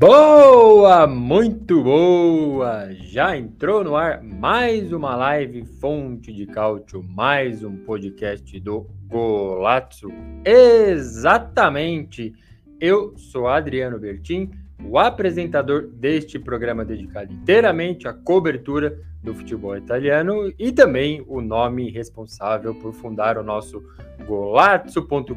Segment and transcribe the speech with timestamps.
[0.00, 2.88] Boa, muito boa!
[2.90, 10.08] Já entrou no ar mais uma live Fonte de Cálcio, mais um podcast do Golazzo.
[10.42, 12.32] Exatamente!
[12.80, 14.50] Eu sou Adriano Bertin,
[14.82, 21.90] o apresentador deste programa dedicado inteiramente à cobertura do futebol italiano e também o nome
[21.90, 23.84] responsável por fundar o nosso
[24.26, 25.36] golazzo.com.br,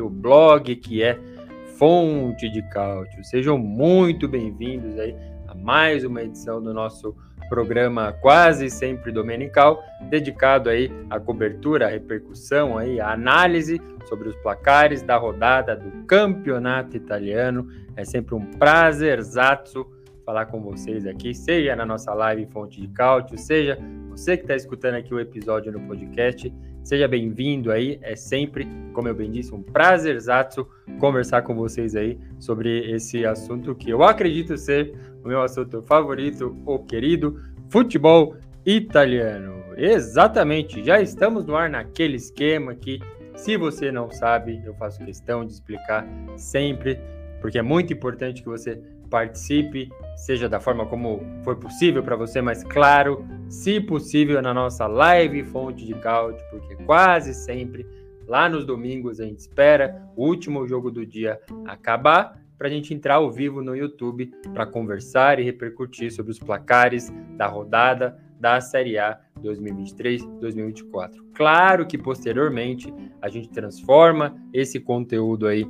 [0.00, 1.33] o blog que é
[1.78, 3.24] fonte de cálcio.
[3.24, 5.14] Sejam muito bem-vindos aí
[5.48, 7.16] a mais uma edição do nosso
[7.48, 14.36] programa quase sempre dominical, dedicado aí à cobertura, à repercussão aí, à análise sobre os
[14.36, 17.68] placares da rodada do campeonato italiano.
[17.96, 19.86] É sempre um prazerzaço
[20.24, 24.54] falar com vocês aqui, seja na nossa live Fonte de Cálcio, seja você que está
[24.54, 26.52] escutando aqui o episódio no podcast.
[26.84, 30.68] Seja bem-vindo aí, é sempre, como eu bem disse, um prazerzaço
[31.00, 36.54] conversar com vocês aí sobre esse assunto que eu acredito ser o meu assunto favorito,
[36.66, 37.40] o querido
[37.70, 39.54] futebol italiano.
[39.78, 43.00] Exatamente, já estamos no ar naquele esquema que,
[43.34, 47.00] se você não sabe, eu faço questão de explicar sempre,
[47.40, 48.78] porque é muito importante que você
[49.14, 54.88] participe, seja da forma como for possível para você, mas claro, se possível, na nossa
[54.88, 57.86] live Fonte de Cálcio, porque quase sempre
[58.26, 62.92] lá nos domingos a gente espera o último jogo do dia acabar para a gente
[62.92, 68.60] entrar ao vivo no YouTube para conversar e repercutir sobre os placares da rodada da
[68.60, 71.10] Série A 2023-2024.
[71.34, 75.64] Claro que posteriormente a gente transforma esse conteúdo aí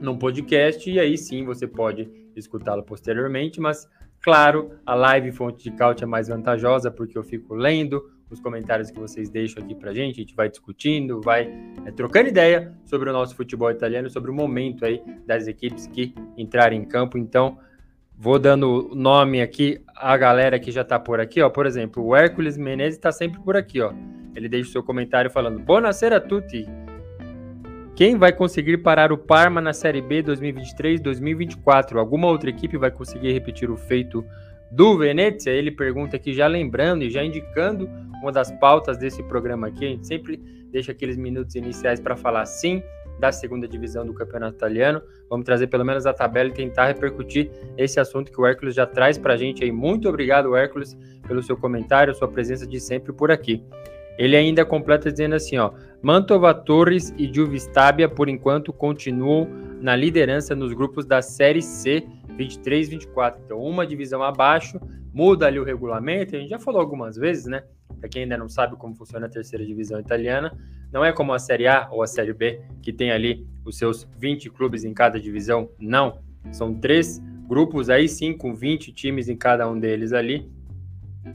[0.00, 3.88] num podcast e aí sim você pode escutá-lo posteriormente, mas
[4.20, 8.90] claro, a live Fonte de Caute é mais vantajosa porque eu fico lendo os comentários
[8.90, 11.48] que vocês deixam aqui pra gente, a gente vai discutindo, vai
[11.84, 16.12] é, trocando ideia sobre o nosso futebol italiano, sobre o momento aí das equipes que
[16.36, 17.16] entrarem em campo.
[17.16, 17.58] Então,
[18.16, 21.48] vou dando nome aqui à galera que já tá por aqui, ó.
[21.48, 23.92] Por exemplo, o Hércules Menezes tá sempre por aqui, ó.
[24.34, 26.66] Ele deixa o seu comentário falando: Buonasera a tutti.
[27.96, 31.96] Quem vai conseguir parar o Parma na Série B 2023-2024?
[31.96, 34.22] Alguma outra equipe vai conseguir repetir o feito
[34.70, 35.50] do Venezia?
[35.50, 37.88] Ele pergunta aqui, já lembrando e já indicando
[38.20, 39.86] uma das pautas desse programa aqui.
[39.86, 40.36] A gente sempre
[40.70, 42.82] deixa aqueles minutos iniciais para falar sim
[43.18, 45.00] da segunda divisão do campeonato italiano.
[45.30, 48.84] Vamos trazer pelo menos a tabela e tentar repercutir esse assunto que o Hércules já
[48.84, 49.72] traz para a gente aí.
[49.72, 50.94] Muito obrigado, Hércules,
[51.26, 53.64] pelo seu comentário, sua presença de sempre por aqui.
[54.18, 55.72] Ele ainda completa dizendo assim, ó,
[56.02, 59.48] Mantova, Torres e Juve Stabia, por enquanto, continuam
[59.80, 62.06] na liderança nos grupos da Série C
[62.36, 63.36] 23-24.
[63.44, 64.80] Então, uma divisão abaixo,
[65.12, 67.62] muda ali o regulamento, a gente já falou algumas vezes, né?
[67.98, 70.56] Para quem ainda não sabe como funciona a terceira divisão italiana,
[70.92, 74.08] não é como a Série A ou a Série B, que tem ali os seus
[74.18, 76.20] 20 clubes em cada divisão, não.
[76.52, 80.48] São três grupos aí sim, com 20 times em cada um deles ali,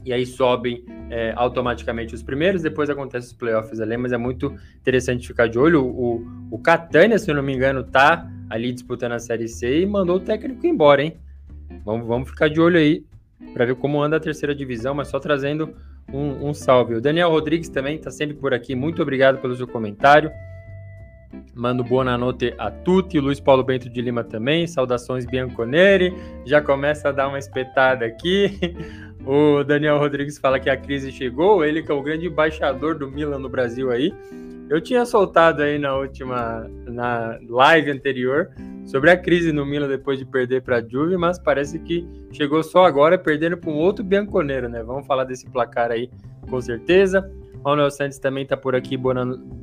[0.04, 4.54] e aí sobem é, automaticamente os primeiros, depois acontece os playoffs ali, mas é muito
[4.80, 5.84] interessante ficar de olho.
[5.84, 9.86] O, o Catania, se eu não me engano, tá ali disputando a Série C e
[9.86, 11.16] mandou o técnico embora, hein?
[11.84, 13.04] Vamos, vamos ficar de olho aí
[13.52, 15.74] para ver como anda a terceira divisão, mas só trazendo
[16.12, 16.94] um, um salve.
[16.94, 20.30] O Daniel Rodrigues também está sempre por aqui, muito obrigado pelo seu comentário.
[21.54, 23.18] Mando boa noite a tutti.
[23.18, 24.66] Luiz Paulo Bento de Lima também.
[24.66, 26.14] Saudações Bianconeri.
[26.44, 28.58] Já começa a dar uma espetada aqui.
[29.24, 33.08] O Daniel Rodrigues fala que a crise chegou, ele que é o grande embaixador do
[33.08, 34.12] Milan no Brasil aí.
[34.68, 38.50] Eu tinha soltado aí na última na live anterior
[38.84, 42.62] sobre a crise no Milan depois de perder para a Juve, mas parece que chegou
[42.62, 44.82] só agora perdendo para um outro bianconeiro, né?
[44.82, 46.10] Vamos falar desse placar aí
[46.50, 47.30] com certeza.
[47.64, 48.96] Ronald Santos também está por aqui.
[48.96, 49.14] Boa,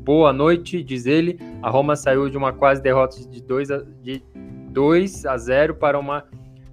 [0.06, 1.38] boa noite, diz ele.
[1.62, 4.24] A Roma saiu de uma quase derrota de 2 a, de
[4.70, 6.24] 2 a 0 para uma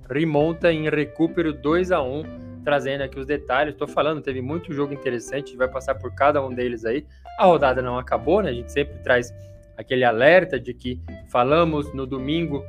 [0.09, 3.75] remonta em recupero 2 a 1 trazendo aqui os detalhes.
[3.75, 7.07] Estou falando, teve muito jogo interessante, a gente vai passar por cada um deles aí.
[7.39, 8.51] A rodada não acabou, né?
[8.51, 9.33] A gente sempre traz
[9.77, 12.65] aquele alerta de que falamos no domingo,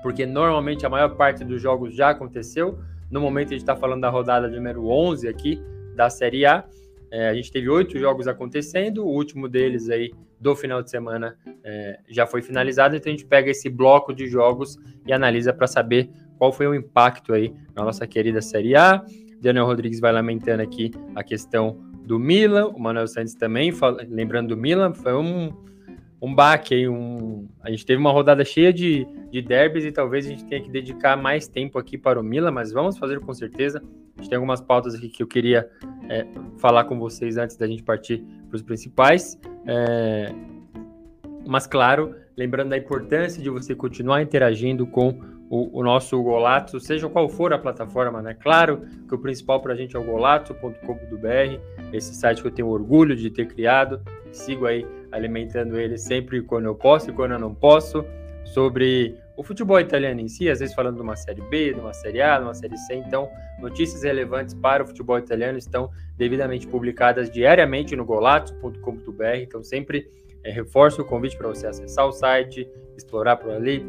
[0.00, 2.78] porque normalmente a maior parte dos jogos já aconteceu.
[3.10, 5.60] No momento a gente está falando da rodada número 11 aqui
[5.96, 6.64] da Série A.
[7.10, 11.36] É, a gente teve oito jogos acontecendo, o último deles aí do final de semana
[11.64, 15.66] é, já foi finalizado, então a gente pega esse bloco de jogos e analisa para
[15.66, 19.04] saber qual foi o impacto aí na nossa querida Série A.
[19.40, 24.48] Daniel Rodrigues vai lamentando aqui a questão do Milan, o Manuel Santos também, fala, lembrando
[24.48, 25.52] do Milan, foi um,
[26.22, 30.26] um baque aí, um, a gente teve uma rodada cheia de, de derbys e talvez
[30.26, 33.34] a gente tenha que dedicar mais tempo aqui para o Milan, mas vamos fazer com
[33.34, 33.82] certeza.
[34.16, 35.68] A gente tem algumas pautas aqui que eu queria
[36.08, 36.26] é,
[36.58, 39.38] falar com vocês antes da gente partir para os principais.
[39.66, 40.32] É,
[41.46, 47.08] mas, claro, lembrando da importância de você continuar interagindo com o, o, nosso Golato, seja
[47.08, 48.34] qual for a plataforma, né?
[48.34, 51.60] Claro que o principal para a gente é o golato.com.br,
[51.92, 54.00] esse site que eu tenho orgulho de ter criado.
[54.32, 58.04] Sigo aí alimentando ele sempre quando eu posso e quando eu não posso,
[58.44, 61.92] sobre o futebol italiano em si, às vezes falando de uma série B, de uma
[61.92, 62.94] série A, de uma série C.
[62.94, 63.28] Então,
[63.60, 69.36] notícias relevantes para o futebol italiano estão devidamente publicadas diariamente no golato.com.br.
[69.36, 70.08] Então, sempre
[70.42, 73.84] é, reforço o convite para você acessar o site, explorar por ali,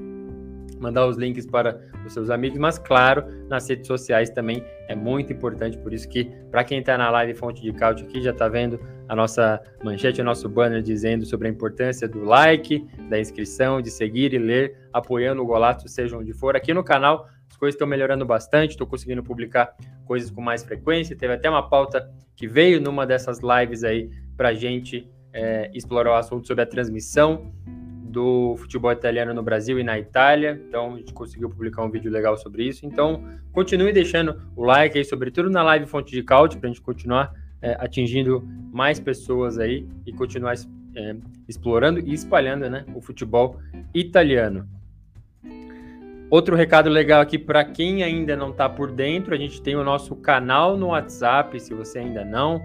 [0.80, 5.34] mandar os links para os seus amigos, mas claro, nas redes sociais também é muito
[5.34, 8.48] importante, por isso que para quem está na live Fonte de Caute aqui já está
[8.48, 13.82] vendo a nossa manchete, o nosso banner dizendo sobre a importância do like, da inscrição,
[13.82, 16.56] de seguir e ler, apoiando o Golato, seja onde for.
[16.56, 19.76] Aqui no canal as coisas estão melhorando bastante, estou conseguindo publicar
[20.06, 24.54] coisas com mais frequência, teve até uma pauta que veio numa dessas lives aí para
[24.54, 27.52] gente é, explorar o assunto sobre a transmissão
[28.08, 30.60] do futebol italiano no Brasil e na Itália.
[30.68, 32.86] Então, a gente conseguiu publicar um vídeo legal sobre isso.
[32.86, 36.82] Então, continue deixando o like aí, sobretudo na live Fonte de Caute, para a gente
[36.82, 40.56] continuar é, atingindo mais pessoas aí e continuar
[40.96, 41.16] é,
[41.48, 43.60] explorando e espalhando né, o futebol
[43.94, 44.68] italiano.
[46.30, 49.84] Outro recado legal aqui para quem ainda não está por dentro, a gente tem o
[49.84, 52.62] nosso canal no WhatsApp, se você ainda não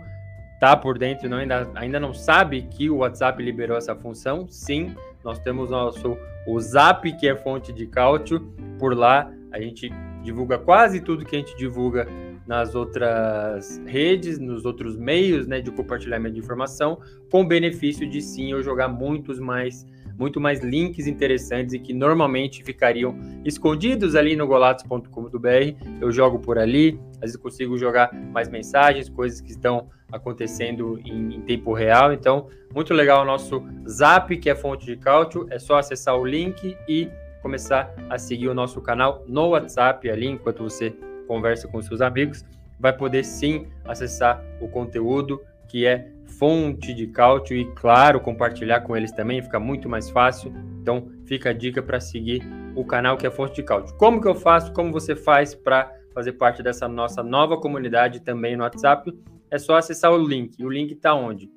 [0.55, 4.95] está por dentro, não, ainda, ainda não sabe que o WhatsApp liberou essa função, sim,
[5.25, 6.17] nós temos nosso
[6.47, 8.41] o Zap, que é fonte de cálcio.
[8.79, 9.91] Por lá a gente
[10.23, 12.07] divulga quase tudo que a gente divulga
[12.47, 16.99] nas outras redes, nos outros meios né, de compartilhamento de informação,
[17.31, 19.87] com benefício de sim eu jogar muitos mais,
[20.19, 25.99] muito mais links interessantes e que normalmente ficariam escondidos ali no golatos.com.br.
[26.01, 31.37] Eu jogo por ali, às vezes consigo jogar mais mensagens, coisas que estão acontecendo em,
[31.37, 32.13] em, tempo real.
[32.13, 35.47] Então, muito legal o nosso Zap, que é fonte de cálcio.
[35.51, 37.09] É só acessar o link e
[37.41, 40.95] começar a seguir o nosso canal no WhatsApp ali, enquanto você
[41.27, 42.45] conversa com seus amigos.
[42.79, 46.07] Vai poder sim acessar o conteúdo que é
[46.39, 50.53] fonte de cálcio e, claro, compartilhar com eles também, fica muito mais fácil.
[50.81, 52.43] Então, fica a dica para seguir
[52.75, 53.97] o canal que é fonte de cálcio.
[53.97, 54.73] Como que eu faço?
[54.73, 59.13] Como você faz para fazer parte dessa nossa nova comunidade também no WhatsApp?
[59.53, 60.65] é só acessar o link.
[60.65, 61.51] O link está onde?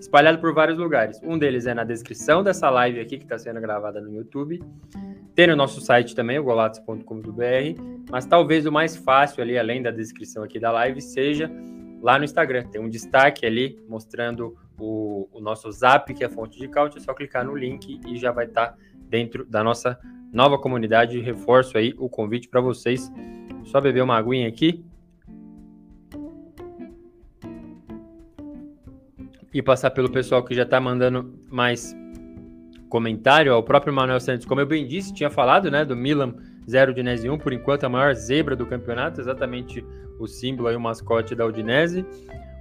[0.00, 1.20] Espalhado por vários lugares.
[1.22, 4.58] Um deles é na descrição dessa live aqui, que está sendo gravada no YouTube.
[5.34, 7.82] Tem no nosso site também, o golatos.com.br.
[8.10, 11.50] Mas talvez o mais fácil ali, além da descrição aqui da live, seja
[12.02, 12.64] lá no Instagram.
[12.64, 16.98] Tem um destaque ali mostrando o, o nosso zap, que é a fonte de cálcio.
[16.98, 18.76] É só clicar no link e já vai estar tá
[19.08, 19.98] dentro da nossa
[20.32, 21.20] nova comunidade.
[21.20, 23.10] Reforço aí o convite para vocês.
[23.64, 24.84] Só beber uma aguinha aqui.
[29.52, 31.94] e passar pelo pessoal que já está mandando mais
[32.88, 33.54] comentário.
[33.54, 36.34] o próprio Manuel Santos, como eu bem disse, tinha falado né, do Milan
[36.68, 39.84] 0 Udinese 1, por enquanto a maior zebra do campeonato, exatamente
[40.24, 42.04] o símbolo aí, o mascote da Udinese.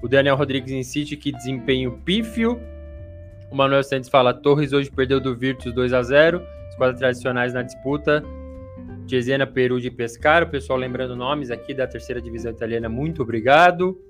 [0.02, 2.60] O Daniel Rodrigues insiste que desempenho pífio.
[3.52, 7.62] O Manuel Santos fala: Torres hoje perdeu do Virtus 2 a 0 esquadras tradicionais na
[7.62, 8.24] disputa.
[9.08, 10.46] Cesena, Peru de Pescara.
[10.46, 14.02] O pessoal lembrando nomes aqui da terceira divisão italiana, muito obrigado.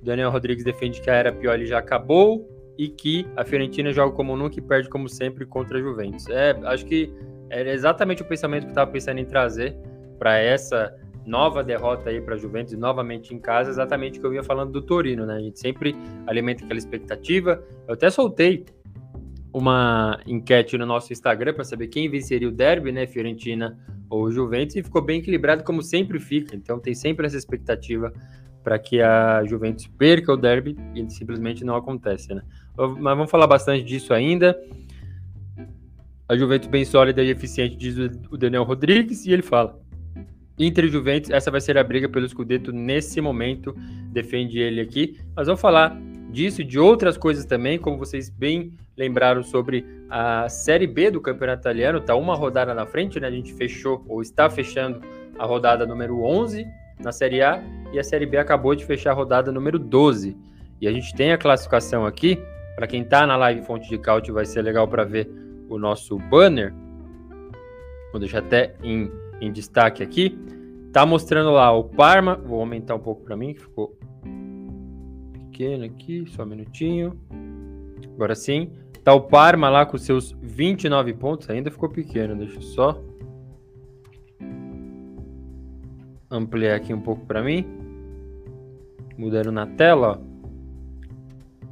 [0.00, 2.48] Daniel Rodrigues defende que a era Pioli já acabou
[2.78, 6.26] e que a Fiorentina joga como nunca e perde como sempre contra a Juventus.
[6.28, 7.12] É, acho que
[7.50, 9.76] era exatamente o pensamento que eu estava pensando em trazer
[10.18, 14.30] para essa nova derrota aí para a Juventus, novamente em casa, exatamente o que eu
[14.30, 15.36] vinha falando do Torino, né?
[15.36, 15.94] A gente sempre
[16.26, 17.62] alimenta aquela expectativa.
[17.86, 18.64] Eu até soltei
[19.52, 24.76] uma enquete no nosso Instagram para saber quem venceria o derby, né, Fiorentina ou Juventus,
[24.76, 26.56] e ficou bem equilibrado como sempre fica.
[26.56, 28.12] Então tem sempre essa expectativa
[28.62, 32.42] para que a Juventus perca o derby e simplesmente não acontece, né?
[32.76, 34.58] Mas vamos falar bastante disso ainda.
[36.28, 37.96] A Juventus bem sólida e eficiente, diz
[38.30, 39.81] o Daniel Rodrigues, e ele fala:
[40.58, 43.74] Inter e Juventus, essa vai ser a briga pelo Scudetto nesse momento,
[44.12, 45.18] defende ele aqui.
[45.34, 45.98] Mas vamos falar
[46.30, 51.20] disso e de outras coisas também, como vocês bem lembraram sobre a Série B do
[51.20, 53.28] Campeonato Italiano, tá uma rodada na frente, né?
[53.28, 55.00] A gente fechou ou está fechando
[55.38, 56.66] a rodada número 11
[57.00, 60.36] na Série A e a Série B acabou de fechar a rodada número 12.
[60.80, 62.38] E a gente tem a classificação aqui,
[62.74, 65.30] para quem está na live Fonte de Caute vai ser legal para ver
[65.68, 66.72] o nosso banner.
[68.10, 69.10] Vou deixar até em,
[69.42, 70.38] em destaque aqui.
[70.92, 73.98] Tá mostrando lá o Parma, vou aumentar um pouco para mim, que ficou
[75.32, 77.18] pequeno aqui, só um minutinho.
[78.14, 78.70] Agora sim.
[79.02, 83.02] Tá o Parma lá com seus 29 pontos, ainda ficou pequeno, deixa eu só
[86.30, 87.66] ampliar aqui um pouco para mim.
[89.18, 90.32] Mudando na tela, ó.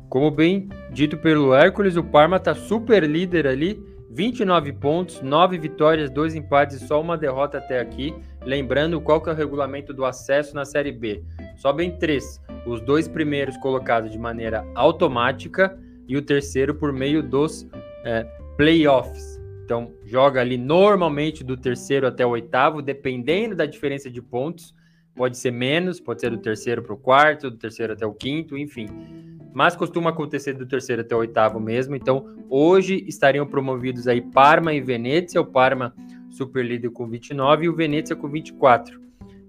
[0.09, 3.81] Como bem dito pelo Hércules, o Parma está super líder ali,
[4.13, 8.13] 29 pontos, 9 vitórias, 2 empates e só uma derrota até aqui.
[8.43, 11.23] Lembrando qual que é o regulamento do acesso na Série B.
[11.57, 17.69] Sobem três, os dois primeiros colocados de maneira automática e o terceiro por meio dos
[18.05, 18.25] é,
[18.57, 19.41] playoffs.
[19.65, 24.75] Então, joga ali normalmente do terceiro até o oitavo, dependendo da diferença de pontos.
[25.15, 28.57] Pode ser menos, pode ser do terceiro para o quarto, do terceiro até o quinto,
[28.57, 28.87] enfim
[29.53, 31.97] mas costuma acontecer do terceiro até o oitavo mesmo.
[31.97, 35.95] Então, hoje estariam promovidos aí Parma e Venezia, o Parma
[36.31, 39.01] super líder com 29 e o Venezia com 24.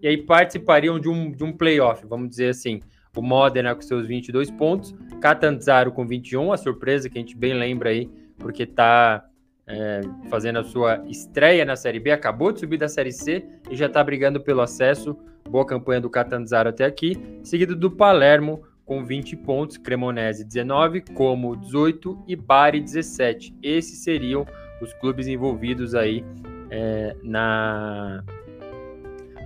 [0.02, 2.80] E aí participariam de um, de um playoff, vamos dizer assim.
[3.16, 7.54] O Modena com seus 22 pontos, Catanzaro com 21, a surpresa que a gente bem
[7.54, 9.26] lembra aí, porque está
[9.68, 13.76] é, fazendo a sua estreia na Série B, acabou de subir da Série C e
[13.76, 15.16] já está brigando pelo acesso.
[15.50, 21.56] Boa campanha do Catanzaro até aqui, seguido do Palermo com 20 pontos, Cremonese 19, Como
[21.56, 23.56] 18 e Bari 17.
[23.64, 24.46] Esses seriam
[24.82, 26.26] os clubes envolvidos aí
[26.70, 28.24] é, na,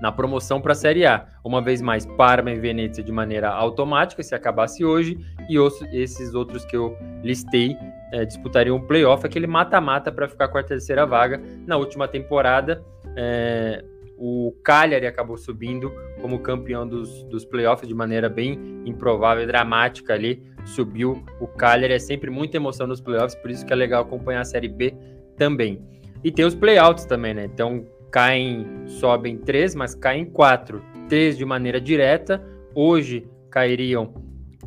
[0.02, 1.28] na promoção para a Série A.
[1.44, 6.34] Uma vez mais, Parma e Venezia de maneira automática, se acabasse hoje, e os, esses
[6.34, 7.78] outros que eu listei
[8.12, 11.42] é, disputariam um playoff, aquele mata-mata para ficar com a terceira vaga.
[11.68, 12.84] Na última temporada,
[13.16, 13.84] é,
[14.18, 15.92] o Cagliari acabou subindo
[16.22, 20.44] como campeão dos, dos playoffs de maneira bem improvável e dramática ali.
[20.64, 24.42] Subiu o Cagliari, é sempre muita emoção nos playoffs, por isso que é legal acompanhar
[24.42, 24.94] a Série B
[25.38, 25.82] também.
[26.24, 27.46] E tem os playouts também, né?
[27.46, 30.82] Então caem, sobem três, mas caem quatro.
[31.08, 32.42] Três de maneira direta.
[32.74, 34.14] Hoje cairiam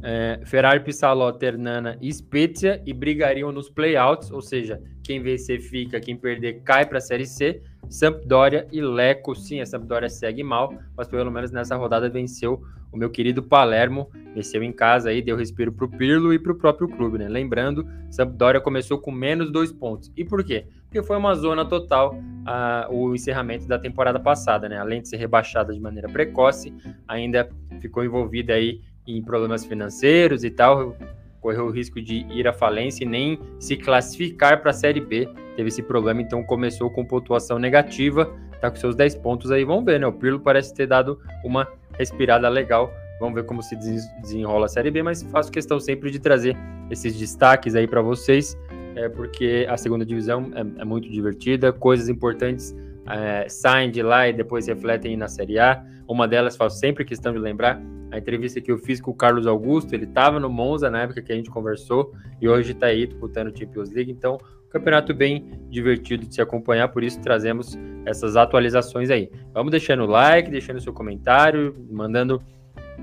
[0.03, 6.01] é, Ferrari, Pissaló, Ternana e Spezia e brigariam nos playouts, ou seja, quem vencer fica,
[6.01, 7.63] quem perder cai para a Série C.
[7.89, 12.97] Sampdoria e Leco, sim, a Sampdoria segue mal, mas pelo menos nessa rodada venceu o
[12.97, 16.55] meu querido Palermo, venceu em casa aí, deu respiro para o Pirlo e para o
[16.55, 17.29] próprio clube, né?
[17.29, 20.11] Lembrando, Sampdoria começou com menos dois pontos.
[20.17, 20.67] E por quê?
[20.85, 24.79] Porque foi uma zona total uh, o encerramento da temporada passada, né?
[24.79, 26.73] Além de ser rebaixada de maneira precoce,
[27.07, 27.49] ainda
[27.81, 30.97] ficou envolvida aí em problemas financeiros e tal,
[31.41, 35.29] correu o risco de ir à falência e nem se classificar para a Série B.
[35.59, 39.65] Teve esse problema, então começou com pontuação negativa, tá com seus 10 pontos aí.
[39.65, 40.07] Vamos ver, né?
[40.07, 41.67] O Pirlo parece ter dado uma
[41.99, 42.93] respirada legal.
[43.19, 43.75] Vamos ver como se
[44.23, 46.57] desenrola a Série B, mas faço questão sempre de trazer
[46.89, 48.57] esses destaques aí para vocês,
[48.95, 52.73] é, porque a segunda divisão é, é muito divertida, coisas importantes
[53.09, 55.85] é, saem de lá e depois refletem na Série A.
[56.07, 59.47] Uma delas faço sempre questão de lembrar a entrevista que eu fiz com o Carlos
[59.47, 63.07] Augusto, ele estava no Monza na época que a gente conversou e hoje está aí
[63.07, 64.39] disputando o Champions League, então
[64.71, 69.31] campeonato bem divertido de se acompanhar, por isso trazemos essas atualizações aí.
[69.53, 72.43] Vamos deixando o like, deixando seu comentário, mandando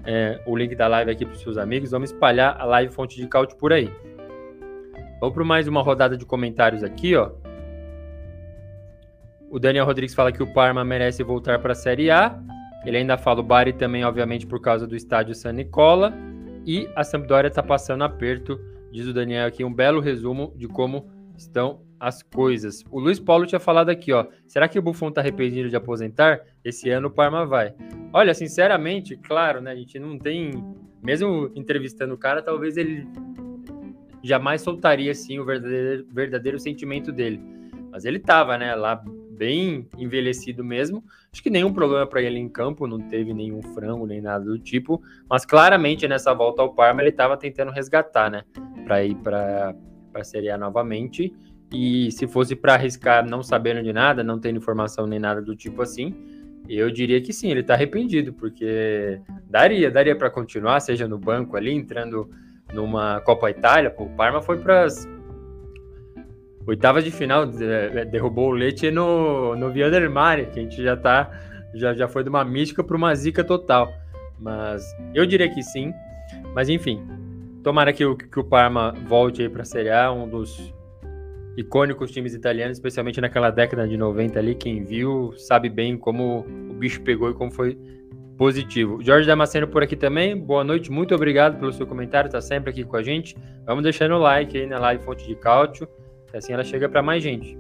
[0.06, 3.20] é, o link da live aqui para os seus amigos, vamos espalhar a live Fonte
[3.20, 3.92] de Caute por aí.
[5.20, 7.32] Vamos para mais uma rodada de comentários aqui, ó.
[9.50, 12.38] O Daniel Rodrigues fala que o Parma merece voltar para a Série A.
[12.86, 16.14] Ele ainda fala o Bari também, obviamente, por causa do estádio San Nicola.
[16.66, 18.60] E a Sampdoria está passando aperto,
[18.92, 22.84] diz o Daniel aqui, um belo resumo de como estão as coisas.
[22.92, 24.28] O Luiz Paulo tinha falado aqui, ó.
[24.46, 26.42] Será que o Buffon está arrependido de aposentar?
[26.64, 27.74] Esse ano o Parma vai.
[28.14, 29.72] Olha, sinceramente, claro, né?
[29.72, 30.52] A gente não tem.
[31.02, 33.08] Mesmo entrevistando o cara, talvez ele
[34.24, 37.40] jamais soltaria assim o verdadeiro, verdadeiro sentimento dele.
[37.92, 39.02] Mas ele tava, né, lá
[39.36, 41.04] bem envelhecido mesmo.
[41.32, 44.58] Acho que nenhum problema para ele em campo, não teve nenhum frango nem nada do
[44.58, 48.44] tipo, mas claramente nessa volta ao Parma ele estava tentando resgatar, né,
[48.86, 49.76] para ir para
[50.16, 51.36] para Série A novamente.
[51.74, 55.56] E se fosse para arriscar não sabendo de nada, não tendo informação nem nada do
[55.56, 56.16] tipo assim,
[56.70, 59.20] eu diria que sim, ele está arrependido, porque
[59.50, 62.30] daria, daria para continuar, seja no banco ali, entrando
[62.74, 65.08] numa Copa Itália, o Parma foi para as
[66.66, 70.82] oitavas de final, é, derrubou o Leite no, no Via del Mare, que a gente
[70.82, 71.30] já tá,
[71.74, 73.94] já, já foi de uma mística para uma zica total.
[74.40, 75.94] Mas eu diria que sim.
[76.54, 77.06] Mas enfim,
[77.66, 80.72] tomara que o, que o Parma volte aí para a Série A, um dos
[81.58, 86.76] icônicos times italianos, especialmente naquela década de 90 ali, quem viu sabe bem como o
[86.76, 87.76] bicho pegou e como foi
[88.38, 89.02] positivo.
[89.02, 90.38] Jorge Damasceno por aqui também.
[90.38, 93.36] Boa noite, muito obrigado pelo seu comentário, está sempre aqui com a gente.
[93.66, 95.88] Vamos deixando o like aí na live Fonte de Cálcio,
[96.30, 97.58] que assim ela chega para mais gente.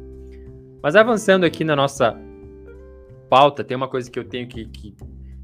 [0.84, 2.16] Mas avançando aqui na nossa
[3.28, 4.96] pauta, tem uma coisa que eu tenho que, que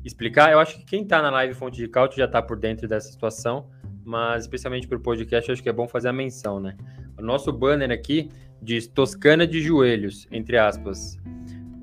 [0.06, 0.52] explicar.
[0.52, 3.12] Eu acho que quem está na live Fonte de Cálcio já está por dentro dessa
[3.12, 3.66] situação,
[4.04, 6.76] mas especialmente para o podcast, acho que é bom fazer a menção, né?
[7.18, 8.30] O nosso banner aqui
[8.62, 11.20] diz Toscana de joelhos, entre aspas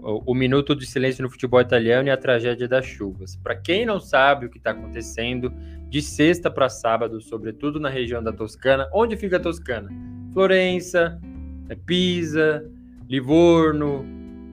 [0.00, 3.36] o, minuto de silêncio no futebol italiano e a tragédia das chuvas.
[3.36, 5.52] Para quem não sabe o que está acontecendo,
[5.88, 9.90] de sexta para sábado, sobretudo na região da Toscana, onde fica a Toscana?
[10.32, 11.20] Florença,
[11.68, 12.64] é Pisa,
[13.08, 14.04] Livorno,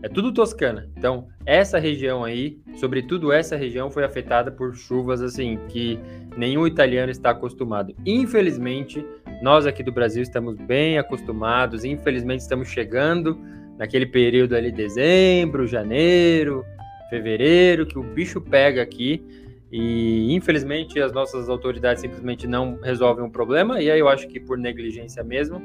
[0.05, 0.87] é tudo Toscana.
[0.95, 5.99] Então, essa região aí, sobretudo essa região, foi afetada por chuvas assim que
[6.37, 7.95] nenhum italiano está acostumado.
[8.05, 9.03] Infelizmente,
[9.41, 13.35] nós aqui do Brasil estamos bem acostumados, infelizmente estamos chegando
[13.79, 16.63] naquele período ali, dezembro, janeiro,
[17.09, 19.25] fevereiro, que o bicho pega aqui.
[19.71, 24.39] E infelizmente as nossas autoridades simplesmente não resolvem o problema, e aí eu acho que
[24.39, 25.59] por negligência mesmo.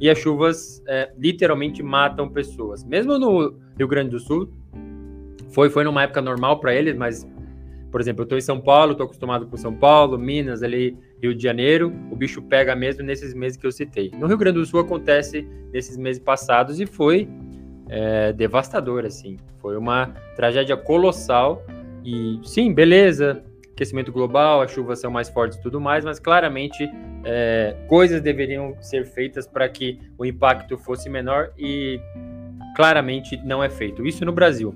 [0.00, 2.84] E as chuvas é, literalmente matam pessoas.
[2.84, 4.48] Mesmo no Rio Grande do Sul,
[5.50, 7.28] foi, foi numa época normal para eles, mas,
[7.90, 11.34] por exemplo, eu estou em São Paulo, estou acostumado com São Paulo, Minas, ali, Rio
[11.34, 14.12] de Janeiro, o bicho pega mesmo nesses meses que eu citei.
[14.16, 17.28] No Rio Grande do Sul acontece nesses meses passados e foi
[17.88, 19.36] é, devastador, assim.
[19.58, 21.64] Foi uma tragédia colossal.
[22.04, 23.42] E sim, beleza,
[23.78, 26.90] aquecimento global, as chuvas são mais fortes e tudo mais, mas claramente
[27.24, 32.00] é, coisas deveriam ser feitas para que o impacto fosse menor e
[32.74, 34.04] claramente não é feito.
[34.04, 34.74] Isso no Brasil.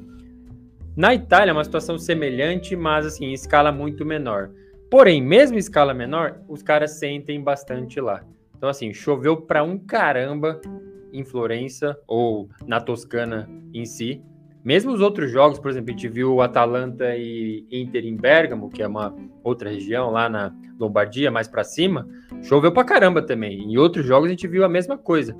[0.96, 4.50] Na Itália é uma situação semelhante, mas assim, em escala muito menor.
[4.88, 8.22] Porém, mesmo em escala menor, os caras sentem bastante lá.
[8.56, 10.60] Então, assim, choveu para um caramba
[11.12, 14.22] em Florença ou na Toscana em si.
[14.64, 18.82] Mesmo os outros jogos, por exemplo, a gente viu Atalanta e Inter em Bergamo, que
[18.82, 22.08] é uma outra região lá na Lombardia, mais para cima,
[22.42, 23.60] choveu para caramba também.
[23.60, 25.36] Em outros jogos a gente viu a mesma coisa.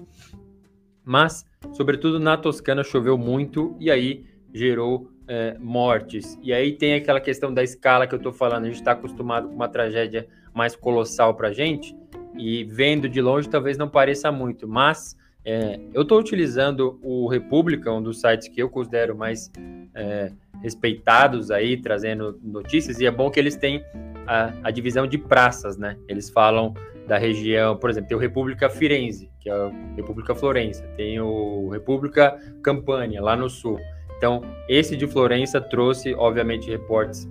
[1.05, 6.39] Mas, sobretudo na Toscana, choveu muito e aí gerou é, mortes.
[6.43, 8.65] E aí tem aquela questão da escala que eu estou falando.
[8.65, 11.97] A gente está acostumado com uma tragédia mais colossal para gente
[12.37, 17.93] e vendo de longe talvez não pareça muito, mas é, eu estou utilizando o República,
[17.93, 19.51] um dos sites que eu considero mais
[19.95, 20.31] é,
[20.63, 23.85] respeitados aí, trazendo notícias, e é bom que eles têm
[24.27, 25.97] a, a, divisão de praças, né?
[26.07, 26.75] Eles falam
[27.09, 31.69] da região, por exemplo, tem o República Firenze, que é a República Florença, tem o
[31.69, 33.81] República Campania, lá no sul.
[34.17, 37.29] Então, esse de Florença trouxe, obviamente, reportes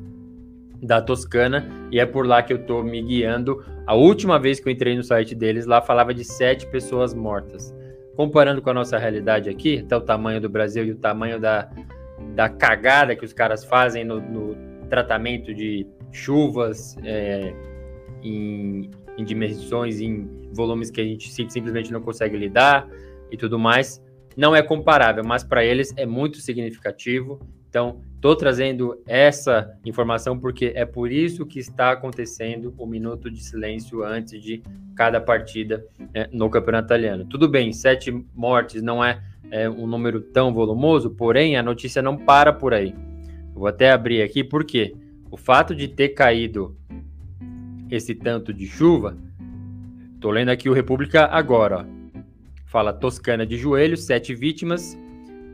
[0.83, 3.63] da Toscana, e é por lá que eu estou me guiando.
[3.87, 7.73] A última vez que eu entrei no site deles, lá falava de sete pessoas mortas
[8.15, 11.69] comparando com a nossa realidade aqui, até o tamanho do Brasil e o tamanho da,
[12.35, 14.55] da cagada que os caras fazem no, no
[14.89, 17.53] tratamento de chuvas é,
[18.21, 22.87] em, em, dimensões, em volumes que a gente simplesmente não consegue lidar
[23.31, 24.03] e tudo mais,
[24.35, 27.39] não é comparável, mas para eles é muito significativo.
[27.69, 33.43] Então, estou trazendo essa informação porque é por isso que está acontecendo o minuto de
[33.43, 34.61] silêncio antes de
[34.95, 37.25] cada partida é, no Campeonato Italiano.
[37.25, 42.15] Tudo bem, sete mortes não é, é, um número tão volumoso, porém a notícia não
[42.15, 42.93] para por aí.
[43.55, 44.93] vou até abrir aqui porque
[45.31, 46.77] o fato de ter caído
[47.89, 49.17] esse tanto de chuva,
[50.13, 52.21] estou lendo aqui o República agora, ó.
[52.67, 54.95] fala Toscana de joelhos, sete vítimas,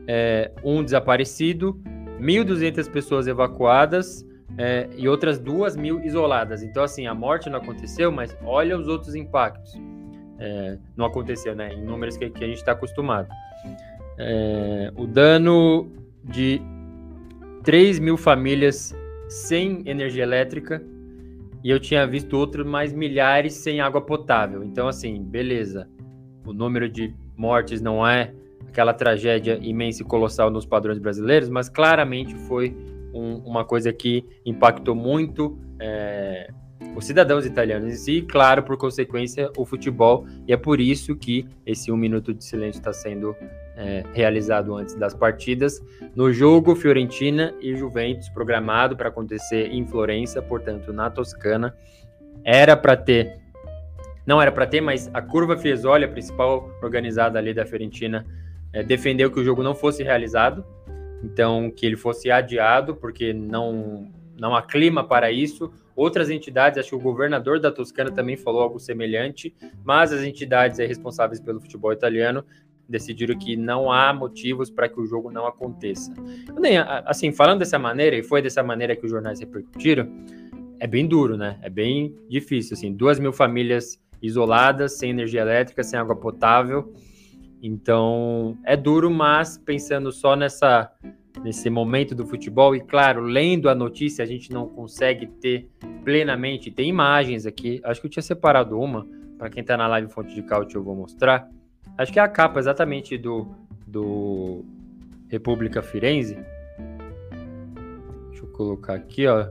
[0.06, 1.80] é, um desaparecido
[2.20, 4.26] 1.200 pessoas evacuadas
[4.56, 6.62] é, e outras 2 mil isoladas.
[6.62, 9.74] Então, assim, a morte não aconteceu, mas olha os outros impactos.
[10.38, 11.72] É, não aconteceu, né?
[11.72, 13.28] Em números que, que a gente está acostumado.
[14.18, 15.90] É, o dano
[16.24, 16.60] de
[17.64, 18.94] 3 mil famílias
[19.28, 20.82] sem energia elétrica
[21.62, 24.62] e eu tinha visto outros mais milhares sem água potável.
[24.62, 25.88] Então, assim, beleza.
[26.46, 28.32] O número de mortes não é
[28.68, 32.76] aquela tragédia imensa e colossal nos padrões brasileiros, mas claramente foi
[33.12, 36.50] um, uma coisa que impactou muito é,
[36.94, 41.16] os cidadãos italianos em si, e, claro, por consequência, o futebol, e é por isso
[41.16, 43.36] que esse um minuto de silêncio está sendo
[43.76, 45.80] é, realizado antes das partidas.
[46.14, 51.74] No jogo, Fiorentina e Juventus, programado para acontecer em Florença, portanto, na Toscana,
[52.44, 53.38] era para ter.
[54.26, 58.26] Não era para ter, mas a curva Fiesole, a principal organizada ali da Fiorentina,
[58.72, 60.64] é, defendeu que o jogo não fosse realizado,
[61.22, 65.70] então que ele fosse adiado, porque não, não há clima para isso.
[65.96, 69.54] Outras entidades, acho que o governador da Toscana também falou algo semelhante,
[69.84, 72.44] mas as entidades responsáveis pelo futebol italiano
[72.88, 76.12] decidiram que não há motivos para que o jogo não aconteça.
[76.58, 80.08] Nem, assim, falando dessa maneira, e foi dessa maneira que os jornais repercutiram,
[80.80, 81.58] é bem duro, né?
[81.60, 86.92] É bem difícil, assim, duas mil famílias isoladas, sem energia elétrica, sem água potável.
[87.62, 90.92] Então, é duro, mas pensando só nessa
[91.42, 95.70] nesse momento do futebol e claro, lendo a notícia, a gente não consegue ter
[96.02, 97.80] plenamente, tem imagens aqui.
[97.84, 99.06] Acho que eu tinha separado uma
[99.38, 101.48] para quem está na live Fonte de Caute eu vou mostrar.
[101.96, 103.48] Acho que é a capa exatamente do
[103.86, 104.64] do
[105.28, 106.36] República Firenze.
[108.30, 109.48] Deixa eu colocar aqui, ó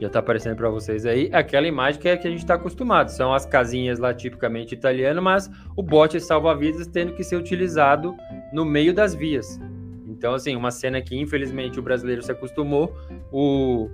[0.00, 3.08] já está aparecendo para vocês aí, aquela imagem que, é que a gente está acostumado.
[3.08, 8.16] São as casinhas lá tipicamente italiano, mas o bote salva-vidas tendo que ser utilizado
[8.52, 9.60] no meio das vias.
[10.06, 12.94] Então, assim, uma cena que infelizmente o brasileiro se acostumou,
[13.30, 13.90] o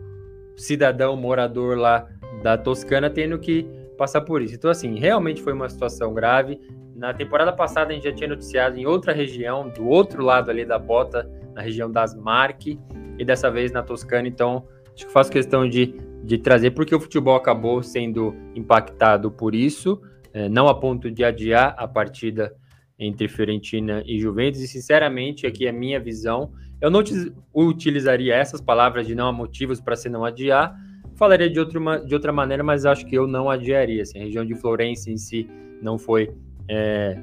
[0.56, 2.06] cidadão morador lá
[2.42, 3.66] da Toscana tendo que
[3.98, 4.54] passar por isso.
[4.54, 6.60] Então, assim, realmente foi uma situação grave.
[6.94, 10.64] Na temporada passada a gente já tinha noticiado em outra região, do outro lado ali
[10.64, 12.78] da bota, na região das Marche,
[13.18, 16.98] e dessa vez na Toscana, então Acho que faço questão de, de trazer, porque o
[16.98, 20.00] futebol acabou sendo impactado por isso,
[20.32, 22.56] é, não a ponto de adiar a partida
[22.98, 27.02] entre Fiorentina e Juventus, e sinceramente, aqui é a minha visão, eu não
[27.54, 30.74] utilizaria essas palavras de não há motivos para se não adiar,
[31.14, 34.02] falaria de, outro, de outra maneira, mas acho que eu não adiaria.
[34.02, 35.46] Assim, a região de Florença em si
[35.82, 36.32] não foi
[36.68, 37.22] é,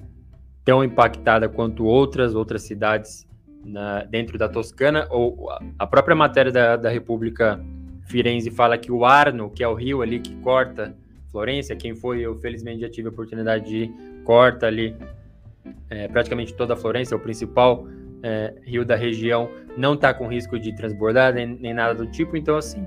[0.63, 3.27] tão impactada quanto outras, outras cidades
[3.63, 5.49] na, dentro da Toscana, ou
[5.79, 7.59] a própria matéria da, da República
[8.05, 10.95] Firenze fala que o Arno, que é o rio ali que corta
[11.33, 14.95] Florença, quem foi, eu felizmente já tive a oportunidade de ir, corta ali
[15.89, 17.87] é, praticamente toda a Florença, o principal
[18.21, 22.37] é, rio da região, não está com risco de transbordar nem, nem, nada do tipo,
[22.37, 22.85] então assim,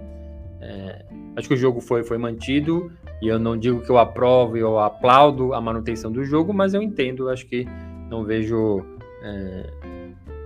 [0.60, 4.56] é, acho que o jogo foi, foi mantido, e eu não digo que eu aprovo,
[4.56, 7.66] eu aplaudo a manutenção do jogo, mas eu entendo, acho que
[8.08, 8.86] não vejo
[9.24, 9.70] é,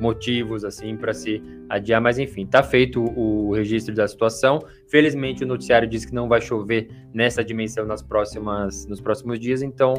[0.01, 4.61] motivos assim para se adiar, mas enfim, tá feito o registro da situação.
[4.89, 9.63] Felizmente o noticiário diz que não vai chover nessa dimensão nas próximas nos próximos dias,
[9.63, 9.95] então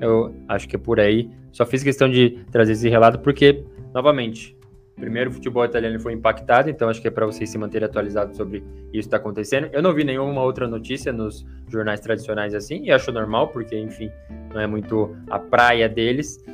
[0.00, 1.30] eu acho que é por aí.
[1.52, 3.64] Só fiz questão de trazer esse relato porque
[3.94, 4.56] novamente,
[4.94, 8.36] primeiro o futebol italiano foi impactado, então acho que é para vocês se manterem atualizados
[8.36, 9.68] sobre isso que está acontecendo.
[9.72, 14.10] Eu não vi nenhuma outra notícia nos jornais tradicionais assim, e acho normal, porque enfim,
[14.52, 16.44] não é muito a praia deles.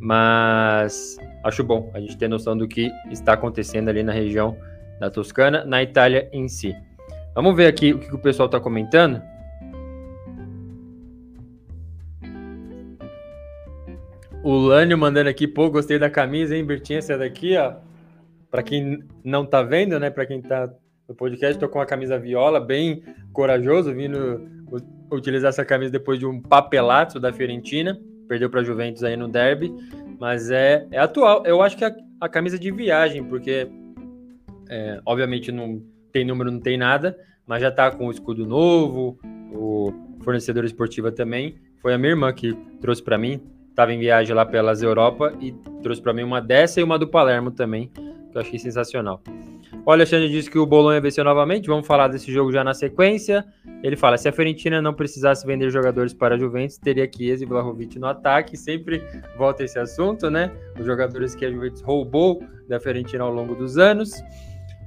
[0.00, 4.56] Mas acho bom a gente ter noção do que está acontecendo ali na região
[4.98, 6.74] da Toscana, na Itália em si.
[7.34, 9.20] Vamos ver aqui o que o pessoal está comentando.
[14.42, 16.98] O Lânio mandando aqui, pô, gostei da camisa, hein, Bertinha?
[16.98, 17.74] Essa daqui, ó.
[18.50, 20.10] Para quem não tá vendo, né?
[20.10, 20.70] Para quem tá
[21.08, 23.02] no podcast, tô com a camisa viola, bem
[23.32, 24.48] corajoso, vindo
[25.10, 29.72] utilizar essa camisa depois de um papelato da Fiorentina perdeu para Juventus aí no derby,
[30.18, 31.44] mas é, é atual.
[31.46, 33.68] Eu acho que a, a camisa de viagem, porque
[34.68, 39.18] é, obviamente não tem número, não tem nada, mas já tá com o escudo novo,
[39.52, 41.56] o fornecedor esportiva também.
[41.80, 45.52] Foi a minha irmã que trouxe para mim, estava em viagem lá pelas Europa e
[45.82, 49.22] trouxe para mim uma dessa e uma do Palermo também, que eu achei sensacional.
[49.86, 51.66] O Alexandre disse que o Bolonha venceu novamente.
[51.66, 53.44] Vamos falar desse jogo já na sequência.
[53.82, 57.46] Ele fala: se a Fiorentina não precisasse vender jogadores para a Juventus, teria Chiesa e
[57.46, 58.56] Vlahovic no ataque.
[58.56, 59.02] Sempre
[59.36, 60.50] volta esse assunto, né?
[60.78, 64.12] Os jogadores que a Juventus roubou da Fiorentina ao longo dos anos.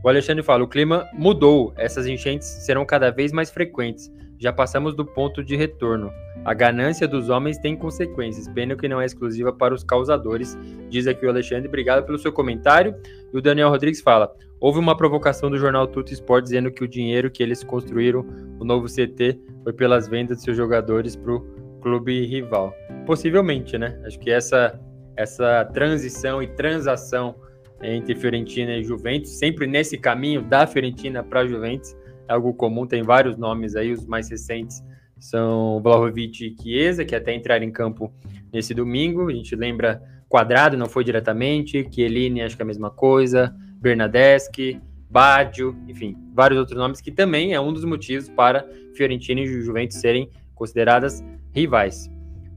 [0.03, 1.73] O Alexandre fala: o clima mudou.
[1.77, 4.11] Essas enchentes serão cada vez mais frequentes.
[4.39, 6.11] Já passamos do ponto de retorno.
[6.45, 10.57] A ganância dos homens tem consequências, pena que não é exclusiva para os causadores,
[10.89, 11.67] diz aqui o Alexandre.
[11.67, 12.95] Obrigado pelo seu comentário.
[13.33, 16.87] E o Daniel Rodrigues fala: houve uma provocação do jornal Tuto Sport dizendo que o
[16.87, 18.25] dinheiro que eles construíram
[18.59, 21.41] o novo CT foi pelas vendas de seus jogadores para o
[21.81, 22.73] clube rival.
[23.05, 23.99] Possivelmente, né?
[24.05, 24.79] Acho que essa,
[25.15, 27.35] essa transição e transação
[27.81, 31.95] entre Fiorentina e Juventus, sempre nesse caminho da Fiorentina para Juventus,
[32.27, 34.83] é algo comum, tem vários nomes aí, os mais recentes
[35.19, 38.11] são Vlahovic e Chiesa, que até entraram em campo
[38.51, 39.29] nesse domingo.
[39.29, 44.81] A gente lembra Quadrado, não foi diretamente, Chiellini, acho que é a mesma coisa, Bernadeschi,
[45.09, 49.97] Baggio, enfim, vários outros nomes que também é um dos motivos para Fiorentina e Juventus
[49.97, 52.09] serem consideradas rivais.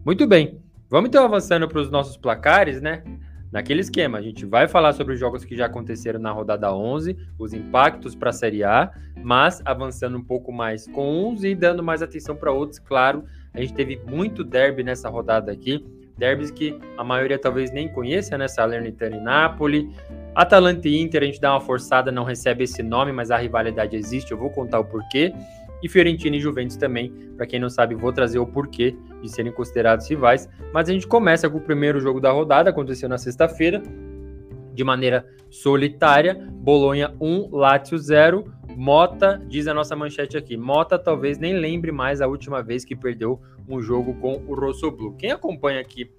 [0.04, 3.04] Muito bem, vamos então avançando para os nossos placares, né?
[3.52, 7.16] Naquele esquema, a gente vai falar sobre os jogos que já aconteceram na rodada 11,
[7.37, 8.92] os impactos para a Série A,
[9.24, 13.24] mas avançando um pouco mais com uns e dando mais atenção para outros, claro.
[13.52, 15.85] A gente teve muito derby nessa rodada aqui,
[16.20, 18.46] derbys que a maioria talvez nem conheça, né?
[18.46, 19.90] Salernitana e Napoli.
[20.35, 23.96] Atalanta e Inter, a gente dá uma forçada, não recebe esse nome, mas a rivalidade
[23.96, 25.33] existe, eu vou contar o porquê.
[25.83, 27.11] e Fiorentina e Juventus também.
[27.37, 30.48] Para quem não sabe, vou trazer o porquê de serem considerados rivais.
[30.74, 33.83] Mas a gente começa com o primeiro jogo da rodada, aconteceu na sexta-feira,
[34.74, 36.35] de maneira solitária.
[36.52, 38.44] Bolonha 1, Lazio 0.
[38.76, 42.94] Mota, diz a nossa manchete aqui, Mota talvez nem lembre mais a última vez que
[42.94, 45.14] perdeu um jogo com o Rosso Blue.
[45.16, 46.11] Quem acompanha aqui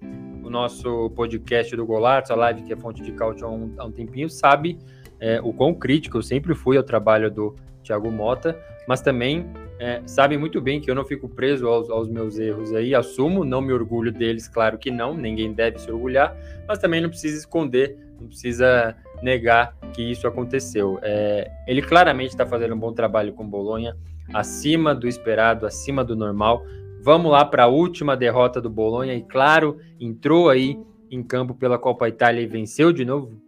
[0.42, 3.84] o nosso podcast do Golato, a live que é fonte de cálcio há um, há
[3.84, 4.78] um tempinho, sabe
[5.20, 9.46] é, o quão crítico eu sempre fui ao trabalho do Thiago Mota, mas também
[9.78, 13.44] é, sabem muito bem que eu não fico preso aos, aos, meus erros aí, assumo,
[13.44, 16.36] não me orgulho deles, claro que não, ninguém deve se orgulhar,
[16.66, 20.98] mas também não precisa esconder, não precisa negar que isso aconteceu.
[21.02, 23.96] É, ele claramente está fazendo um bom trabalho com Bolonha,
[24.32, 26.64] acima do esperado, acima do normal.
[27.02, 30.78] Vamos lá para a última derrota do Bolonha e claro, entrou aí
[31.10, 33.42] em campo pela Copa Itália e venceu de novo,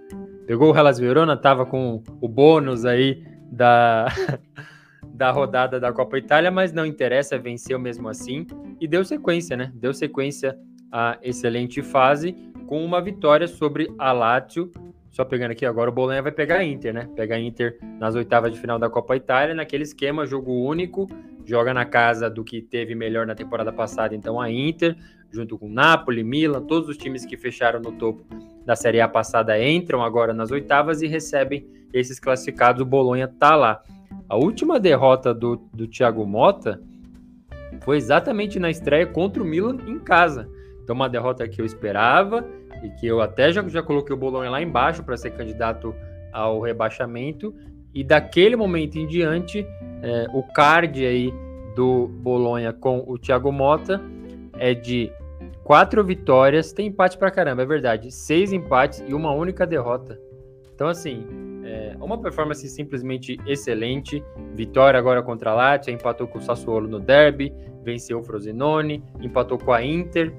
[0.46, 4.06] Pegou o Hellas Verona, tava com o bônus aí da,
[5.02, 8.46] da rodada da Copa Itália, mas não interessa, venceu mesmo assim
[8.78, 9.72] e deu sequência, né?
[9.74, 10.54] Deu sequência
[10.92, 12.36] à excelente fase
[12.66, 14.70] com uma vitória sobre a Lazio.
[15.14, 17.08] Só pegando aqui agora, o Bolonha vai pegar a Inter, né?
[17.14, 21.06] Pega a Inter nas oitavas de final da Copa Itália, naquele esquema, jogo único,
[21.46, 24.96] joga na casa do que teve melhor na temporada passada, então a Inter,
[25.30, 28.24] junto com Napoli, Milan, todos os times que fecharam no topo
[28.66, 32.82] da Série A passada entram agora nas oitavas e recebem esses classificados.
[32.82, 33.80] O Bolonha tá lá.
[34.28, 36.82] A última derrota do, do Thiago Mota
[37.84, 40.50] foi exatamente na estreia contra o Milan em casa.
[40.82, 42.44] Então, uma derrota que eu esperava
[42.84, 45.94] e que eu até já, já coloquei o Bolonha lá embaixo para ser candidato
[46.32, 47.54] ao rebaixamento.
[47.94, 49.66] E daquele momento em diante,
[50.02, 51.32] é, o card aí
[51.74, 54.00] do Bolonha com o Thiago Mota
[54.58, 55.10] é de
[55.64, 58.10] Quatro vitórias, tem empate pra caramba, é verdade.
[58.10, 60.20] Seis empates e uma única derrota.
[60.74, 61.26] Então, assim,
[61.64, 64.22] é uma performance simplesmente excelente.
[64.54, 67.50] Vitória agora contra a Lazio, empatou com o Sassuolo no derby,
[67.82, 70.34] venceu o Frosinone, empatou com a Inter,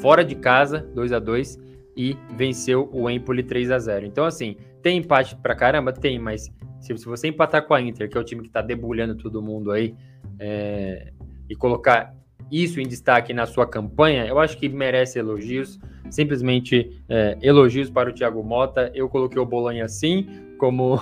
[0.00, 1.58] fora de casa, 2 a 2
[1.96, 5.92] e venceu o Empoli 3 a 0 Então, assim, tem empate pra caramba?
[5.92, 6.48] Tem, mas
[6.80, 9.42] se, se você empatar com a Inter, que é o time que tá debulhando todo
[9.42, 9.94] mundo aí,
[10.38, 11.12] é,
[11.48, 12.14] e colocar
[12.50, 18.10] isso em destaque na sua campanha, eu acho que merece elogios, simplesmente é, elogios para
[18.10, 18.90] o Thiago Mota.
[18.94, 21.00] Eu coloquei o Bolonha sim como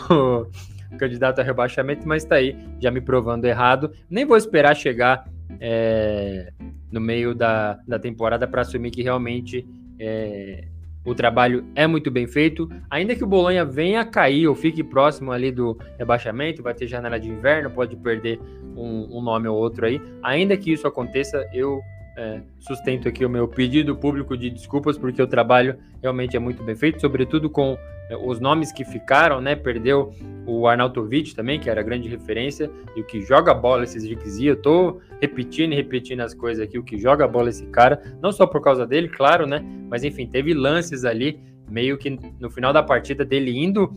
[0.98, 3.92] candidato a rebaixamento, mas está aí, já me provando errado.
[4.08, 5.28] Nem vou esperar chegar
[5.60, 6.52] é,
[6.96, 9.66] no meio da, da temporada para assumir que realmente
[10.00, 10.64] é,
[11.04, 12.68] o trabalho é muito bem feito.
[12.90, 16.86] Ainda que o Bolonha venha a cair ou fique próximo ali do rebaixamento, vai ter
[16.86, 18.40] janela de inverno, pode perder
[18.74, 20.00] um, um nome ou outro aí.
[20.22, 21.80] Ainda que isso aconteça, eu
[22.16, 26.62] é, sustento aqui o meu pedido público de desculpas, porque o trabalho realmente é muito
[26.62, 27.76] bem feito, sobretudo com
[28.14, 29.56] os nomes que ficaram, né?
[29.56, 30.12] Perdeu
[30.46, 34.56] o Arnautovic também, que era grande referência, e o que joga bola esses Zirkzee, eu
[34.56, 38.46] tô repetindo e repetindo as coisas aqui, o que joga bola esse cara, não só
[38.46, 39.64] por causa dele, claro, né?
[39.90, 43.92] Mas enfim, teve lances ali, meio que no final da partida dele indo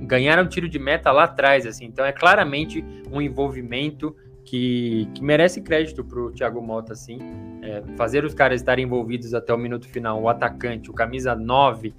[0.00, 5.22] ganhar um tiro de meta lá atrás, assim, então é claramente um envolvimento que, que
[5.22, 7.18] merece crédito para o Thiago Mota, assim,
[7.62, 11.94] é, fazer os caras estarem envolvidos até o minuto final, o atacante, o camisa 9,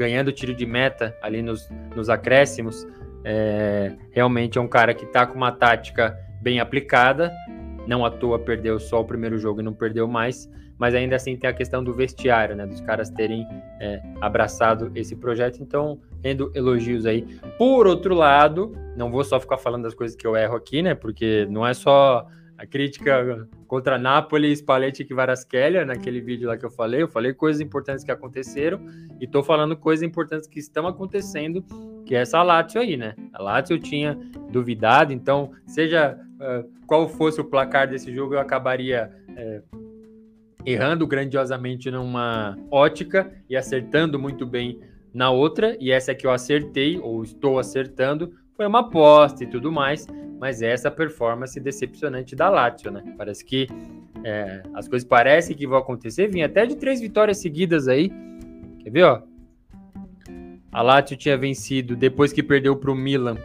[0.00, 2.86] ganhando tiro de meta ali nos, nos acréscimos,
[3.22, 7.30] é, realmente é um cara que está com uma tática bem aplicada.
[7.86, 11.36] Não à toa perdeu só o primeiro jogo e não perdeu mais, mas ainda assim
[11.36, 12.66] tem a questão do vestiário, né?
[12.66, 13.46] Dos caras terem
[13.78, 15.62] é, abraçado esse projeto.
[15.62, 17.20] Então, rendo elogios aí.
[17.58, 20.94] Por outro lado, não vou só ficar falando das coisas que eu erro aqui, né?
[20.94, 22.26] Porque não é só
[22.60, 27.00] a crítica contra Napoli, Spalletti e Varaskelia, naquele vídeo lá que eu falei.
[27.00, 28.78] Eu falei coisas importantes que aconteceram
[29.18, 31.64] e tô falando coisas importantes que estão acontecendo,
[32.04, 33.14] que é essa Lazio aí, né?
[33.32, 34.14] A Lazio eu tinha
[34.50, 39.78] duvidado, então, seja uh, qual fosse o placar desse jogo, eu acabaria uh,
[40.66, 44.78] errando grandiosamente numa ótica e acertando muito bem
[45.14, 49.46] na outra, e essa é que eu acertei, ou estou acertando, foi uma aposta e
[49.46, 50.06] tudo mais,
[50.38, 53.02] mas essa performance decepcionante da Lazio, né?
[53.16, 53.66] Parece que
[54.22, 56.28] é, as coisas parecem que vão acontecer.
[56.28, 58.12] Vinha até de três vitórias seguidas aí.
[58.80, 59.22] Quer ver, ó?
[60.70, 63.38] A Lazio tinha vencido depois que perdeu para o Milan.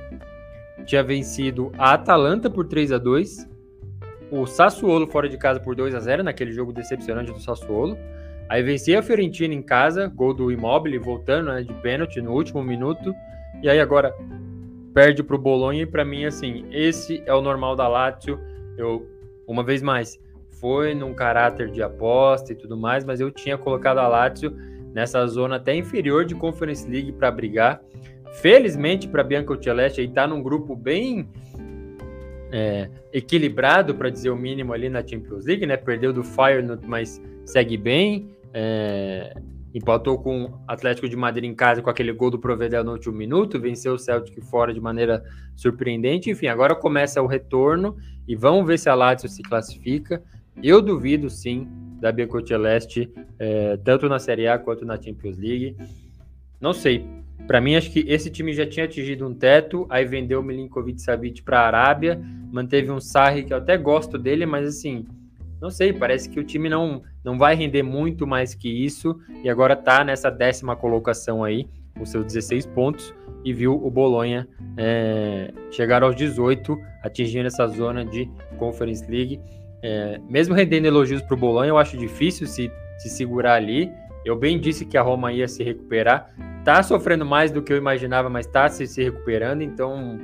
[0.85, 3.47] Tinha vencido a Atalanta por 3 a 2
[4.29, 7.97] o Sassuolo fora de casa por 2 a 0 naquele jogo decepcionante do Sassuolo.
[8.49, 12.61] Aí vencia a Fiorentina em casa, gol do Immobile voltando né, de pênalti no último
[12.61, 13.15] minuto.
[13.63, 14.13] E aí agora
[14.95, 18.39] perde para o Bolonha e para mim assim, esse é o normal da Lazio.
[18.77, 19.05] Eu
[19.45, 20.17] uma vez mais,
[20.59, 24.55] foi num caráter de aposta e tudo mais, mas eu tinha colocado a Lazio
[24.93, 27.83] nessa zona até inferior de Conference League para brigar.
[28.41, 31.29] Felizmente para Bianca Celeste aí tá num grupo bem
[32.51, 35.75] é, equilibrado, para dizer o mínimo, ali na Champions League, né?
[35.75, 38.29] Perdeu do Feyenoord, mas segue bem.
[38.53, 39.35] É,
[39.75, 43.13] empatou com o Atlético de Madrid em casa com aquele gol do Provedel no último
[43.13, 45.21] minuto, venceu o Celtic fora de maneira
[45.53, 46.31] surpreendente.
[46.31, 50.23] Enfim, agora começa o retorno e vamos ver se a Lazio se classifica.
[50.63, 51.67] Eu duvido, sim,
[51.99, 55.75] da Biancotti Celeste, é, tanto na Série A quanto na Champions League.
[56.61, 57.05] Não sei,
[57.45, 61.01] para mim, acho que esse time já tinha atingido um teto, aí vendeu o Milinkovic
[61.01, 62.17] Savic para a Arábia,
[62.49, 65.05] manteve um Sarri que eu até gosto dele, mas assim,
[65.61, 69.49] não sei, parece que o time não, não vai render muito mais que isso, e
[69.49, 73.13] agora tá nessa décima colocação aí, com seus 16 pontos,
[73.43, 79.39] e viu o Bolonha é, chegar aos 18, atingindo essa zona de Conference League.
[79.83, 83.91] É, mesmo rendendo elogios para o Bolonha, eu acho difícil se, se segurar ali.
[84.25, 87.77] Eu bem disse que a Roma ia se recuperar, tá sofrendo mais do que eu
[87.77, 90.17] imaginava, mas tá se, se recuperando, então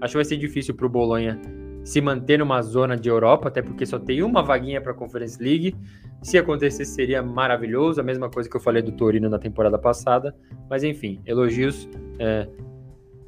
[0.00, 1.40] acho que vai ser difícil para o Bolonha
[1.84, 5.42] se manter numa zona de Europa, até porque só tem uma vaguinha para a Conference
[5.42, 5.74] League.
[6.22, 10.34] Se acontecesse, seria maravilhoso, a mesma coisa que eu falei do Torino na temporada passada.
[10.70, 12.48] Mas enfim, elogios é,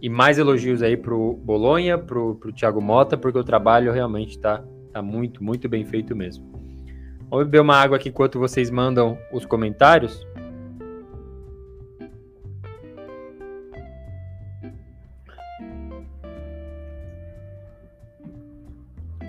[0.01, 4.31] e mais elogios aí para o Bolonha, para o Thiago Mota, porque o trabalho realmente
[4.31, 4.63] está
[4.93, 6.45] tá muito, muito bem feito mesmo.
[7.31, 10.25] Vamos beber uma água aqui enquanto vocês mandam os comentários.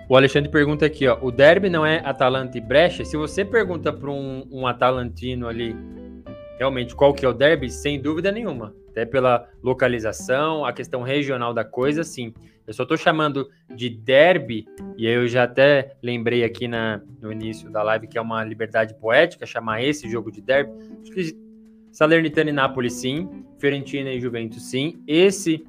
[0.07, 3.03] O Alexandre pergunta aqui, ó, o derby não é Atalanta e Brecha?
[3.03, 5.75] Se você pergunta para um, um atalantino ali,
[6.59, 8.75] realmente qual que é o derby, sem dúvida nenhuma.
[8.89, 12.33] Até pela localização, a questão regional da coisa, sim.
[12.67, 17.71] Eu só estou chamando de derby, e eu já até lembrei aqui na, no início
[17.71, 20.71] da live que é uma liberdade poética chamar esse jogo de derby.
[21.01, 21.35] Acho que
[21.91, 23.27] Salernitana e Nápoles, sim.
[23.57, 25.01] Fiorentina e Juventus, sim.
[25.07, 25.65] Esse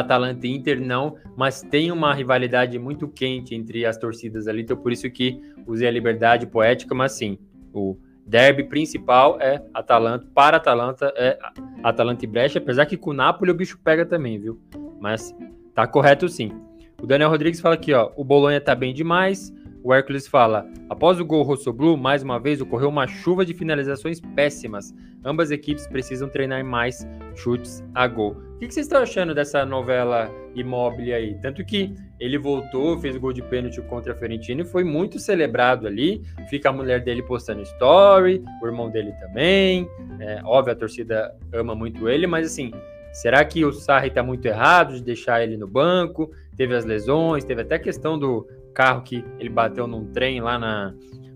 [0.00, 4.76] Atalanta e Inter não, mas tem uma rivalidade muito quente entre as torcidas ali, então
[4.76, 7.38] por isso que usei a liberdade poética, mas sim,
[7.72, 11.38] o derby principal é Atalanta, para Atalanta é
[11.82, 14.60] Atalanta e Brecha, apesar que com o Napoli o bicho pega também, viu?
[15.00, 15.34] Mas
[15.74, 16.52] tá correto sim.
[17.00, 19.52] O Daniel Rodrigues fala aqui, ó, o Bolonha tá bem demais,
[19.86, 24.20] o Hércules fala: após o gol Rossoblu, mais uma vez ocorreu uma chuva de finalizações
[24.34, 24.92] péssimas.
[25.24, 27.06] Ambas equipes precisam treinar mais
[27.36, 28.45] chutes a gol.
[28.56, 31.34] O que vocês estão achando dessa novela imóvel aí?
[31.42, 35.86] Tanto que ele voltou, fez gol de pênalti contra a Fiorentina e foi muito celebrado
[35.86, 36.22] ali.
[36.48, 39.86] Fica a mulher dele postando story, o irmão dele também.
[40.18, 42.70] É, óbvio, a torcida ama muito ele, mas assim,
[43.12, 46.30] será que o Sarri está muito errado de deixar ele no banco?
[46.56, 50.58] Teve as lesões, teve até a questão do carro que ele bateu num trem lá
[50.58, 50.94] na.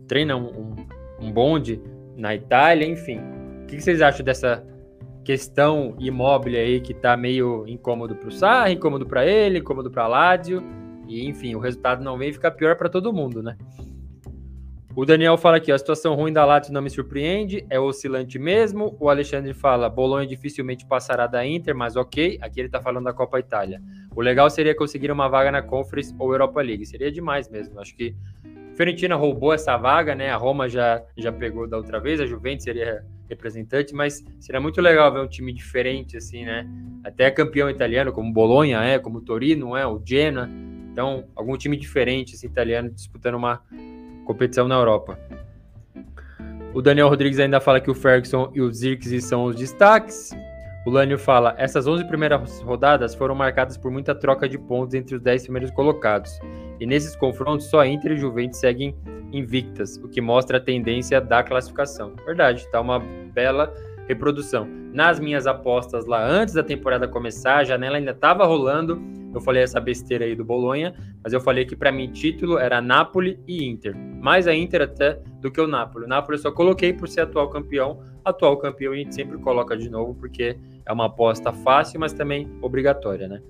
[0.08, 0.74] Trem não, um,
[1.20, 1.82] um bonde
[2.16, 3.20] na Itália, enfim.
[3.62, 4.64] O que vocês acham dessa
[5.24, 10.06] questão imóvel aí que tá meio incômodo para o Sarri, incômodo para ele, incômodo para
[10.06, 10.62] Ládio,
[11.06, 13.56] e enfim, o resultado não vem ficar pior para todo mundo, né?
[14.94, 18.96] O Daniel fala aqui, a situação ruim da Lazio não me surpreende, é oscilante mesmo.
[18.98, 22.38] O Alexandre fala, Bolonha dificilmente passará da Inter, mas ok.
[22.42, 23.80] Aqui ele tá falando da Copa Itália.
[24.14, 26.84] O legal seria conseguir uma vaga na Conference ou Europa League.
[26.84, 27.78] Seria demais mesmo.
[27.78, 28.16] Acho que
[28.74, 30.30] Fiorentina roubou essa vaga, né?
[30.30, 34.80] A Roma já, já pegou da outra vez, a Juventus seria representante, mas seria muito
[34.80, 36.68] legal ver um time diferente, assim, né?
[37.02, 40.48] Até campeão italiano, como Bolonha é, como Torino é, o Genoa.
[40.92, 43.62] Então, algum time diferente, assim, italiano, disputando uma
[44.26, 45.18] competição na Europa.
[46.74, 50.30] O Daniel Rodrigues ainda fala que o Ferguson e o Zirkzee são os destaques.
[50.86, 55.16] O Lânio fala: essas 11 primeiras rodadas foram marcadas por muita troca de pontos entre
[55.16, 56.38] os 10 primeiros colocados.
[56.78, 58.96] E nesses confrontos, só Inter e Juventus seguem
[59.32, 62.14] invictas, o que mostra a tendência da classificação.
[62.24, 62.98] Verdade, tá uma
[63.32, 63.72] bela
[64.10, 64.68] reprodução.
[64.92, 69.00] Nas minhas apostas lá antes da temporada começar, a janela ainda estava rolando
[69.34, 72.80] eu falei essa besteira aí do Bolonha, mas eu falei que para mim título era
[72.80, 73.96] Napoli e Inter.
[74.20, 76.04] Mais a Inter até do que o Napoli.
[76.04, 78.00] O Napoli eu só coloquei por ser atual campeão.
[78.24, 82.50] Atual campeão a gente sempre coloca de novo porque é uma aposta fácil, mas também
[82.60, 83.40] obrigatória, né?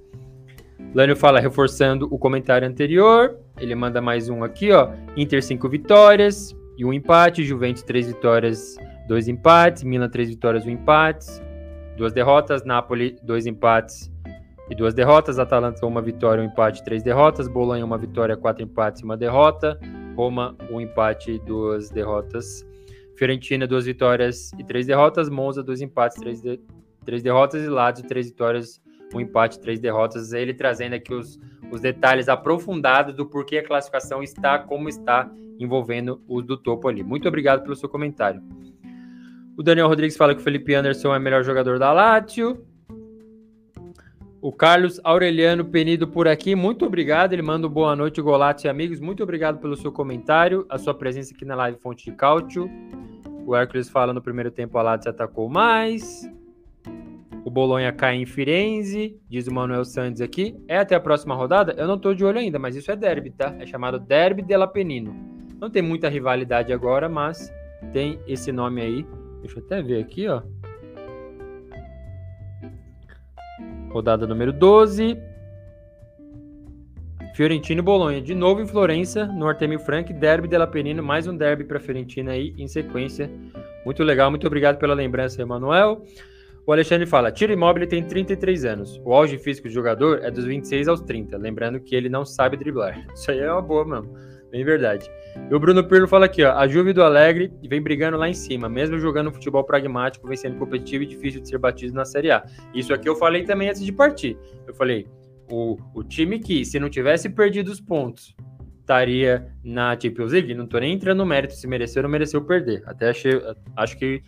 [0.94, 3.38] Lânio fala, reforçando o comentário anterior.
[3.58, 4.90] Ele manda mais um aqui, ó.
[5.16, 7.44] Inter 5 vitórias e um empate.
[7.44, 8.76] Juventus 3 vitórias,
[9.11, 9.82] 2 empates.
[9.82, 11.26] Milan 3 vitórias, 1 empate.
[11.96, 12.62] Duas derrotas.
[12.62, 14.08] Napoli, 2 empates
[14.70, 15.40] e duas derrotas.
[15.40, 17.48] Atalanta, uma vitória, um empate, três derrotas.
[17.48, 19.76] Bolonha, uma vitória, quatro empates e uma derrota.
[20.16, 22.64] Roma, um empate, duas derrotas.
[23.16, 25.28] Fiorentina, duas vitórias e três derrotas.
[25.28, 26.61] Monza, dois empates, três, de...
[27.04, 27.64] três derrotas.
[27.64, 28.80] E Lazio, três vitórias,
[29.12, 30.32] um empate, três derrotas.
[30.32, 31.36] Ele trazendo aqui os,
[31.72, 37.02] os detalhes aprofundados do porquê a classificação está como está, envolvendo os do topo ali.
[37.02, 38.40] Muito obrigado pelo seu comentário.
[39.61, 42.64] O Daniel Rodrigues fala que o Felipe Anderson é o melhor jogador da Lazio.
[44.40, 47.34] O Carlos Aureliano Penido por aqui, muito obrigado.
[47.34, 49.00] Ele manda um boa noite, Golatos e amigos.
[49.00, 52.70] Muito obrigado pelo seu comentário, a sua presença aqui na live Fonte de Cálcio.
[53.46, 56.26] O Hércules fala no primeiro tempo a Lazio atacou mais.
[57.44, 60.56] O Bolonha cai em Firenze, diz o Manuel Santos aqui.
[60.68, 61.74] É até a próxima rodada?
[61.76, 63.54] Eu não tô de olho ainda, mas isso é derby, tá?
[63.58, 65.14] É chamado Derby della Penino.
[65.61, 67.52] Não tem muita rivalidade agora, mas
[67.92, 69.19] tem esse nome aí.
[69.41, 70.43] Deixa eu até ver aqui, ó.
[73.91, 75.16] Rodada número 12.
[77.34, 78.20] Fiorentino e Bolonha.
[78.20, 82.32] De novo em Florença, no Artemio Frank, Derby della Penina, mais um derby para Fiorentina
[82.32, 83.30] aí em sequência.
[83.84, 86.05] Muito legal, muito obrigado pela lembrança, Emanuel.
[86.66, 89.01] O Alexandre fala: Tiro Imóvel tem 33 anos.
[89.05, 91.36] O auge físico do jogador é dos 26 aos 30.
[91.38, 93.07] Lembrando que ele não sabe driblar.
[93.14, 94.12] Isso aí é uma boa, mano.
[94.51, 95.11] Bem verdade.
[95.51, 96.57] E o Bruno Pirlo fala aqui, ó.
[96.57, 100.59] A Juve do Alegre vem brigando lá em cima, mesmo jogando futebol pragmático, vem sendo
[100.59, 102.45] competitivo e difícil de ser batido na Série A.
[102.74, 104.37] Isso aqui eu falei também antes de partir.
[104.66, 105.07] Eu falei,
[105.51, 108.35] o, o time que, se não tivesse perdido os pontos,
[108.81, 112.43] estaria na Champions League, não tô nem entrando no mérito se mereceu ou não mereceu
[112.43, 112.83] perder.
[112.87, 113.41] Até achei,
[113.76, 114.22] acho que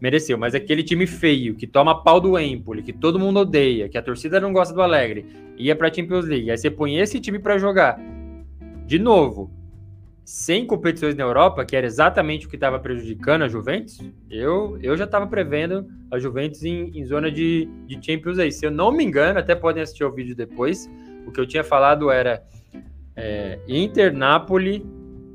[0.00, 3.98] mereceu, mas aquele time feio, que toma pau do Empoli, que todo mundo odeia, que
[3.98, 5.26] a torcida não gosta do Alegre,
[5.58, 8.00] ia pra Champions League, aí você põe esse time para jogar
[8.86, 9.52] de novo,
[10.24, 13.98] sem competições na Europa, que era exatamente o que estava prejudicando a Juventus,
[14.30, 18.52] eu, eu já estava prevendo a Juventus em, em zona de, de Champions aí.
[18.52, 20.88] Se eu não me engano, até podem assistir o vídeo depois,
[21.26, 22.42] o que eu tinha falado era
[23.16, 24.86] é, Inter, Napoli,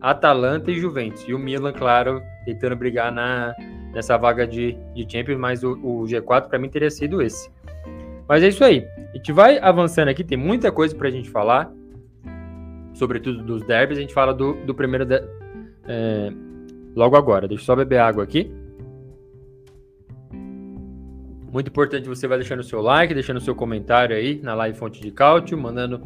[0.02, 1.26] Atalanta e Juventus.
[1.28, 3.54] E o Milan, claro, tentando brigar na,
[3.94, 7.50] nessa vaga de, de Champions, mas o, o G4 para mim teria sido esse.
[8.28, 8.86] Mas é isso aí.
[9.14, 11.72] A gente vai avançando aqui, tem muita coisa para a gente falar
[12.96, 15.22] sobretudo dos derbys, a gente fala do, do primeiro de,
[15.88, 16.32] é,
[16.96, 17.48] logo agora.
[17.48, 18.52] Deixa eu só beber água aqui.
[21.52, 24.78] Muito importante você vai deixando o seu like, deixando o seu comentário aí na live
[24.78, 26.02] Fonte de Cálcio, mandando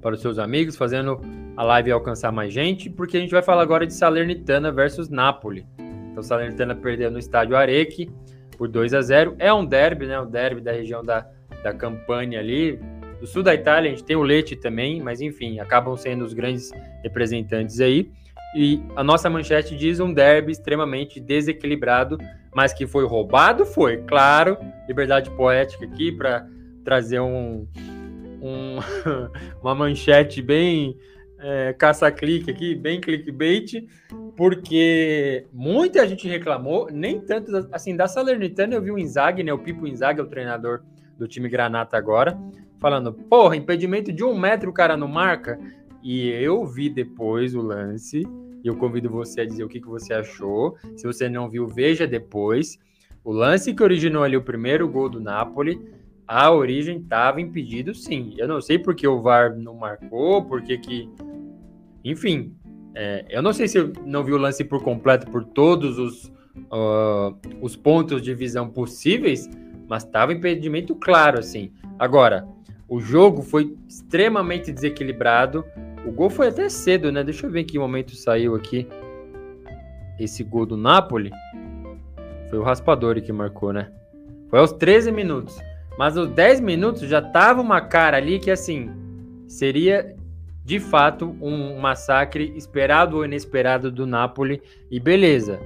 [0.00, 1.20] para os seus amigos, fazendo
[1.56, 5.66] a live alcançar mais gente, porque a gente vai falar agora de Salernitana versus Napoli.
[6.10, 8.10] Então, Salernitana perdeu no estádio Areque
[8.56, 10.18] por 2 a 0 É um derby, né?
[10.20, 11.26] Um derby da região da,
[11.62, 12.80] da Campania ali,
[13.20, 16.32] do sul da Itália, a gente tem o Leite também, mas enfim, acabam sendo os
[16.32, 16.70] grandes
[17.02, 18.10] representantes aí.
[18.54, 22.18] E a nossa manchete diz um derby extremamente desequilibrado,
[22.54, 24.56] mas que foi roubado, foi, claro.
[24.88, 26.46] Liberdade poética aqui para
[26.84, 27.66] trazer um,
[28.40, 28.78] um
[29.60, 30.96] uma manchete bem
[31.38, 33.86] é, caça-clique aqui, bem clickbait,
[34.36, 39.58] porque muita gente reclamou, nem tanto assim, da Salernitana eu vi o Inzaghi, né, o
[39.58, 40.82] Pipo Inzaghi é o treinador
[41.18, 42.38] do time Granata agora,
[42.80, 45.58] falando, porra, impedimento de um metro o cara não marca.
[46.02, 48.22] E eu vi depois o lance,
[48.62, 50.76] e eu convido você a dizer o que, que você achou.
[50.96, 52.78] Se você não viu, veja depois.
[53.24, 55.80] O lance que originou ali o primeiro gol do Napoli,
[56.26, 58.34] a origem estava impedido sim.
[58.38, 61.08] Eu não sei porque o VAR não marcou, porque que.
[62.04, 62.54] Enfim,
[62.94, 66.26] é, eu não sei se eu não vi o lance por completo por todos os,
[66.72, 69.48] uh, os pontos de visão possíveis,
[69.88, 71.72] mas estava impedimento claro, assim.
[71.98, 72.46] Agora,
[72.88, 75.64] o jogo foi extremamente desequilibrado.
[76.06, 77.24] O gol foi até cedo, né?
[77.24, 78.86] Deixa eu ver em que momento saiu aqui
[80.18, 81.30] esse gol do Napoli.
[82.48, 83.90] Foi o Raspadori que marcou, né?
[84.48, 85.58] Foi aos 13 minutos.
[85.98, 88.90] Mas aos 10 minutos já tava uma cara ali que, assim,
[89.48, 90.14] seria
[90.64, 94.62] de fato um massacre esperado ou inesperado do Napoli.
[94.90, 95.58] E beleza,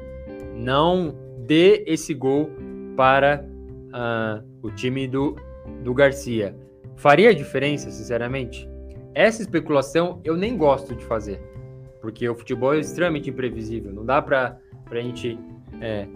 [0.55, 1.15] não
[1.47, 2.51] dê esse gol
[2.97, 3.45] para
[3.89, 5.37] uh, o time do,
[5.83, 6.57] do Garcia.
[6.97, 8.69] Faria diferença, sinceramente?
[9.15, 11.41] Essa especulação eu nem gosto de fazer,
[12.01, 13.93] porque o futebol é extremamente imprevisível.
[13.93, 14.59] Não dá para
[14.91, 15.39] a gente
[15.81, 16.07] é,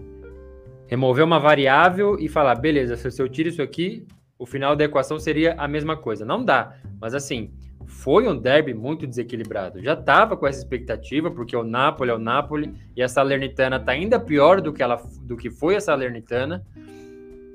[0.87, 4.05] remover uma variável e falar, beleza, se eu tiro isso aqui,
[4.37, 6.25] o final da equação seria a mesma coisa.
[6.25, 7.51] Não dá, mas assim,
[7.85, 9.81] foi um derby muito desequilibrado.
[9.81, 13.91] Já estava com essa expectativa, porque o Napoli é o Napoli e a Salernitana está
[13.91, 16.65] ainda pior do que, ela, do que foi a Salernitana.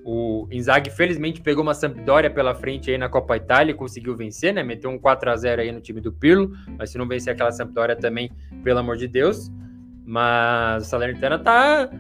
[0.05, 4.55] O Inzaghi, felizmente, pegou uma Sampdoria pela frente aí na Copa Itália e conseguiu vencer,
[4.55, 4.63] né?
[4.63, 7.53] Meteu um 4 a 0 aí no time do Pirlo, mas se não vencer aquela
[7.53, 8.31] Sampdoria também,
[8.65, 9.51] pelo amor de Deus.
[10.05, 11.91] Mas o Salernitana tá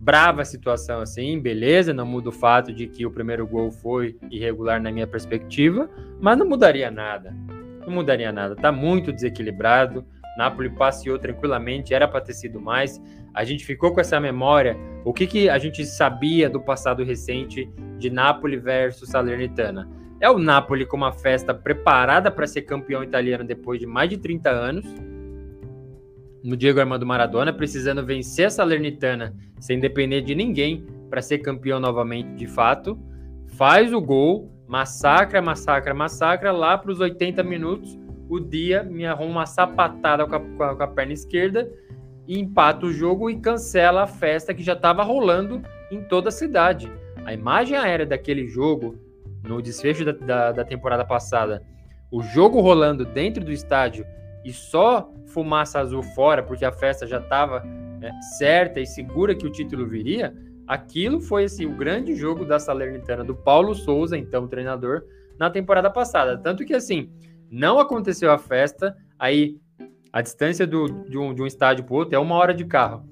[0.00, 4.16] brava a situação assim, beleza, não muda o fato de que o primeiro gol foi
[4.30, 7.34] irregular na minha perspectiva, mas não mudaria nada.
[7.86, 10.04] Não mudaria nada, tá muito desequilibrado.
[10.36, 13.00] Napoli passeou tranquilamente, era para ter sido mais.
[13.34, 14.76] A gente ficou com essa memória.
[15.04, 19.88] O que, que a gente sabia do passado recente de Napoli versus Salernitana?
[20.20, 24.18] É o Napoli com uma festa preparada para ser campeão italiano depois de mais de
[24.18, 24.84] 30 anos.
[26.42, 31.80] No Diego Armando Maradona, precisando vencer a Salernitana sem depender de ninguém para ser campeão
[31.80, 32.98] novamente de fato.
[33.56, 36.52] Faz o gol, massacra, massacra, massacra.
[36.52, 37.98] Lá para os 80 minutos,
[38.30, 41.68] o Dia me arruma uma sapatada com a, com a, com a perna esquerda
[42.28, 45.60] e empata o jogo e cancela a festa que já estava rolando
[45.90, 46.90] em toda a cidade.
[47.24, 48.96] A imagem aérea daquele jogo,
[49.42, 51.66] no desfecho da, da, da temporada passada,
[52.08, 54.06] o jogo rolando dentro do estádio
[54.44, 57.60] e só fumaça azul fora, porque a festa já estava
[57.98, 60.32] né, certa e segura que o título viria,
[60.68, 65.02] aquilo foi assim, o grande jogo da Salernitana do Paulo Souza, então treinador,
[65.36, 66.38] na temporada passada.
[66.38, 67.10] Tanto que assim,
[67.50, 69.58] não aconteceu a festa, aí
[70.12, 73.08] a distância do, de, um, de um estádio para outro é uma hora de carro.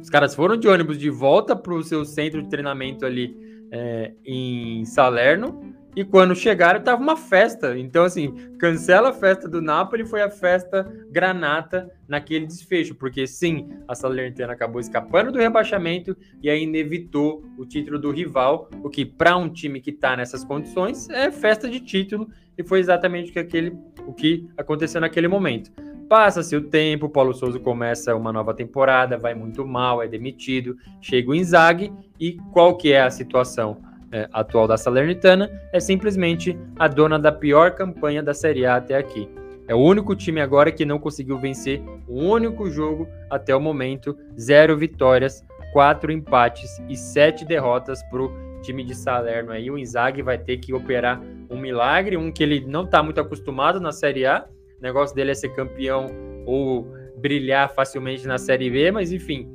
[0.00, 3.36] Os caras foram de ônibus de volta para o seu centro de treinamento ali
[3.70, 5.70] é, em Salerno.
[5.94, 7.76] E quando chegaram, tava uma festa.
[7.76, 12.94] Então, assim, cancela a festa do Napoli, foi a festa granata naquele desfecho.
[12.94, 18.70] Porque, sim, a Salernitana acabou escapando do rebaixamento e ainda evitou o título do rival.
[18.84, 22.28] O que, para um time que está nessas condições, é festa de título.
[22.60, 23.74] E foi exatamente o que, aquele,
[24.06, 25.72] o que aconteceu naquele momento.
[26.06, 31.30] Passa-se o tempo, Paulo Souza começa uma nova temporada, vai muito mal, é demitido, chega
[31.30, 31.90] o Inzaghi
[32.20, 33.78] e qual que é a situação
[34.12, 35.50] é, atual da Salernitana?
[35.72, 39.26] É simplesmente a dona da pior campanha da Série A até aqui.
[39.66, 44.14] É o único time agora que não conseguiu vencer um único jogo até o momento,
[44.38, 45.42] zero vitórias,
[45.72, 49.70] quatro empates e sete derrotas para o time de Salerno aí.
[49.70, 53.80] O Inzaghi vai ter que operar um milagre, um que ele não está muito acostumado
[53.80, 54.46] na Série A,
[54.78, 56.06] o negócio dele é ser campeão
[56.46, 56.88] ou
[57.18, 59.46] brilhar facilmente na Série B, mas enfim,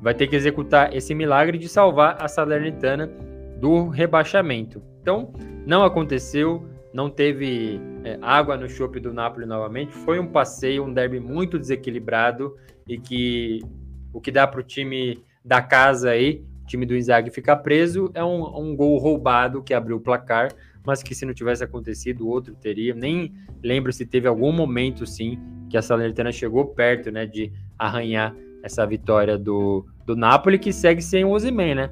[0.00, 3.06] vai ter que executar esse milagre de salvar a Salernitana
[3.60, 4.82] do rebaixamento.
[5.00, 5.32] Então,
[5.64, 9.92] não aconteceu, não teve é, água no chope do Napoli novamente.
[9.92, 12.56] Foi um passeio, um derby muito desequilibrado
[12.88, 13.60] e que
[14.12, 18.10] o que dá para o time da casa aí, o time do Inzaghi ficar preso,
[18.14, 20.50] é um, um gol roubado que abriu o placar
[20.84, 22.94] mas que se não tivesse acontecido, outro teria.
[22.94, 23.32] Nem
[23.62, 25.38] lembro se teve algum momento, sim,
[25.70, 31.02] que a Salernitana chegou perto, né, de arranhar essa vitória do, do Napoli, que segue
[31.02, 31.90] sem o Ozyman, né?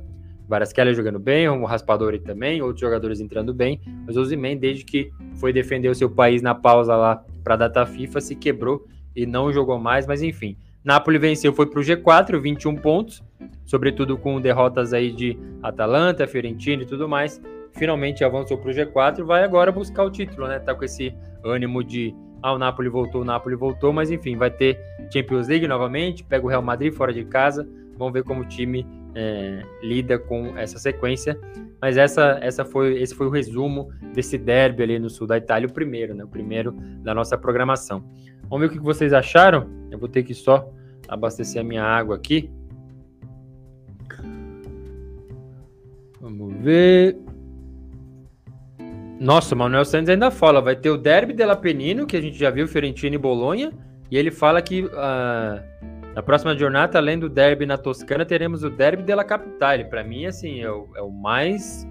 [0.49, 5.13] Varasquelli jogando bem, o Raspadori também, outros jogadores entrando bem, mas o Ozyman, desde que
[5.37, 9.27] foi defender o seu país na pausa lá para a data FIFA, se quebrou e
[9.27, 10.57] não jogou mais, mas enfim.
[10.85, 13.23] Napoli venceu, foi para o G4, 21 pontos,
[13.65, 17.41] sobretudo com derrotas aí de Atalanta, Fiorentina e tudo mais,
[17.73, 20.59] finalmente avançou para o G4 vai agora buscar o título, né?
[20.59, 21.15] Tá com esse
[21.45, 24.81] ânimo de ah, o Napoli voltou, o Napoli voltou, mas enfim, vai ter
[25.13, 27.69] Champions League novamente, pega o Real Madrid fora de casa,
[27.99, 31.39] vamos ver como o time é, lida com essa sequência.
[31.81, 35.69] Mas essa, essa foi, esse foi o resumo desse derby ali no sul da Itália,
[35.69, 36.25] o primeiro, né?
[36.25, 38.05] O primeiro da nossa programação.
[38.49, 39.69] Vamos ver o que vocês acharam.
[39.91, 40.71] Eu vou ter que só
[41.09, 42.51] abastecer a minha água aqui.
[46.21, 47.17] Vamos ver.
[49.19, 52.39] Nossa, o Manuel Santos ainda fala, vai ter o Derby della Penino, que a gente
[52.39, 53.71] já viu, Fiorentina e Bolonha,
[54.11, 55.61] e ele fala que uh,
[56.15, 59.85] na próxima jornada, além do Derby na Toscana, teremos o Derby della Capitale.
[59.85, 61.87] Para mim, assim, é o, é o mais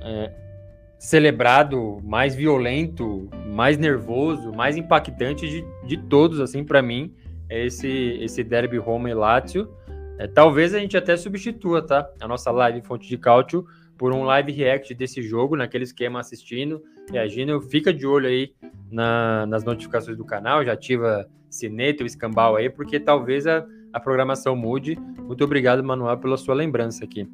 [0.00, 0.32] é,
[0.98, 7.14] celebrado, mais violento, mais nervoso, mais impactante de, de todos, assim, para mim,
[7.48, 9.68] é esse, esse Derby Roma e Lazio.
[10.18, 12.08] É, talvez a gente até substitua, tá?
[12.20, 13.66] A nossa live Fonte de Cálcio
[13.98, 17.60] por um live react desse jogo, naquele esquema assistindo, reagindo.
[17.60, 18.52] Fica de olho aí
[18.90, 24.00] na, nas notificações do canal, já ativa sineta, o escambau aí, porque talvez a, a
[24.00, 24.98] programação mude.
[25.18, 27.28] Muito obrigado, Manuel, pela sua lembrança aqui.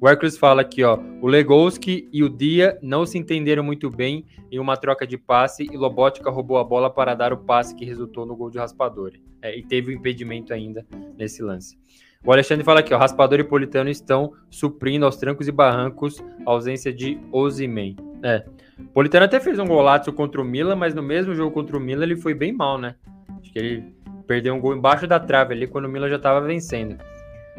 [0.00, 4.26] O Hércules fala aqui, ó, o Legowski e o Dia não se entenderam muito bem
[4.50, 7.84] em uma troca de passe e Lobotka roubou a bola para dar o passe que
[7.84, 9.22] resultou no gol de Raspadori.
[9.40, 10.84] É, e teve o impedimento ainda
[11.16, 11.78] nesse lance.
[12.24, 16.50] O Alexandre fala aqui, ó, Raspador e Politano estão suprindo aos trancos e barrancos a
[16.50, 17.96] ausência de Ozimen.
[18.24, 18.44] É.
[18.92, 22.04] Politano até fez um golaço contra o Milan, mas no mesmo jogo contra o Milan
[22.04, 22.94] ele foi bem mal, né?
[23.40, 23.94] Acho que ele
[24.26, 26.96] perdeu um gol embaixo da trave ali quando o Milan já estava vencendo.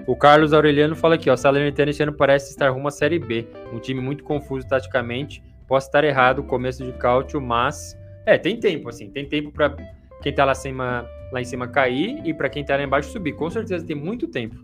[0.07, 3.47] O Carlos Aureliano fala aqui, ó, Salernitana esse ano parece estar rumo à Série B,
[3.71, 5.43] um time muito confuso taticamente.
[5.67, 9.75] Posso estar errado, começo de cálcio, mas é, tem tempo assim, tem tempo para
[10.21, 13.33] quem tá lá cima lá em cima cair e para quem está lá embaixo subir.
[13.33, 14.55] Com certeza tem muito tempo.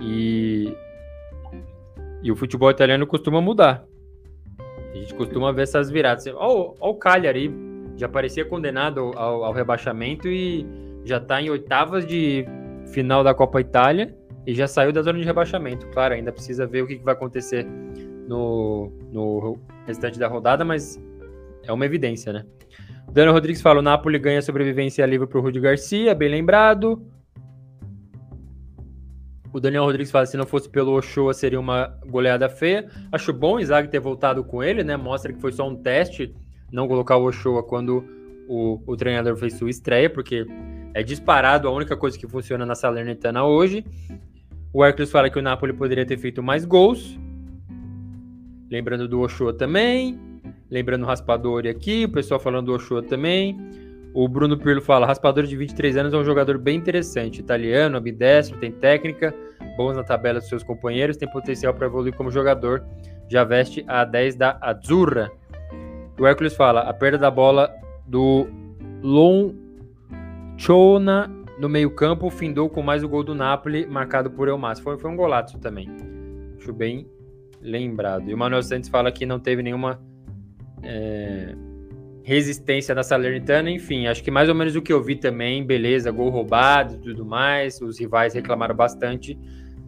[0.00, 0.76] E,
[2.22, 3.84] e o futebol italiano costuma mudar.
[4.96, 6.26] A gente costuma ver essas viradas.
[6.26, 7.52] Olha o Cagliari,
[7.96, 10.66] já parecia condenado ao, ao rebaixamento e
[11.04, 12.46] já está em oitavas de
[12.92, 14.14] final da Copa Itália
[14.46, 15.86] e já saiu da zona de rebaixamento.
[15.88, 17.66] Claro, ainda precisa ver o que vai acontecer
[18.26, 21.00] no, no restante da rodada, mas
[21.62, 22.44] é uma evidência, né?
[23.10, 27.02] Dano Rodrigues fala: o Napoli ganha sobrevivência livre para o Rudi Garcia, bem lembrado.
[29.56, 32.90] O Daniel Rodrigues fala: se não fosse pelo Ochoa, seria uma goleada feia.
[33.10, 34.98] Acho bom o Isaac ter voltado com ele, né?
[34.98, 36.34] Mostra que foi só um teste
[36.70, 38.04] não colocar o Ochoa quando
[38.46, 40.46] o, o treinador fez sua estreia, porque
[40.92, 43.82] é disparado a única coisa que funciona na Salernitana hoje.
[44.74, 47.18] O Hércules fala que o Napoli poderia ter feito mais gols.
[48.70, 50.20] Lembrando do Ochoa também.
[50.70, 53.56] Lembrando o Raspadori aqui, o pessoal falando do Ochoa também.
[54.16, 58.58] O Bruno Pirlo fala: Raspadori de 23 anos é um jogador bem interessante, italiano, ambidestro,
[58.58, 59.34] tem técnica,
[59.76, 62.82] bons na tabela dos seus companheiros, tem potencial para evoluir como jogador.
[63.28, 65.30] Já veste a 10 da Azzurra.
[66.18, 67.70] O Hércules fala: a perda da bola
[68.06, 68.46] do
[69.02, 69.60] Lonchona
[71.58, 74.80] no meio-campo findou com mais o gol do Napoli, marcado por Elmas.
[74.80, 75.94] Foi, foi um golaço também.
[76.56, 77.06] Acho bem
[77.60, 78.30] lembrado.
[78.30, 80.00] E o Manuel Santos fala que não teve nenhuma
[80.82, 81.54] é,
[82.26, 83.70] resistência da Salernitana.
[83.70, 85.64] Enfim, acho que mais ou menos o que eu vi também.
[85.64, 87.80] Beleza, gol roubado e tudo mais.
[87.80, 89.38] Os rivais reclamaram bastante.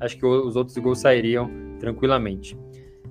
[0.00, 2.56] Acho que os outros gols sairiam tranquilamente.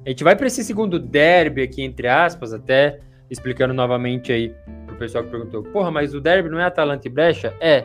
[0.06, 4.56] A gente vai para esse segundo derby aqui, entre aspas, até explicando novamente aí
[4.86, 7.54] pro pessoal que perguntou: porra, mas o derby não é Atalanta e Brecha?
[7.60, 7.84] É,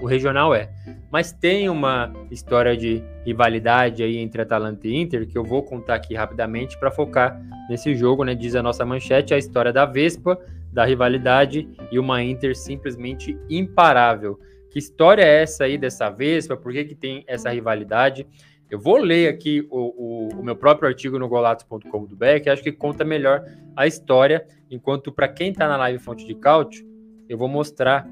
[0.00, 0.70] o regional é.
[1.10, 5.94] Mas tem uma história de rivalidade aí entre Atalanta e Inter que eu vou contar
[5.94, 8.34] aqui rapidamente para focar nesse jogo, né?
[8.34, 10.38] Diz a nossa manchete a história da Vespa,
[10.72, 14.38] da rivalidade e uma Inter simplesmente imparável.
[14.70, 16.56] Que história é essa aí dessa Vespa?
[16.56, 18.26] Por que, que tem essa rivalidade?
[18.68, 22.72] Eu vou ler aqui o, o, o meu próprio artigo no golatos.com.br, que acho que
[22.72, 23.44] conta melhor
[23.76, 26.84] a história, enquanto para quem está na live Fonte de Cálcio,
[27.28, 28.08] eu vou mostrar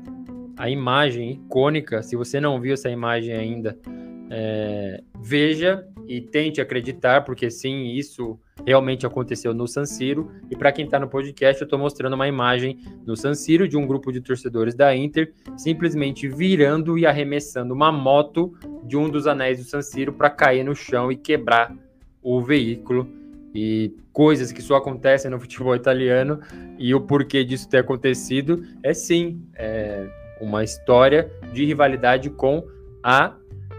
[0.57, 2.03] a imagem icônica.
[2.03, 3.79] Se você não viu essa imagem ainda,
[4.31, 10.31] é, veja e tente acreditar, porque sim, isso realmente aconteceu no San Siro.
[10.51, 13.77] E para quem está no podcast, eu estou mostrando uma imagem no San Siro de
[13.77, 19.27] um grupo de torcedores da Inter simplesmente virando e arremessando uma moto de um dos
[19.27, 21.75] anéis do San Siro para cair no chão e quebrar
[22.23, 23.09] o veículo.
[23.55, 26.41] E coisas que só acontecem no futebol italiano
[26.77, 30.09] e o porquê disso ter acontecido é sim é
[30.45, 32.63] uma história de rivalidade com
[33.03, 33.35] a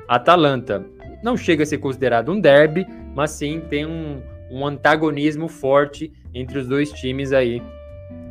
[0.08, 0.86] Atalanta.
[1.24, 2.86] Não chega a ser considerado um derby,
[3.16, 7.62] mas sim tem um, um antagonismo forte entre os dois times aí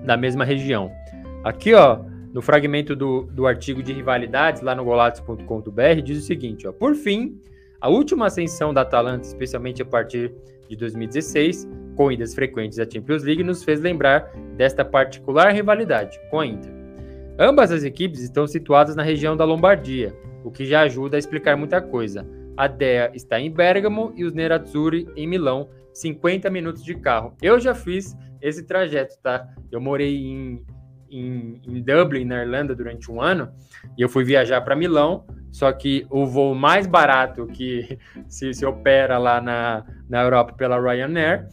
[0.05, 0.93] da mesma região.
[1.43, 2.01] Aqui, ó,
[2.33, 6.95] no fragmento do, do artigo de rivalidades, lá no golatos.com.br, diz o seguinte, ó, por
[6.95, 7.41] fim,
[7.81, 10.33] a última ascensão da Atalanta, especialmente a partir
[10.69, 16.41] de 2016, com idas frequentes à Champions League, nos fez lembrar desta particular rivalidade com
[16.41, 16.84] a Inter.
[17.39, 20.15] Ambas as equipes estão situadas na região da Lombardia,
[20.45, 22.25] o que já ajuda a explicar muita coisa.
[22.57, 27.37] A Dea está em Bergamo e os Nerazzurri em Milão, 50 minutos de carro.
[27.43, 29.49] Eu já fiz esse trajeto, tá?
[29.73, 30.65] Eu morei em,
[31.11, 33.51] em, em Dublin, na Irlanda, durante um ano,
[33.99, 38.65] e eu fui viajar para Milão, só que o voo mais barato que se, se
[38.65, 41.49] opera lá na, na Europa pela Ryanair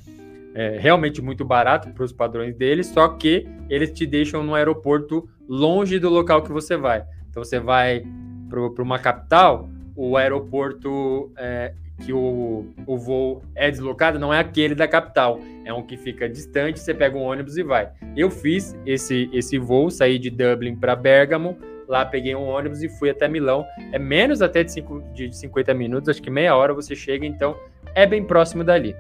[0.54, 5.28] é realmente muito barato para os padrões deles, só que eles te deixam no aeroporto
[5.48, 7.04] longe do local que você vai.
[7.30, 8.04] Então você vai
[8.50, 11.74] para uma capital, o aeroporto é,
[12.06, 16.28] que o, o voo é deslocado não é aquele da capital, é um que fica
[16.28, 17.90] distante, você pega um ônibus e vai.
[18.16, 22.90] Eu fiz esse, esse voo, saí de Dublin para Bergamo, lá peguei um ônibus e
[22.90, 23.66] fui até Milão.
[23.92, 27.56] É menos até de, cinco, de 50 minutos, acho que meia hora você chega, então
[27.96, 28.96] é bem próximo dali.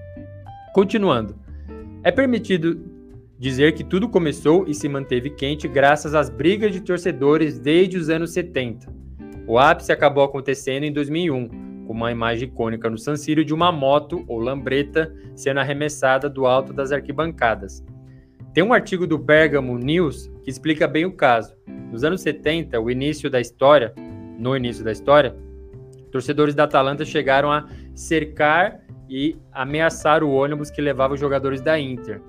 [0.74, 1.36] Continuando.
[2.01, 2.82] É permitido
[3.38, 8.09] dizer que tudo começou e se manteve quente graças às brigas de torcedores desde os
[8.09, 8.88] anos 70.
[9.45, 11.49] O ápice acabou acontecendo em 2001,
[11.86, 16.45] com uma imagem icônica no San Siro de uma moto ou lambreta sendo arremessada do
[16.45, 17.84] alto das arquibancadas.
[18.53, 21.53] Tem um artigo do Bergamo News que explica bem o caso.
[21.91, 23.93] Nos anos 70, o início da história,
[24.39, 25.36] no início da história,
[26.11, 28.80] torcedores da Atalanta chegaram a cercar
[29.12, 32.22] e ameaçar o ônibus que levava os jogadores da Inter.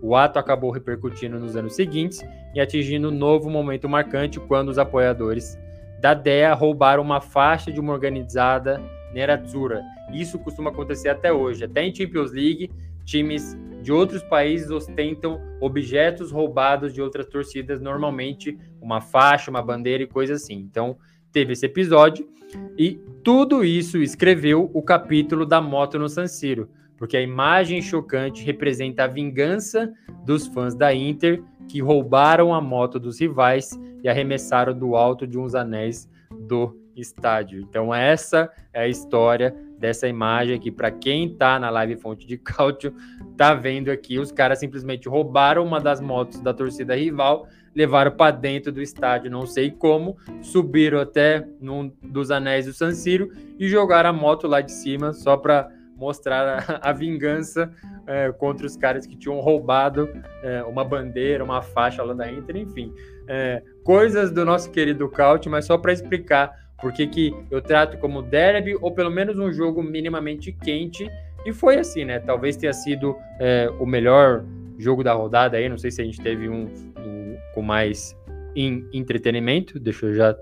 [0.00, 2.24] O ato acabou repercutindo nos anos seguintes
[2.54, 5.58] e atingindo um novo momento marcante quando os apoiadores
[6.00, 8.80] da DEA roubaram uma faixa de uma organizada
[9.12, 9.82] Nerazzurra.
[10.14, 11.62] Isso costuma acontecer até hoje.
[11.62, 12.70] Até em Champions League,
[13.04, 20.02] times de outros países ostentam objetos roubados de outras torcidas, normalmente uma faixa, uma bandeira
[20.02, 20.54] e coisa assim.
[20.54, 20.96] Então,
[21.32, 22.28] teve esse episódio
[22.76, 28.44] e tudo isso escreveu o capítulo da moto no San Siro, porque a imagem chocante
[28.44, 29.92] representa a vingança
[30.24, 35.38] dos fãs da Inter que roubaram a moto dos rivais e arremessaram do alto de
[35.38, 36.08] uns anéis
[36.48, 37.60] do estádio.
[37.60, 42.36] Então essa é a história dessa imagem aqui para quem está na live fonte de
[42.36, 42.94] cálcio,
[43.36, 48.32] tá vendo aqui os caras simplesmente roubaram uma das motos da torcida rival, levaram para
[48.32, 53.68] dentro do estádio, não sei como, subiram até num dos anéis do San Siro e
[53.68, 57.70] jogaram a moto lá de cima só para mostrar a, a vingança
[58.06, 60.08] é, contra os caras que tinham roubado
[60.42, 62.92] é, uma bandeira, uma faixa lá da Inter, enfim.
[63.28, 67.98] É, coisas do nosso querido Caute, mas só para explicar por que, que eu trato
[67.98, 71.08] como derby, ou pelo menos um jogo minimamente quente,
[71.44, 72.18] e foi assim, né?
[72.18, 74.44] Talvez tenha sido é, o melhor
[74.80, 76.64] jogo da rodada aí, não sei se a gente teve um,
[76.98, 78.16] um com mais
[78.54, 80.36] em entretenimento, deixa eu já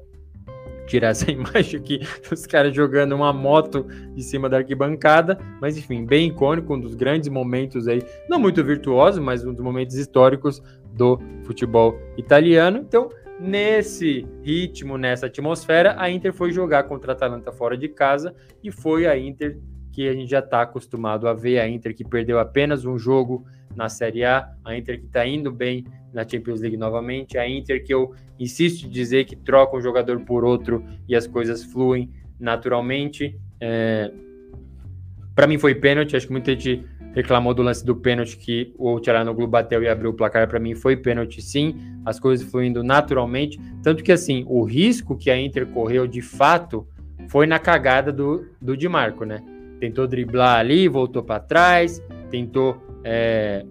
[0.87, 3.87] tirar essa imagem aqui dos caras jogando uma moto
[4.17, 8.65] em cima da arquibancada, mas enfim, bem icônico, um dos grandes momentos aí, não muito
[8.65, 10.63] virtuoso, mas um dos momentos históricos
[10.95, 12.79] do futebol italiano.
[12.79, 13.09] Então,
[13.39, 18.35] nesse ritmo, nessa atmosfera, a Inter foi jogar contra a Atalanta fora de casa
[18.65, 19.59] e foi a Inter
[19.93, 23.45] que a gente já está acostumado a ver, a Inter que perdeu apenas um jogo
[23.79, 27.85] na Série A, a Inter que está indo bem na Champions League novamente, a Inter
[27.85, 32.11] que eu insisto em dizer que troca um jogador por outro e as coisas fluem
[32.41, 33.39] naturalmente.
[33.61, 34.11] É...
[35.33, 38.99] Para mim foi pênalti, acho que muita gente reclamou do lance do pênalti que o
[38.99, 40.49] Tcharanoglu bateu e abriu o placar.
[40.49, 43.61] Para mim foi pênalti sim, as coisas fluindo naturalmente.
[43.85, 46.85] Tanto que assim, o risco que a Inter correu de fato
[47.29, 49.39] foi na cagada do, do Di Marco, né?
[49.79, 53.65] Tentou driblar ali, voltou para trás, tentou é,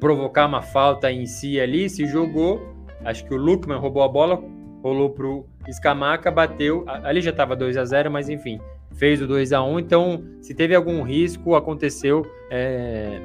[0.00, 2.74] provocar uma falta em si ali, se jogou.
[3.04, 4.42] Acho que o Lukman roubou a bola,
[4.82, 6.84] rolou pro Escamaca, bateu.
[6.86, 8.60] Ali já estava 2 a 0 mas enfim,
[8.94, 13.20] fez o 2 a 1 Então, se teve algum risco, aconteceu é,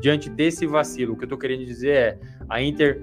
[0.00, 1.14] diante desse vacilo.
[1.14, 2.18] O que eu estou querendo dizer é:
[2.48, 3.00] a Inter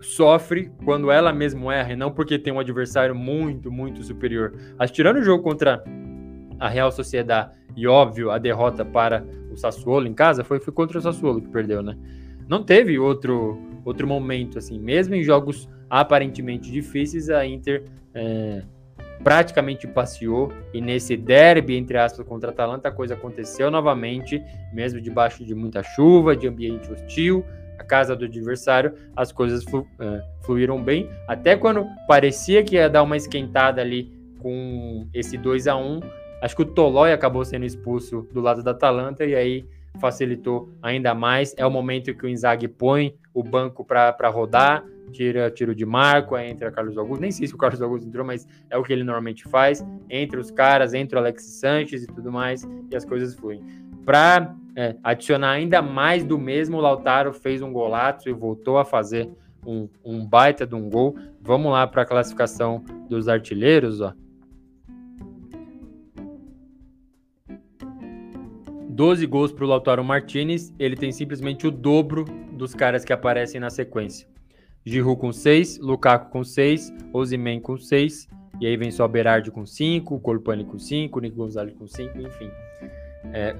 [0.00, 4.52] sofre quando ela mesmo erra, e não porque tem um adversário muito, muito superior.
[4.76, 5.82] Mas tirando o jogo contra
[6.58, 10.98] a Real Sociedade e, óbvio, a derrota para o Sassuolo em casa, foi, foi contra
[10.98, 11.96] o Sassuolo que perdeu, né?
[12.48, 17.84] Não teve outro, outro momento, assim, mesmo em jogos aparentemente difíceis, a Inter
[18.14, 18.62] é,
[19.22, 20.52] praticamente passeou.
[20.72, 24.42] E nesse derby, entre aspas, contra a Atalanta, a coisa aconteceu novamente,
[24.72, 27.44] mesmo debaixo de muita chuva, de ambiente hostil,
[27.78, 32.88] a casa do adversário, as coisas flu, é, fluíram bem, até quando parecia que ia
[32.88, 36.00] dar uma esquentada ali com esse 2 a 1
[36.42, 39.64] Acho que o Tolói acabou sendo expulso do lado da Atalanta e aí
[40.00, 41.54] facilitou ainda mais.
[41.56, 46.36] É o momento que o Inzaghi põe o banco para rodar, tira tiro de marco,
[46.36, 47.20] entra Carlos Augusto.
[47.20, 49.86] Nem sei se o Carlos Augusto entrou, mas é o que ele normalmente faz.
[50.10, 53.62] Entre os caras, entre o Alex Sanches e tudo mais, e as coisas fluem.
[54.04, 58.84] Para é, adicionar ainda mais do mesmo, o Lautaro fez um golaço e voltou a
[58.84, 59.30] fazer
[59.64, 61.14] um, um baita de um gol.
[61.40, 64.12] Vamos lá para a classificação dos artilheiros, ó.
[69.02, 73.60] 12 gols para o Lautaro Martinez, ele tem simplesmente o dobro dos caras que aparecem
[73.60, 74.28] na sequência.
[74.86, 78.28] Giroud com 6, Lukaku com 6, Osimhen com 6,
[78.60, 82.48] e aí vem só Berardi com 5, Colpani com 5, Nico Gonzalez com 5, enfim.
[83.32, 83.56] É,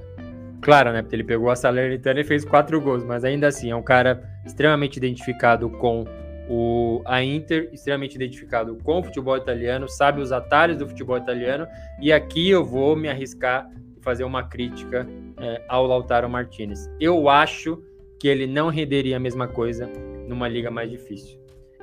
[0.61, 3.75] claro, né, porque ele pegou a Salernitana e fez 4 gols, mas ainda assim é
[3.75, 6.05] um cara extremamente identificado com
[6.49, 11.67] o, a Inter, extremamente identificado com o futebol italiano, sabe os atalhos do futebol italiano,
[11.99, 13.69] e aqui eu vou me arriscar
[14.03, 15.07] fazer uma crítica
[15.37, 16.89] é, ao Lautaro Martinez.
[16.99, 17.81] Eu acho
[18.19, 19.89] que ele não renderia a mesma coisa
[20.27, 21.39] numa liga mais difícil.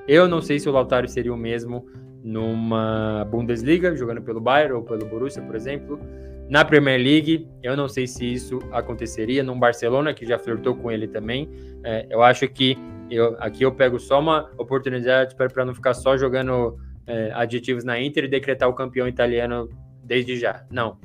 [0.09, 1.86] Eu não sei se o Lautaro seria o mesmo
[2.22, 6.01] numa Bundesliga, jogando pelo Bayern ou pelo Borussia, por exemplo.
[6.48, 9.42] Na Premier League, eu não sei se isso aconteceria.
[9.42, 11.48] Num Barcelona, que já flertou com ele também.
[11.84, 12.76] É, eu acho que
[13.11, 16.76] eu, aqui eu pego só uma oportunidade para não ficar só jogando
[17.07, 19.68] é, adjetivos na Inter e decretar o campeão italiano
[20.03, 20.64] desde já.
[20.70, 20.98] Não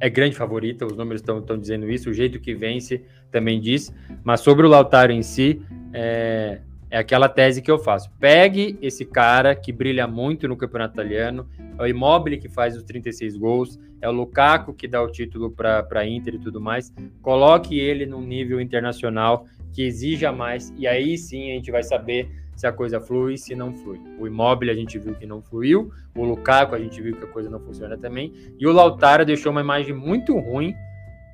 [0.00, 3.92] é grande favorita, os números estão dizendo isso, o jeito que vence também diz,
[4.24, 5.60] mas sobre o Lautaro em si,
[5.92, 8.10] é, é aquela tese que eu faço.
[8.18, 12.82] Pegue esse cara que brilha muito no campeonato italiano, é o Immobile que faz os
[12.82, 16.92] 36 gols, é o Lukaku que dá o título para a Inter e tudo mais,
[17.20, 22.30] coloque ele num nível internacional que exija mais, e aí sim a gente vai saber
[22.58, 24.00] se a coisa flui, se não flui.
[24.18, 27.28] O Immobile a gente viu que não fluiu, o Lukaku a gente viu que a
[27.28, 30.74] coisa não funciona também, e o Lautaro deixou uma imagem muito ruim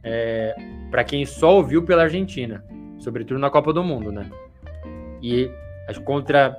[0.03, 0.55] é,
[0.91, 2.63] para quem só ouviu pela Argentina,
[2.99, 4.29] sobretudo na Copa do Mundo, né?
[5.23, 5.51] E
[6.05, 6.59] contra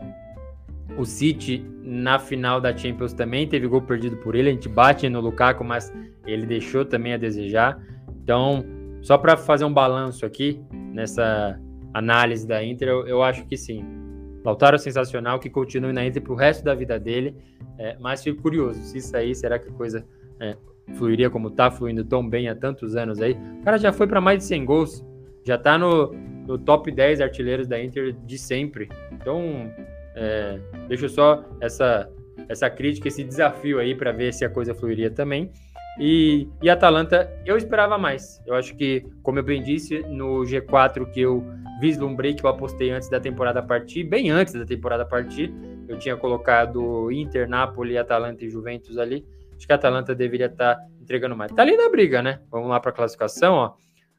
[0.97, 5.07] o City na final da Champions também teve gol perdido por ele, a gente bate
[5.07, 5.93] no Lukaku, mas
[6.25, 7.79] ele deixou também a desejar.
[8.23, 8.65] Então,
[9.03, 10.59] só para fazer um balanço aqui
[10.91, 11.55] nessa
[11.93, 14.04] análise da Inter, eu, eu acho que sim
[14.45, 17.35] Lautaro é sensacional, que continue na Inter pro resto da vida dele.
[17.79, 20.05] É, mas fico curioso, se isso aí, será que a coisa
[20.39, 20.55] é,
[20.93, 23.33] fluiria como tá fluindo tão bem há tantos anos aí?
[23.59, 25.05] O cara já foi para mais de 100 gols,
[25.43, 26.13] já tá no,
[26.47, 28.87] no top 10 artilheiros da Inter de sempre.
[29.11, 29.71] Então,
[30.15, 32.09] é, deixo só essa,
[32.47, 35.51] essa crítica, esse desafio aí para ver se a coisa fluiria também.
[35.99, 38.41] E, e Atalanta, eu esperava mais.
[38.45, 41.43] Eu acho que, como eu bem disse, no G4 que eu
[41.79, 45.53] vislumbrei, que eu apostei antes da temporada partir, bem antes da temporada partir,
[45.87, 49.25] eu tinha colocado Inter, Napoli, Atalanta e Juventus ali.
[49.55, 51.51] Acho que a Atalanta deveria estar tá entregando mais.
[51.51, 52.41] Tá ali na briga, né?
[52.51, 53.73] Vamos lá para a classificação, ó.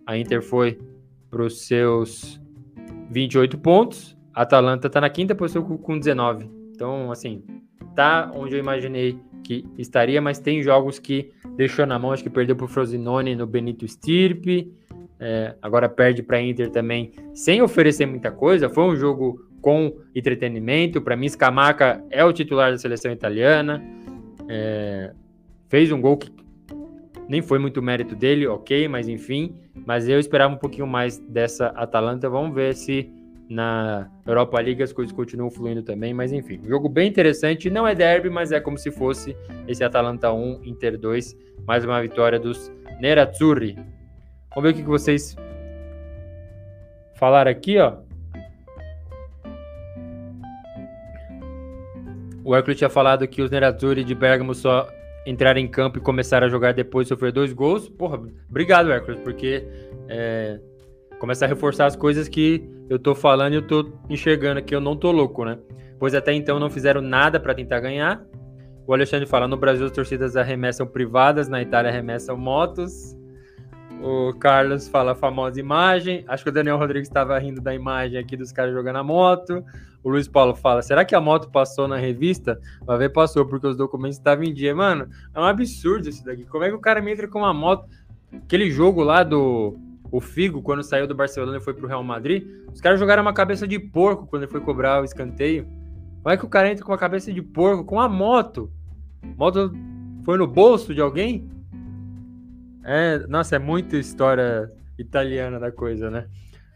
[0.06, 0.78] A Inter foi
[1.30, 2.40] para os seus
[3.10, 4.16] 28 pontos.
[4.32, 6.50] A Atalanta tá na quinta posição com 19.
[6.70, 7.42] Então, assim,
[7.94, 12.30] tá onde eu imaginei que estaria, mas tem jogos que deixou na mão, acho que
[12.30, 14.72] perdeu para o Frosinone no Benito Stirpe,
[15.18, 18.68] é, agora perde para Inter também, sem oferecer muita coisa.
[18.68, 21.00] Foi um jogo com entretenimento.
[21.00, 23.82] Para mim, Scamaca é o titular da seleção italiana.
[24.48, 25.12] É,
[25.68, 26.30] fez um gol que
[27.28, 29.54] nem foi muito mérito dele, ok, mas enfim.
[29.86, 32.28] Mas eu esperava um pouquinho mais dessa Atalanta.
[32.28, 33.10] Vamos ver se
[33.48, 37.86] na Europa League as coisas continuam fluindo também, mas enfim, um jogo bem interessante, não
[37.86, 39.36] é derby, mas é como se fosse
[39.68, 41.36] esse Atalanta 1, Inter 2,
[41.66, 43.76] mais uma vitória dos Nerazzurri.
[44.54, 45.36] Vamos ver o que vocês
[47.14, 47.98] falaram aqui, ó.
[52.44, 54.88] O Hércules tinha falado que os Nerazzurri de Bergamo só
[55.26, 57.88] entraram em campo e começaram a jogar depois de sofrer dois gols.
[57.88, 59.66] Porra, obrigado, Hércules, porque
[60.08, 60.60] é,
[61.18, 64.80] começa a reforçar as coisas que eu tô falando e eu tô enxergando aqui, eu
[64.80, 65.58] não tô louco, né?
[65.98, 68.24] Pois até então não fizeram nada para tentar ganhar.
[68.86, 73.16] O Alexandre fala: no Brasil as torcidas arremessam privadas, na Itália arremessam motos.
[74.02, 76.22] O Carlos fala a famosa imagem.
[76.28, 79.64] Acho que o Daniel Rodrigues estava rindo da imagem aqui dos caras jogando a moto.
[80.04, 82.60] O Luiz Paulo fala: será que a moto passou na revista?
[82.84, 84.74] Vai ver, passou, porque os documentos estavam em dia.
[84.74, 86.44] Mano, é um absurdo isso daqui.
[86.44, 87.88] Como é que o cara me entra com uma moto?
[88.32, 89.78] Aquele jogo lá do
[90.10, 93.32] o Figo, quando saiu do Barcelona e foi pro Real Madrid, os caras jogaram uma
[93.32, 95.66] cabeça de porco quando ele foi cobrar o escanteio.
[96.22, 98.70] Como é que o cara entra com uma cabeça de porco, com a moto?
[99.36, 99.72] Moto
[100.24, 101.48] foi no bolso de alguém?
[102.84, 106.26] É, nossa, é muita história italiana da coisa, né?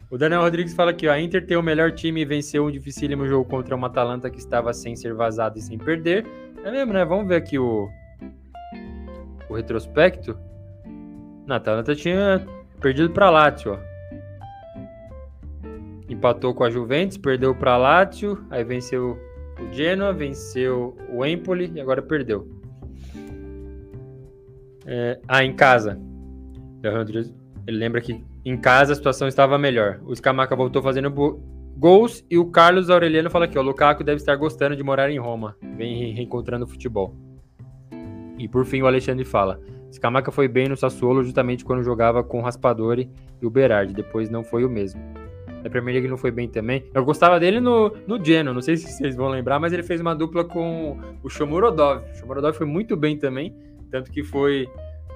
[0.09, 3.25] O Daniel Rodrigues fala que a Inter tem o melhor time e venceu um dificílimo
[3.25, 6.25] jogo contra uma Atalanta que estava sem ser vazado e sem perder.
[6.65, 7.05] É mesmo, né?
[7.05, 7.89] Vamos ver aqui o,
[9.49, 10.37] o retrospecto.
[11.45, 12.45] Na Atalanta tinha
[12.81, 13.91] perdido para Lazio, ó.
[16.09, 19.17] Empatou com a Juventus, perdeu para Lazio, aí venceu
[19.59, 22.49] o Genoa, venceu o Empoli e agora perdeu.
[24.85, 25.97] É, ah, em casa.
[27.67, 30.01] Ele lembra que em casa a situação estava melhor.
[30.03, 31.09] O Scamaca voltou fazendo
[31.77, 35.09] gols e o Carlos Aureliano fala aqui, ó, o Lukaku deve estar gostando de morar
[35.09, 37.15] em Roma, vem reencontrando o futebol.
[38.37, 39.61] E por fim o Alexandre fala,
[39.91, 43.09] Scamaca foi bem no Sassuolo justamente quando jogava com Raspadori
[43.41, 45.01] e o Berardi, depois não foi o mesmo.
[45.63, 46.83] Na Premier League não foi bem também.
[46.93, 50.01] Eu gostava dele no, no Genoa, não sei se vocês vão lembrar, mas ele fez
[50.01, 52.03] uma dupla com o Shomurodov.
[52.11, 53.55] O Shomurodov foi muito bem também,
[53.91, 54.67] tanto que foi...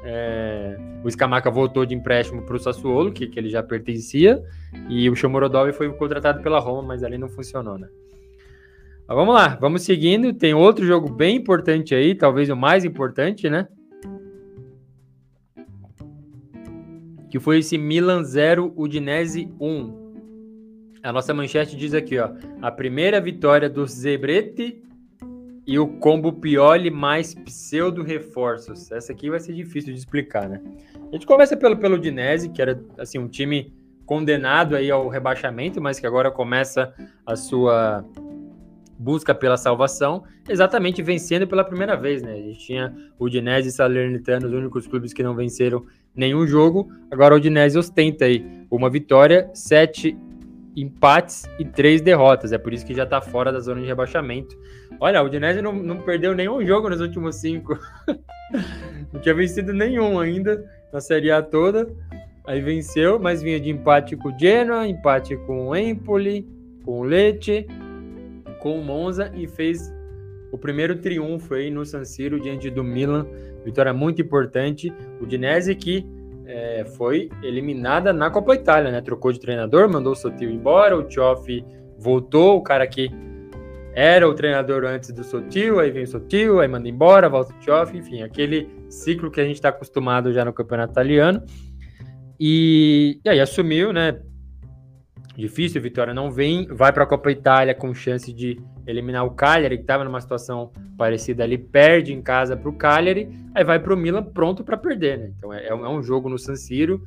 [0.08, 4.40] É, o Scamaca voltou de empréstimo para o Sassuolo, que, que ele já pertencia,
[4.88, 7.88] e o Shomurodov foi contratado pela Roma, mas ali não funcionou, né?
[9.08, 10.34] Mas vamos lá, vamos seguindo.
[10.34, 13.68] Tem outro jogo bem importante aí, talvez o mais importante, né?
[17.36, 21.02] Que foi esse Milan 0, Udinese 1.
[21.04, 22.30] A nossa manchete diz aqui, ó,
[22.62, 24.82] a primeira vitória do Zebretti
[25.68, 28.90] e o combo Pioli mais pseudo reforços.
[28.90, 30.62] Essa aqui vai ser difícil de explicar, né?
[31.12, 33.74] A gente começa pelo pelo Udinese, que era assim um time
[34.06, 36.94] condenado aí ao rebaixamento, mas que agora começa
[37.26, 38.06] a sua
[38.98, 42.34] busca pela salvação, exatamente vencendo pela primeira vez, né?
[42.34, 45.86] A gente tinha o Udinese e Salernitano, os únicos clubes que não venceram
[46.16, 46.90] nenhum jogo.
[47.12, 50.18] Agora o Udinese ostenta aí uma vitória, sete
[50.76, 52.52] empates e três derrotas.
[52.52, 54.58] É por isso que já está fora da zona de rebaixamento.
[55.00, 57.78] Olha, o Udinese não, não perdeu nenhum jogo nos últimos cinco.
[59.12, 61.88] não tinha vencido nenhum ainda na Série A toda.
[62.48, 66.48] Aí venceu, mas vinha de empate com o Genoa, empate com o Empoli,
[66.84, 67.66] com o Lecce,
[68.66, 69.94] com o Monza e fez
[70.52, 73.28] o primeiro triunfo aí no San Siro diante do Milan.
[73.64, 74.92] Vitória muito importante.
[75.22, 76.04] O Dinese que
[76.48, 79.02] é, foi eliminada na Copa Itália, né?
[79.02, 81.64] Trocou de treinador, mandou o Sotil embora, o Tioff
[82.00, 83.12] voltou, o cara que
[83.94, 87.60] era o treinador antes do Sotil, aí vem o Sotil, aí manda embora, volta o
[87.60, 91.44] Tioff, enfim, aquele ciclo que a gente está acostumado já no campeonato italiano.
[92.40, 94.20] E, e aí assumiu, né?
[95.36, 99.78] Difícil, Vitória não vem, vai para a Copa Itália com chance de eliminar o Cagliari,
[99.78, 103.94] que estava numa situação parecida ali, perde em casa para o Cagliari, aí vai para
[103.94, 105.32] o Milan pronto para perder, né?
[105.38, 107.06] Então é, é, um jogo no San Siro,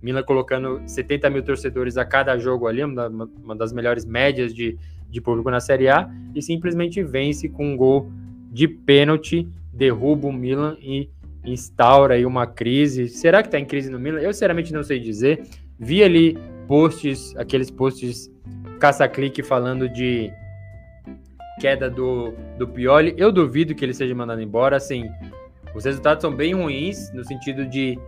[0.00, 4.78] Milan colocando 70 mil torcedores a cada jogo ali, uma, uma das melhores médias de,
[5.10, 8.10] de público na Série A, e simplesmente vence com um gol
[8.50, 11.10] de pênalti, derruba o Milan e
[11.44, 13.08] instaura aí uma crise.
[13.08, 14.20] Será que está em crise no Milan?
[14.20, 15.42] Eu sinceramente não sei dizer.
[15.78, 16.36] Vi ali
[16.68, 18.30] posts, aqueles posts
[18.78, 20.30] caça-clique falando de
[21.58, 23.14] queda do, do Pioli.
[23.16, 24.76] Eu duvido que ele seja mandado embora.
[24.76, 25.10] Assim,
[25.74, 27.98] os resultados são bem ruins no sentido de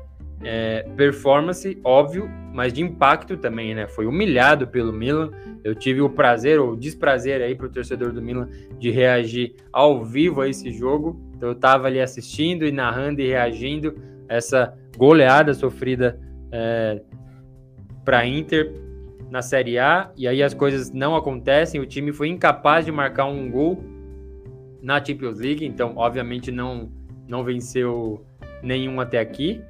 [0.43, 3.89] é, performance, óbvio, mas de impacto também, né?
[3.89, 5.31] Foi humilhado pelo Milan.
[5.65, 8.49] Eu tive o prazer ou desprazer aí para o torcedor do Milan
[8.79, 11.21] de reagir ao vivo a esse jogo.
[11.37, 13.97] Então eu estava ali assistindo e narrando e reagindo
[14.29, 16.19] a essa goleada sofrida
[16.53, 17.03] é,
[18.05, 18.73] para Inter
[19.31, 21.81] na Série A e aí as coisas não acontecem.
[21.81, 23.83] O time foi incapaz de marcar um gol
[24.83, 26.91] na Champions League, então obviamente não
[27.29, 28.25] não venceu
[28.63, 29.63] nenhum até aqui.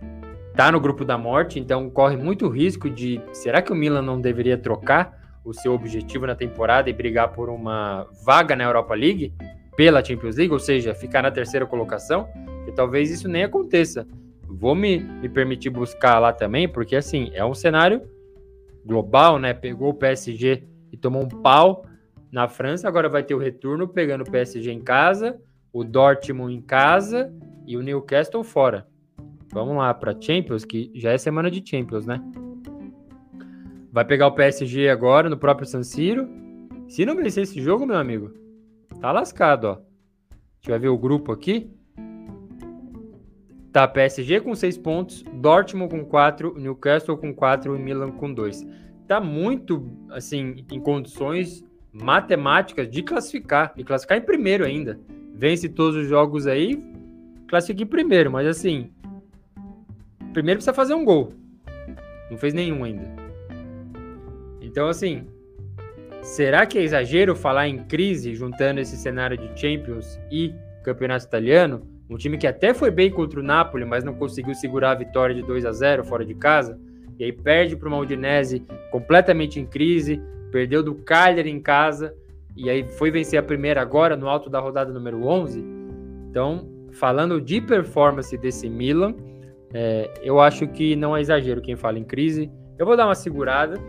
[0.56, 4.20] Tá no grupo da morte, então corre muito risco de será que o Milan não
[4.20, 9.32] deveria trocar o seu objetivo na temporada e brigar por uma vaga na Europa League
[9.76, 12.28] pela Champions League, ou seja, ficar na terceira colocação?
[12.64, 14.06] Que talvez isso nem aconteça.
[14.46, 18.02] Vou me, me permitir buscar lá também, porque assim, é um cenário
[18.84, 19.52] global, né?
[19.54, 21.84] Pegou o PSG e tomou um pau
[22.30, 25.40] na França, agora vai ter o retorno pegando o PSG em casa,
[25.72, 27.32] o Dortmund em casa
[27.66, 28.86] e o Newcastle fora.
[29.52, 32.22] Vamos lá para Champions, que já é semana de Champions, né?
[33.92, 36.28] Vai pegar o PSG agora no próprio San Siro.
[36.88, 38.32] Se não vencer esse jogo, meu amigo,
[39.00, 39.72] tá lascado, ó.
[39.72, 39.76] A
[40.56, 41.70] gente vai ver o grupo aqui.
[43.72, 48.66] Tá PSG com 6 pontos, Dortmund com 4, Newcastle com 4 e Milan com 2.
[49.06, 54.98] Tá muito, assim, em condições matemáticas de classificar, e classificar em primeiro ainda.
[55.34, 56.82] Vence todos os jogos aí,
[57.48, 58.90] classifica em primeiro, mas assim,
[60.32, 61.32] primeiro precisa fazer um gol.
[62.28, 63.08] Não fez nenhum ainda.
[64.60, 65.26] Então, assim,
[66.22, 70.54] será que é exagero falar em crise juntando esse cenário de Champions e
[70.84, 71.99] Campeonato Italiano?
[72.10, 75.32] Um time que até foi bem contra o Napoli, mas não conseguiu segurar a vitória
[75.32, 76.76] de 2 a 0 fora de casa.
[77.16, 82.12] E aí perde para o Udinese completamente em crise, perdeu do Cagliari em casa
[82.56, 85.64] e aí foi vencer a primeira agora no alto da rodada número 11.
[86.28, 89.14] Então, falando de performance desse Milan,
[89.72, 92.50] é, eu acho que não é exagero quem fala em crise.
[92.76, 93.80] Eu vou dar uma segurada,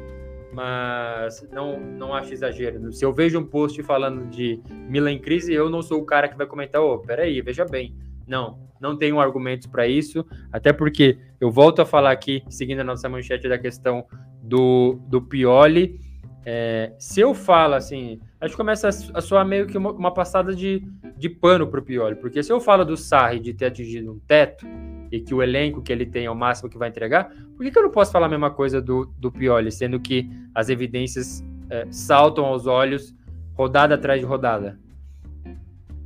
[0.53, 2.91] mas não, não acho exagero.
[2.91, 6.28] Se eu vejo um post falando de Milan em crise, eu não sou o cara
[6.28, 7.95] que vai comentar, ô, oh, peraí, veja bem,
[8.32, 12.84] não, não tenho argumentos para isso, até porque eu volto a falar aqui, seguindo a
[12.84, 14.05] nossa manchete da questão
[14.41, 15.99] do, do Pioli.
[16.45, 20.55] É, se eu falo assim, acho que começa a soar meio que uma, uma passada
[20.55, 20.82] de,
[21.17, 24.19] de pano para o Pioli, porque se eu falo do Sarri de ter atingido um
[24.19, 24.65] teto
[25.11, 27.69] e que o elenco que ele tem é o máximo que vai entregar, por que,
[27.69, 31.43] que eu não posso falar a mesma coisa do, do Pioli, sendo que as evidências
[31.69, 33.13] é, saltam aos olhos
[33.53, 34.79] rodada atrás de rodada?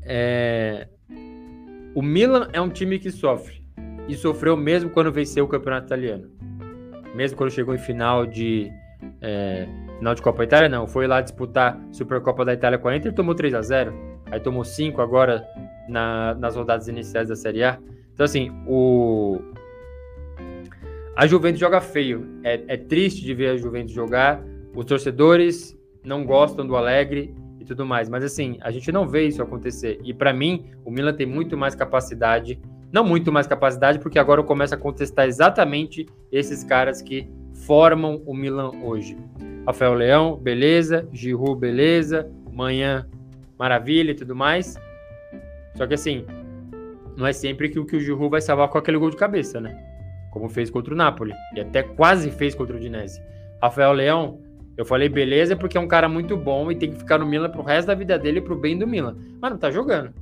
[0.02, 0.90] É,
[1.96, 3.64] o Milan é um time que sofre.
[4.08, 6.30] E sofreu mesmo quando venceu o campeonato italiano.
[7.16, 8.70] Mesmo quando chegou em final de.
[9.22, 9.66] É,
[9.98, 10.86] final de Copa Itália, não.
[10.86, 13.94] Foi lá disputar Supercopa da Itália com a Inter tomou 3 a 0
[14.30, 15.48] Aí tomou 5 agora
[15.88, 17.80] na, nas rodadas iniciais da Série A.
[18.14, 19.40] Então, assim, o.
[21.16, 22.28] A Juventus joga feio.
[22.44, 24.44] É, é triste de ver a Juventus jogar.
[24.76, 27.34] Os torcedores não gostam do Alegre
[27.66, 28.08] e tudo mais.
[28.08, 30.00] Mas assim, a gente não vê isso acontecer.
[30.04, 32.60] E para mim, o Milan tem muito mais capacidade,
[32.92, 37.28] não muito mais capacidade, porque agora eu começo a contestar exatamente esses caras que
[37.66, 39.18] formam o Milan hoje.
[39.66, 43.06] Rafael Leão, beleza, Giroud, beleza, Manhã,
[43.58, 44.78] maravilha e tudo mais.
[45.74, 46.26] Só que assim,
[47.18, 49.60] não é sempre que o que o Giroud vai salvar com aquele gol de cabeça,
[49.60, 49.76] né?
[50.32, 53.22] Como fez contra o Napoli e até quase fez contra o Dinese.
[53.62, 54.45] Rafael Leão
[54.78, 57.50] eu falei, beleza, porque é um cara muito bom e tem que ficar no Milan
[57.50, 59.18] pro resto da vida dele, pro bem do Milan.
[59.40, 60.14] Mas não tá jogando.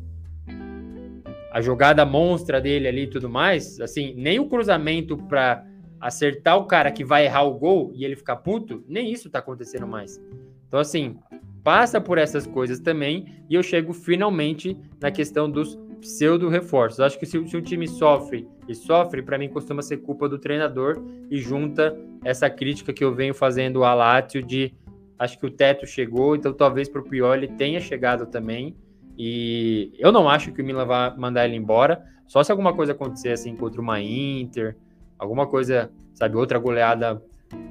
[1.52, 5.66] A jogada monstra dele ali e tudo mais, assim, nem o cruzamento pra
[6.00, 9.40] acertar o cara que vai errar o gol e ele ficar puto, nem isso tá
[9.40, 10.22] acontecendo mais.
[10.68, 11.18] Então, assim,
[11.64, 17.00] passa por essas coisas também e eu chego finalmente na questão dos pseudo-reforços.
[17.00, 20.38] Acho que se, se o time sofre e sofre, para mim costuma ser culpa do
[20.38, 21.02] treinador
[21.32, 24.74] e junta essa crítica que eu venho fazendo ao Lazio de
[25.18, 28.76] acho que o teto chegou, então talvez para o Pioli tenha chegado também.
[29.18, 32.92] E eu não acho que o Milan vá mandar ele embora, só se alguma coisa
[32.92, 34.76] acontecer assim contra uma Inter,
[35.18, 37.22] alguma coisa, sabe, outra goleada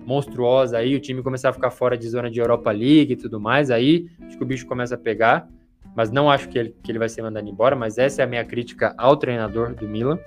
[0.06, 3.40] monstruosa aí, o time começar a ficar fora de zona de Europa League e tudo
[3.40, 5.48] mais, aí acho que o bicho começa a pegar,
[5.94, 8.28] mas não acho que ele, que ele vai ser mandado embora, mas essa é a
[8.28, 10.18] minha crítica ao treinador do Milan.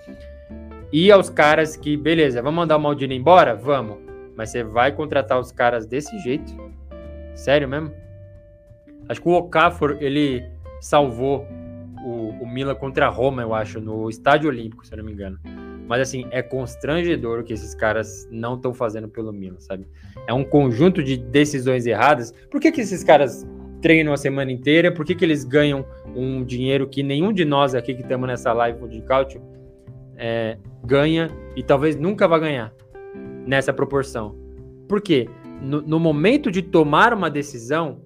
[0.92, 3.56] E aos caras que, beleza, vamos mandar o Maldini embora?
[3.56, 3.98] Vamos.
[4.36, 6.56] Mas você vai contratar os caras desse jeito?
[7.34, 7.92] Sério mesmo?
[9.10, 10.44] Acho que o Okafor, ele
[10.80, 11.46] salvou
[12.04, 15.12] o, o Milan contra a Roma, eu acho, no Estádio Olímpico, se eu não me
[15.12, 15.40] engano.
[15.88, 19.88] Mas assim, é constrangedor o que esses caras não estão fazendo pelo Milan, sabe?
[20.28, 22.34] É um conjunto de decisões erradas.
[22.50, 23.48] Por que, que esses caras
[23.82, 24.92] treinam a semana inteira?
[24.92, 28.52] Por que, que eles ganham um dinheiro que nenhum de nós aqui que estamos nessa
[28.54, 29.42] live de cálcio
[30.16, 32.74] é, ganha e talvez nunca vai ganhar
[33.46, 34.36] nessa proporção?
[34.88, 35.28] Por quê?
[35.62, 38.02] No, no momento de tomar uma decisão,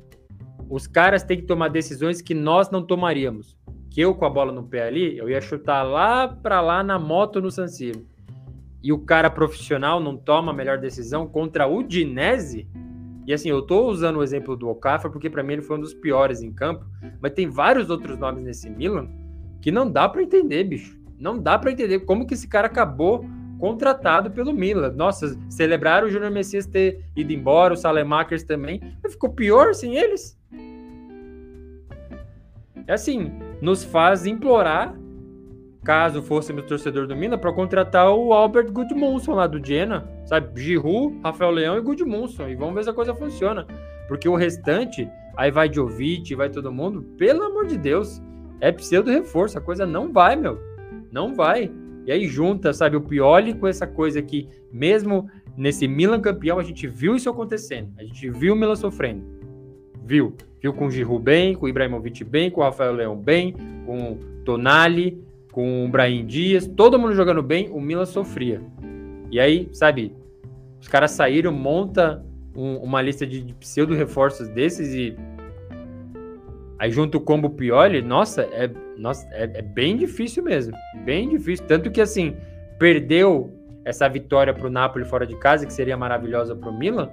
[0.69, 3.59] os caras têm que tomar decisões que nós não tomaríamos
[3.89, 6.99] que eu com a bola no pé ali, eu ia chutar lá para lá na
[6.99, 8.05] moto no San Siro.
[8.81, 12.67] E o cara profissional não toma a melhor decisão contra o Dinese.
[13.29, 15.81] E assim, eu tô usando o exemplo do Okafor porque para mim ele foi um
[15.81, 16.83] dos piores em campo,
[17.21, 19.07] mas tem vários outros nomes nesse Milan
[19.61, 20.97] que não dá para entender, bicho.
[21.19, 23.23] Não dá para entender como que esse cara acabou
[23.59, 24.93] contratado pelo Milan.
[24.93, 28.81] Nossa, celebraram o Júnior Messias ter ido embora, o Salemakers também.
[29.03, 30.35] Mas ficou pior sem eles.
[32.87, 34.97] É assim, nos faz implorar,
[35.89, 40.61] caso fôssemos torcedor do Milan, para contratar o Albert Gudmundsson lá do Jena, sabe?
[40.61, 42.47] Giroud, Rafael Leão e Gudmundsson.
[42.47, 43.65] E vamos ver se a coisa funciona.
[44.07, 48.21] Porque o restante, aí vai Jovic, vai todo mundo, pelo amor de Deus,
[48.61, 50.59] é pseudo reforço, a coisa não vai, meu.
[51.11, 51.71] Não vai.
[52.05, 55.27] E aí junta, sabe, o Pioli com essa coisa que, mesmo
[55.57, 57.89] nesse Milan campeão, a gente viu isso acontecendo.
[57.97, 59.23] A gente viu o Milan sofrendo.
[60.05, 60.35] Viu.
[60.61, 63.55] Viu com o Giroud bem, com o Ibrahimovic bem, com o Rafael Leão bem,
[63.87, 65.27] com o Tonali,
[65.59, 68.61] com o Brahim Dias, todo mundo jogando bem, o Milan sofria.
[69.29, 70.15] E aí, sabe,
[70.79, 75.17] os caras saíram, monta um, uma lista de, de pseudo-reforços desses e
[76.79, 81.67] aí junto o combo Pioli, nossa, é, nossa é, é, bem difícil mesmo, bem difícil.
[81.67, 82.37] Tanto que, assim,
[82.77, 83.53] perdeu
[83.83, 87.09] essa vitória para o Napoli fora de casa, que seria maravilhosa para o Milan,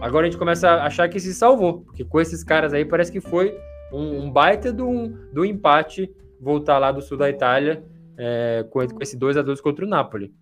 [0.00, 3.12] Agora a gente começa a achar que se salvou, porque com esses caras aí parece
[3.12, 3.56] que foi
[3.92, 6.10] um, um baita do, do empate
[6.44, 7.82] voltar lá do sul da Itália
[8.16, 10.32] é, com, com esse 2 a 2 contra o Napoli.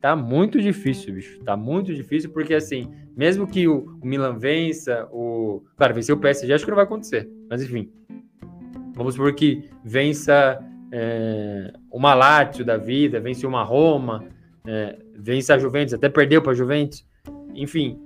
[0.00, 1.40] Tá muito difícil, bicho.
[1.44, 5.62] Tá muito difícil, porque assim, mesmo que o, o Milan vença, o.
[5.76, 7.30] Claro, vencer o PSG acho que não vai acontecer.
[7.48, 7.90] Mas enfim.
[8.94, 14.24] Vamos supor que vença é, uma Lazio da vida, vence uma Roma,
[14.66, 17.04] é, vence a Juventus, até perdeu para a Juventus.
[17.54, 17.98] Enfim,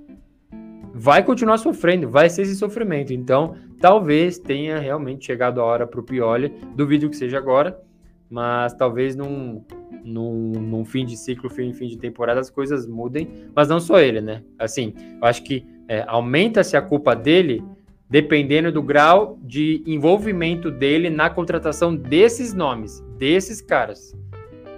[0.99, 3.13] vai continuar sofrendo, vai ser esse sofrimento.
[3.13, 7.81] Então, talvez tenha realmente chegado a hora para o Pioli, duvido que seja agora,
[8.29, 9.65] mas talvez num,
[10.05, 14.01] num, num, fim de ciclo, fim, fim de temporada, as coisas mudem, mas não só
[14.01, 14.43] ele, né?
[14.59, 17.63] Assim, eu acho que é, aumenta-se a culpa dele
[18.11, 24.17] dependendo do grau de envolvimento dele na contratação desses nomes, desses caras.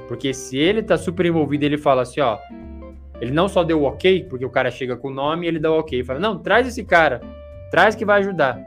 [0.06, 2.36] Porque se ele tá super envolvido, ele fala assim, ó,
[3.20, 5.70] ele não só deu ok, porque o cara chega com o nome e ele dá
[5.70, 6.02] o ok.
[6.04, 7.20] Fala, não, traz esse cara,
[7.70, 8.58] traz que vai ajudar.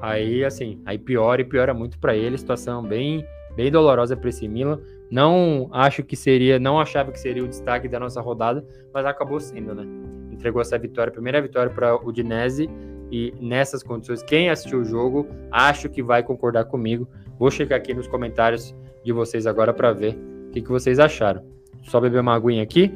[0.00, 4.46] Aí, assim, aí piora e piora muito para ele, situação bem, bem dolorosa para esse
[4.46, 4.80] Milan.
[5.10, 9.40] Não acho que seria, não achava que seria o destaque da nossa rodada, mas acabou
[9.40, 9.84] sendo, né?
[10.30, 12.70] Entregou essa vitória, primeira vitória para o Udinese
[13.10, 17.08] e nessas condições, quem assistiu o jogo, acho que vai concordar comigo.
[17.38, 20.16] Vou checar aqui nos comentários de vocês agora para ver
[20.48, 21.42] o que, que vocês acharam.
[21.84, 22.92] Só beber uma aguinha aqui.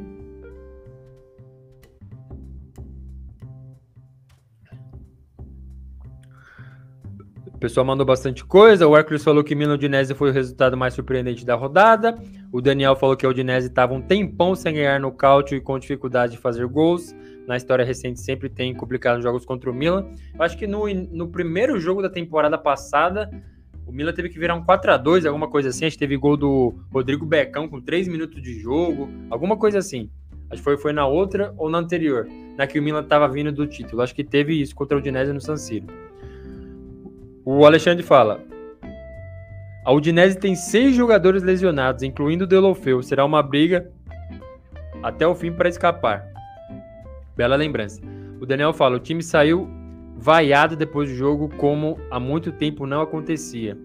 [7.63, 8.89] Pessoal mandou bastante coisa.
[8.89, 12.19] O Hércules falou que Milan Udinese foi o resultado mais surpreendente da rodada.
[12.51, 15.79] O Daniel falou que o Udinese estava um tempão sem ganhar no cálcio e com
[15.79, 17.15] dificuldade de fazer gols.
[17.47, 20.09] Na história recente sempre tem complicado jogos contra o Milan.
[20.35, 23.31] Eu acho que no, no primeiro jogo da temporada passada,
[23.87, 25.85] o Milan teve que virar um 4 a 2 alguma coisa assim.
[25.85, 30.11] A gente teve gol do Rodrigo Becão com 3 minutos de jogo, alguma coisa assim.
[30.51, 32.27] Acho que foi, foi na outra ou na anterior,
[32.59, 34.03] na que o Milan estava vindo do título.
[34.03, 35.87] Acho que teve isso contra o Udinese no San Siro.
[37.45, 38.41] O Alexandre fala:
[39.85, 43.03] A Udinese tem seis jogadores lesionados, incluindo o Delofeu.
[43.03, 43.91] Será uma briga
[45.03, 46.25] até o fim para escapar.
[47.37, 48.01] Bela lembrança.
[48.41, 49.69] O Daniel fala: o time saiu
[50.17, 53.77] vaiado depois do jogo, como há muito tempo não acontecia.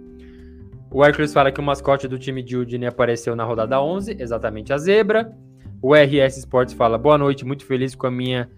[0.91, 4.71] O Hércules fala que o mascote do time de Udine apareceu na rodada 11, exatamente
[4.71, 5.33] a zebra.
[5.81, 8.49] O RS Sports fala: boa noite, muito feliz com a minha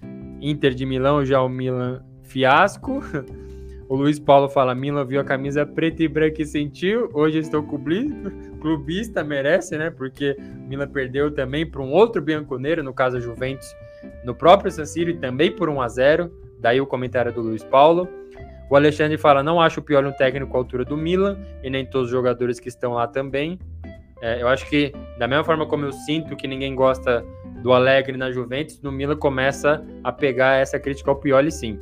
[0.41, 3.01] Inter de Milão, já o Milan fiasco.
[3.89, 7.09] O Luiz Paulo fala: Milan viu a camisa preta e branca e sentiu.
[7.11, 9.89] Hoje estou clubista, merece, né?
[9.89, 10.37] Porque
[10.67, 13.67] Milan perdeu também para um outro bianconeiro, no caso a Juventus,
[14.23, 17.63] no próprio San Siro e também por 1 a 0 Daí o comentário do Luiz
[17.63, 18.07] Paulo.
[18.69, 21.83] O Alexandre fala: não acho o Pioli um técnico à altura do Milan e nem
[21.83, 23.57] todos os jogadores que estão lá também.
[24.21, 27.25] É, eu acho que, da mesma forma como eu sinto que ninguém gosta
[27.63, 31.79] do Alegre na Juventus, no Milan começa a pegar essa crítica ao Pioli, sim.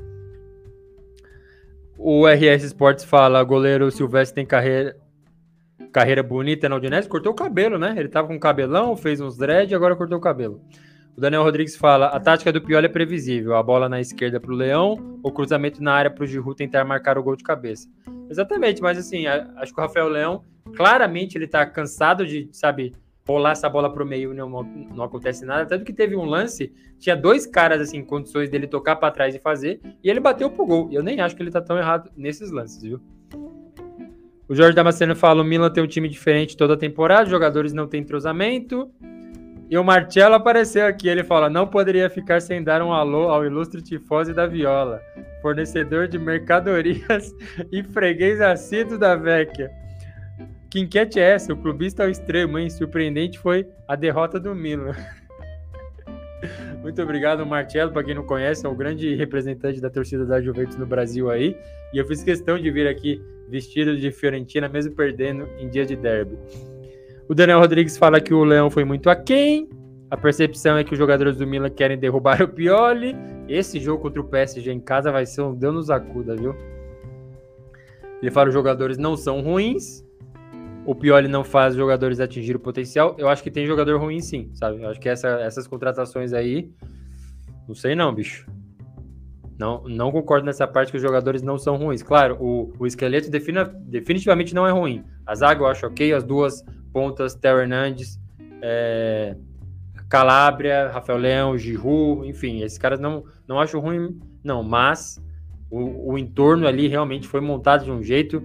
[1.98, 4.96] O RS Sports fala: goleiro Silvestre tem carreira,
[5.92, 7.96] carreira bonita na Udinese, cortou o cabelo, né?
[7.98, 10.62] Ele tava com cabelão, fez uns dread e agora cortou o cabelo.
[11.18, 13.56] O Daniel Rodrigues fala: a tática do Pioli é previsível.
[13.56, 16.86] A bola na esquerda para o Leão, o cruzamento na área para o Giroud tentar
[16.86, 17.90] marcar o gol de cabeça.
[18.30, 20.44] Exatamente, mas assim, acho que o Rafael Leão,
[20.76, 22.94] claramente, ele tá cansado de, sabe,
[23.28, 25.66] rolar essa bola pro meio não, não acontece nada.
[25.66, 29.36] Tanto que teve um lance, tinha dois caras, assim, em condições dele tocar para trás
[29.36, 30.88] e fazer, e ele bateu pro gol.
[30.90, 33.02] E eu nem acho que ele tá tão errado nesses lances, viu?
[34.48, 37.88] O Jorge Damasceno fala: o Milan tem um time diferente toda temporada, os jogadores não
[37.88, 38.90] têm entrosamento.
[39.70, 41.10] E o Marcello apareceu aqui.
[41.10, 45.02] Ele fala: não poderia ficar sem dar um alô ao ilustre tifose da Viola,
[45.42, 47.36] fornecedor de mercadorias
[47.72, 49.70] e freguês assíduo da Vecchia.
[50.70, 51.54] Que enquete é essa?
[51.54, 52.70] O clubista ao extremo, hein?
[52.70, 54.94] Surpreendente foi a derrota do Milan.
[56.82, 57.92] Muito obrigado, Marcelo.
[57.92, 61.56] Para quem não conhece, é o grande representante da torcida da Juventus no Brasil aí.
[61.94, 65.96] E eu fiz questão de vir aqui vestido de Fiorentina, mesmo perdendo em dia de
[65.96, 66.38] derby.
[67.28, 69.70] O Daniel Rodrigues fala que o Leão foi muito aquém.
[70.10, 73.16] A percepção é que os jogadores do Milan querem derrubar o Pioli.
[73.48, 76.56] Esse jogo contra o PSG em casa vai ser um Deus nos acuda, viu?
[78.22, 80.07] Ele fala que os jogadores não são ruins.
[80.88, 83.14] O Pioli não faz jogadores atingir o potencial.
[83.18, 84.82] Eu acho que tem jogador ruim sim, sabe?
[84.82, 86.72] Eu acho que essa, essas contratações aí.
[87.68, 88.50] Não sei não, bicho.
[89.60, 92.02] Não, não concordo nessa parte que os jogadores não são ruins.
[92.02, 95.04] Claro, o, o esqueleto defina, definitivamente não é ruim.
[95.26, 98.18] A zaga eu acho ok, as duas pontas, Theo Hernandes,
[98.62, 99.36] é,
[100.08, 105.22] Calabria, Rafael Leão, Giroud, enfim, esses caras não, não acho ruim, não, mas
[105.70, 108.42] o, o entorno ali realmente foi montado de um jeito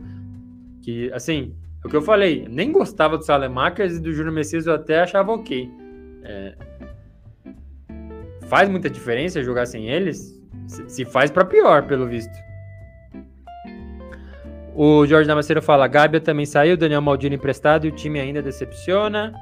[0.82, 4.66] que, assim, é o que eu falei, nem gostava do Salemakers e do Júnior Messias
[4.66, 5.68] eu até achava ok.
[6.24, 6.54] É,
[8.48, 10.40] faz muita diferença jogar sem eles?
[10.66, 12.32] Se faz para pior, pelo visto.
[14.74, 19.32] O Jorge Damasceno fala: Gábia também saiu, Daniel Maldini emprestado e o time ainda decepciona.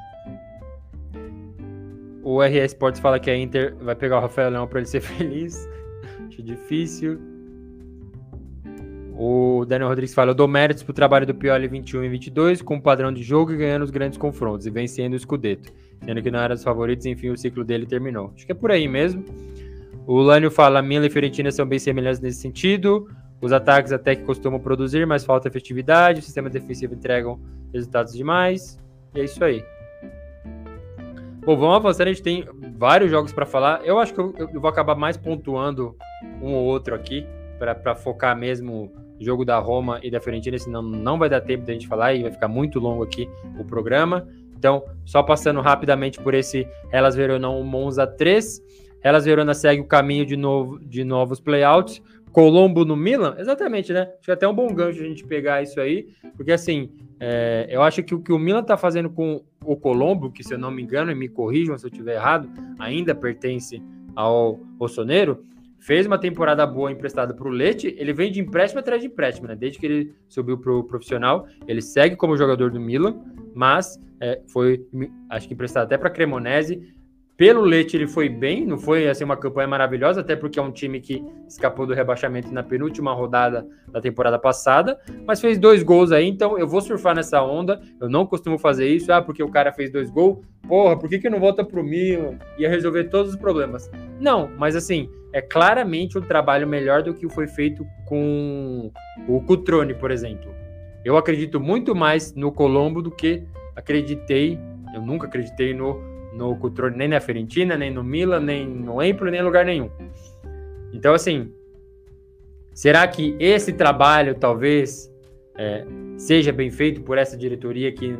[2.22, 5.00] O RS Sports fala que a Inter vai pegar o Rafael Leão para ele ser
[5.02, 5.68] feliz.
[6.28, 7.29] Acho difícil.
[9.22, 12.76] O Daniel Rodrigues fala: Eu dou méritos pro trabalho do Pioli 21 e 22, com
[12.76, 15.70] o padrão de jogo e ganhando os grandes confrontos e vencendo o Scudetto.
[16.02, 18.32] Sendo que não era dos favoritos, enfim, o ciclo dele terminou.
[18.34, 19.22] Acho que é por aí mesmo.
[20.06, 23.10] O Lânio fala: Mila e Fiorentina são bem semelhantes nesse sentido.
[23.42, 26.20] Os ataques até que costumam produzir, mas falta efetividade.
[26.20, 27.38] O sistema defensivo entregam
[27.74, 28.80] resultados demais.
[29.14, 29.62] E é isso aí.
[31.44, 32.04] Bom, vamos avançar.
[32.04, 32.46] A gente tem
[32.78, 33.84] vários jogos para falar.
[33.84, 35.94] Eu acho que eu, eu, vou acabar mais pontuando
[36.40, 37.26] um ou outro aqui
[37.58, 38.90] para focar mesmo
[39.20, 42.22] jogo da Roma e da Fiorentina, senão não vai dar tempo da gente falar e
[42.22, 43.28] vai ficar muito longo aqui
[43.58, 44.26] o programa.
[44.56, 48.62] Então, só passando rapidamente por esse Elas Verona 1 Monza 3.
[49.02, 52.02] Elas Verona segue o caminho de, novo, de novos playouts.
[52.32, 53.36] Colombo no Milan?
[53.38, 54.02] Exatamente, né?
[54.02, 57.66] Acho que é até um bom gancho a gente pegar isso aí, porque assim, é,
[57.68, 60.58] eu acho que o que o Milan tá fazendo com o Colombo, que se eu
[60.58, 62.48] não me engano, e me corrijam se eu estiver errado,
[62.78, 63.82] ainda pertence
[64.14, 65.44] ao Rossoneiro,
[65.80, 69.48] fez uma temporada boa emprestada para o Leite, ele vem de empréstimo atrás de empréstimo,
[69.48, 69.56] né?
[69.56, 73.18] Desde que ele subiu para o profissional, ele segue como jogador do Milan,
[73.54, 74.86] mas é, foi,
[75.30, 76.94] acho que emprestado até para Cremonese,
[77.40, 80.70] pelo Leite ele foi bem, não foi assim uma campanha maravilhosa, até porque é um
[80.70, 86.12] time que escapou do rebaixamento na penúltima rodada da temporada passada, mas fez dois gols
[86.12, 87.80] aí, então eu vou surfar nessa onda.
[87.98, 91.18] Eu não costumo fazer isso, ah, porque o cara fez dois gols, porra, por que,
[91.18, 92.36] que não volta pro Milan?
[92.58, 93.90] Ia resolver todos os problemas.
[94.20, 98.92] Não, mas assim, é claramente um trabalho melhor do que foi feito com
[99.26, 100.54] o Cutrone, por exemplo.
[101.02, 103.42] Eu acredito muito mais no Colombo do que
[103.74, 104.58] acreditei,
[104.94, 109.30] eu nunca acreditei no no controle nem na Fiorentina, nem no Milan, nem no Empoli,
[109.30, 109.90] nem em lugar nenhum.
[110.92, 111.52] Então, assim,
[112.74, 115.12] será que esse trabalho talvez
[115.56, 115.84] é,
[116.16, 118.16] seja bem feito por essa diretoria que,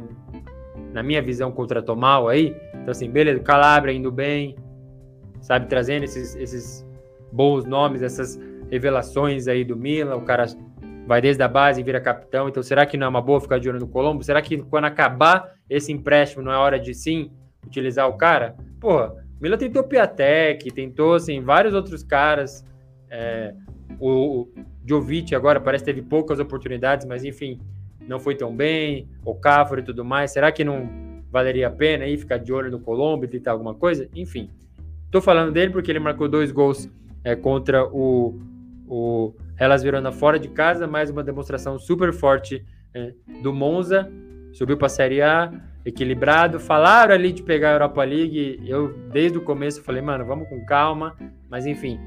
[0.92, 2.56] na minha visão, contratou mal aí?
[2.74, 4.56] Então, assim, beleza, Calabria indo bem,
[5.40, 6.86] sabe, trazendo esses, esses
[7.32, 8.38] bons nomes, essas
[8.70, 10.46] revelações aí do Milan, o cara
[11.06, 13.58] vai desde a base e vira capitão, então será que não é uma boa ficar
[13.58, 14.22] de olho no Colombo?
[14.22, 17.32] Será que quando acabar esse empréstimo não é hora de sim
[17.66, 18.56] utilizar o cara.
[18.80, 22.64] Porra, Mila tentou Piatek, tentou, assim, vários outros caras.
[23.08, 23.54] É,
[23.98, 24.48] o,
[24.86, 27.60] Jovic agora parece que teve poucas oportunidades, mas enfim,
[28.06, 29.08] não foi tão bem.
[29.24, 30.32] O Cáfaro e tudo mais.
[30.32, 30.88] Será que não
[31.30, 34.08] valeria a pena aí ficar de olho no Colombo e tentar alguma coisa?
[34.14, 34.50] Enfim,
[35.10, 36.88] Tô falando dele porque ele marcou dois gols
[37.24, 38.40] é, contra o,
[38.86, 42.64] o Hellas Verona fora de casa, mais uma demonstração super forte
[42.94, 43.12] é,
[43.42, 44.08] do Monza.
[44.52, 45.52] Subiu para a Série A,
[45.84, 46.60] equilibrado.
[46.60, 48.62] Falaram ali de pegar a Europa League.
[48.66, 51.16] Eu, desde o começo, falei, mano, vamos com calma.
[51.48, 51.98] Mas enfim,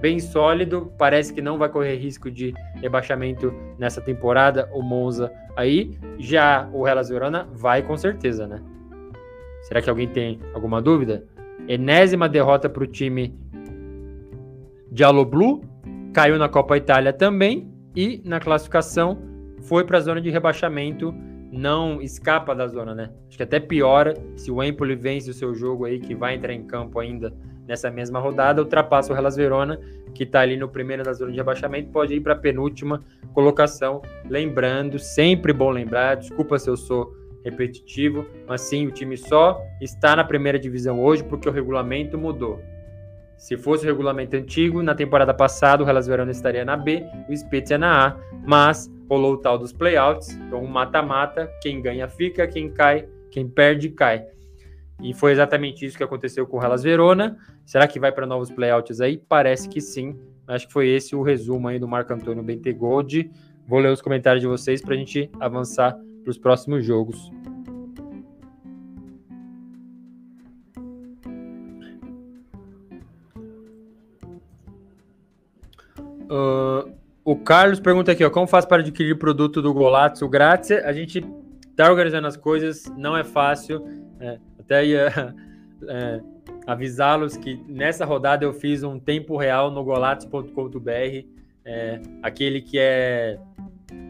[0.00, 0.92] bem sólido.
[0.98, 4.68] Parece que não vai correr risco de rebaixamento nessa temporada.
[4.72, 5.96] O Monza aí.
[6.18, 8.60] Já o Hellas Verona vai com certeza, né?
[9.62, 11.24] Será que alguém tem alguma dúvida?
[11.68, 13.38] Enésima derrota para o time
[14.90, 15.62] de Blue.
[16.12, 17.70] Caiu na Copa Itália também.
[17.94, 19.18] E na classificação
[19.62, 21.14] foi para a zona de rebaixamento
[21.50, 23.10] não escapa da zona, né?
[23.28, 26.52] Acho que até piora se o Empoli vence o seu jogo aí, que vai entrar
[26.52, 27.32] em campo ainda
[27.66, 29.80] nessa mesma rodada, ultrapassa o Hellas Verona,
[30.14, 33.02] que está ali no primeiro da zona de rebaixamento, pode ir para a penúltima
[33.32, 34.02] colocação.
[34.28, 37.14] Lembrando, sempre bom lembrar, desculpa se eu sou
[37.44, 42.60] repetitivo, mas sim, o time só está na primeira divisão hoje porque o regulamento mudou.
[43.36, 47.34] Se fosse o regulamento antigo, na temporada passada o Hellas Verona estaria na B, o
[47.34, 48.16] Spezia na A,
[48.46, 53.88] mas rolou o tal dos playouts, então mata-mata, quem ganha fica, quem cai, quem perde
[53.88, 54.24] cai.
[55.02, 57.36] E foi exatamente isso que aconteceu com o Hellas Verona.
[57.66, 59.18] Será que vai para novos playouts aí?
[59.18, 60.16] Parece que sim.
[60.46, 63.28] Acho que foi esse o resumo aí do Marco Antônio Bentegold.
[63.66, 67.32] Vou ler os comentários de vocês para a gente avançar para os próximos jogos.
[76.30, 80.70] Uh, o Carlos pergunta aqui, ó, como faz para adquirir produto do Golazzo grátis?
[80.70, 81.24] A gente
[81.76, 83.86] tá organizando as coisas, não é fácil.
[84.18, 85.08] É, até ia
[85.88, 86.20] é,
[86.66, 90.90] avisá-los que nessa rodada eu fiz um tempo real no golazzo.com.br,
[91.64, 93.38] é, aquele que é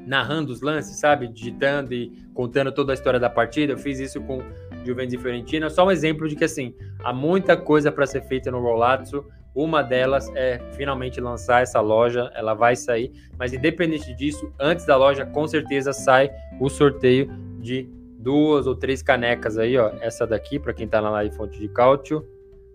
[0.06, 1.28] narrando os lances, sabe?
[1.28, 3.72] Digitando e contando toda a história da partida.
[3.72, 4.40] Eu fiz isso com
[4.84, 5.70] Juventus e Fiorentina.
[5.70, 6.74] Só um exemplo de que, assim,
[7.04, 9.24] há muita coisa para ser feita no Golazzo.
[9.54, 14.96] Uma delas é finalmente lançar essa loja, ela vai sair, mas independente disso, antes da
[14.96, 17.28] loja com certeza sai o sorteio
[17.58, 19.90] de duas ou três canecas aí, ó.
[20.00, 22.24] Essa daqui para quem tá na live fonte de cálcio,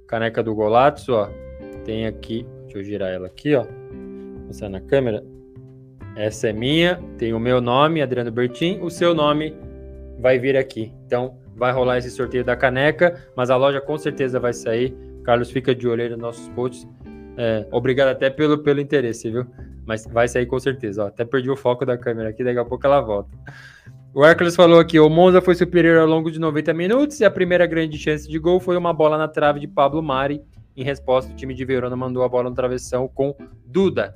[0.08, 1.30] caneca do Golazzo, ó.
[1.86, 3.66] Tem aqui, deixa eu girar ela aqui, ó.
[4.48, 5.24] Mostrar na câmera.
[6.16, 9.56] Essa é minha, tem o meu nome, Adriano Bertin, o seu nome
[10.20, 10.94] vai vir aqui.
[11.06, 14.96] Então, vai rolar esse sorteio da caneca, mas a loja com certeza vai sair
[15.26, 16.88] Carlos fica de olho aí nos nossos posts.
[17.38, 19.46] É, obrigado até pelo, pelo interesse, viu?
[19.86, 21.04] Mas vai sair com certeza.
[21.04, 23.30] Ó, até perdi o foco da câmera aqui, daqui a pouco ela volta.
[24.14, 27.32] O Hércules falou aqui: o Monza foi superior ao longo de 90 minutos e a
[27.32, 30.42] primeira grande chance de gol foi uma bola na trave de Pablo Mari.
[30.78, 33.36] Em resposta, o time de Verona mandou a bola no travessão com
[33.66, 34.16] Duda.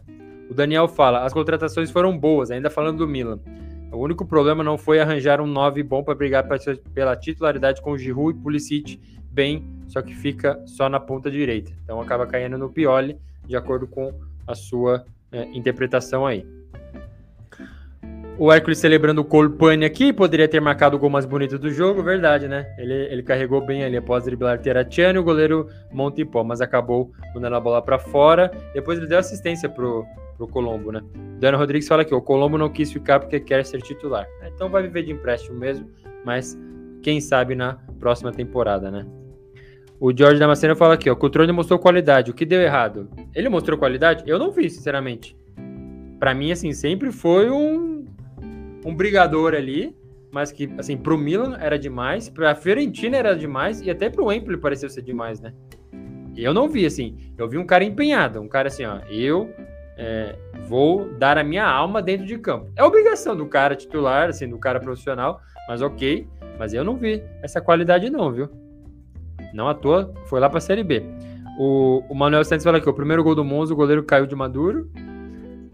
[0.49, 3.39] O Daniel fala: as contratações foram boas, ainda falando do Milan.
[3.91, 6.47] O único problema não foi arranjar um 9 bom para brigar
[6.93, 11.71] pela titularidade com Giroud e Pulisic bem, só que fica só na ponta direita.
[11.83, 14.13] Então acaba caindo no Pioli, de acordo com
[14.45, 16.45] a sua é, interpretação aí.
[18.37, 22.01] O Hércules celebrando o Colpani aqui, poderia ter marcado o gol mais bonito do jogo,
[22.01, 22.73] verdade, né?
[22.77, 27.57] Ele, ele carregou bem ali após driblar Teratiano e o goleiro Montipó, mas acabou mandando
[27.57, 28.49] a bola para fora.
[28.73, 30.05] Depois ele deu assistência pro,
[30.37, 31.01] pro Colombo, né?
[31.37, 34.25] Dano Rodrigues fala aqui, o Colombo não quis ficar porque quer ser titular.
[34.55, 35.89] Então vai viver de empréstimo mesmo,
[36.23, 36.57] mas
[37.01, 39.05] quem sabe na próxima temporada, né?
[39.99, 42.31] O George Damasceno fala aqui, ó, o Cutrone mostrou qualidade.
[42.31, 43.09] O que deu errado?
[43.35, 44.23] Ele mostrou qualidade?
[44.25, 45.35] Eu não vi, sinceramente.
[46.17, 48.05] Para mim, assim, sempre foi um,
[48.85, 49.93] um brigador ali,
[50.31, 54.55] mas que, assim, pro Milan era demais, pra Fiorentina era demais e até pro Empoli
[54.55, 55.53] pareceu ser demais, né?
[56.37, 59.53] Eu não vi, assim, eu vi um cara empenhado, um cara assim, ó, eu
[59.97, 60.33] é,
[60.65, 62.71] vou dar a minha alma dentro de campo.
[62.77, 66.25] É obrigação do cara titular, assim, do cara profissional, mas ok,
[66.57, 68.49] mas eu não vi essa qualidade não, viu?
[69.53, 71.03] Não à toa, foi lá para a Série B.
[71.57, 74.35] O, o Manuel Santos fala aqui, o primeiro gol do Monza, o goleiro caiu de
[74.35, 74.89] Maduro.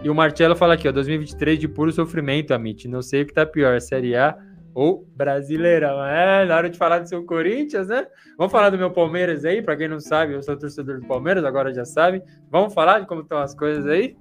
[0.04, 2.88] E o Marcelo fala aqui, ó, 2023 de puro sofrimento, Amit.
[2.88, 4.38] Não sei o que tá pior, Série A
[4.76, 6.04] ou Brasileirão.
[6.06, 8.06] É, na hora de falar do seu Corinthians, né?
[8.38, 11.46] Vamos falar do meu Palmeiras aí, para quem não sabe, eu sou torcedor do Palmeiras,
[11.46, 12.22] agora já sabe.
[12.52, 14.18] Vamos falar de como estão as coisas aí?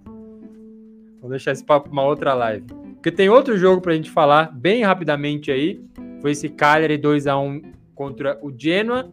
[1.20, 2.66] Vou deixar esse papo uma outra live.
[2.94, 5.82] Porque tem outro jogo para a gente falar bem rapidamente aí.
[6.22, 7.60] Foi esse Cagliari 2 a 1
[7.94, 9.12] contra o Genoa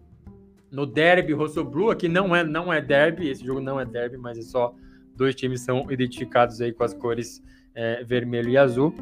[0.71, 4.17] no derby Rosso Blue, aqui não é, não é derby, esse jogo não é derby,
[4.17, 4.73] mas é só
[5.15, 7.43] dois times são identificados aí com as cores
[7.75, 8.95] é, vermelho e azul.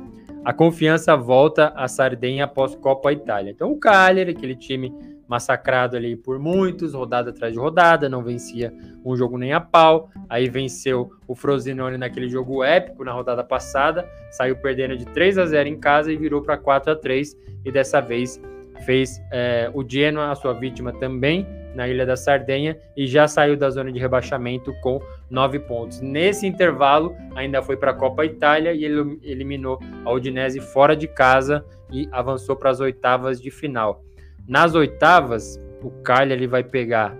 [0.44, 3.52] A confiança volta à Sardenha após Copa Itália.
[3.52, 4.94] Então o Cagliari, aquele time
[5.28, 8.74] massacrado ali por muitos, rodada atrás de rodada, não vencia
[9.06, 10.10] um jogo nem a pau.
[10.28, 15.46] Aí venceu o Frosinone naquele jogo épico na rodada passada, saiu perdendo de 3 a
[15.46, 18.42] 0 em casa e virou para 4 a 3 e dessa vez
[18.86, 23.56] fez é, o Genoa a sua vítima também na Ilha da Sardenha e já saiu
[23.56, 26.02] da zona de rebaixamento com nove pontos.
[26.02, 31.08] Nesse intervalo, ainda foi para a Copa Itália e ele eliminou a Udinese fora de
[31.08, 34.04] casa e avançou para as oitavas de final.
[34.48, 37.16] Nas oitavas, o Cagliari vai pegar,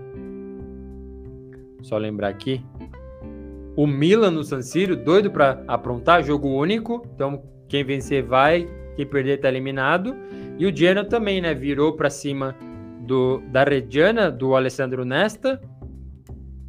[1.82, 2.62] só lembrar aqui,
[3.76, 7.06] o Milan no San Siro, doido para aprontar, jogo único.
[7.14, 10.14] Então, quem vencer vai, quem perder está eliminado.
[10.58, 11.54] E o Genoa também, né?
[11.54, 12.54] Virou para cima
[13.10, 15.60] do, da Reggiana, do Alessandro Nesta.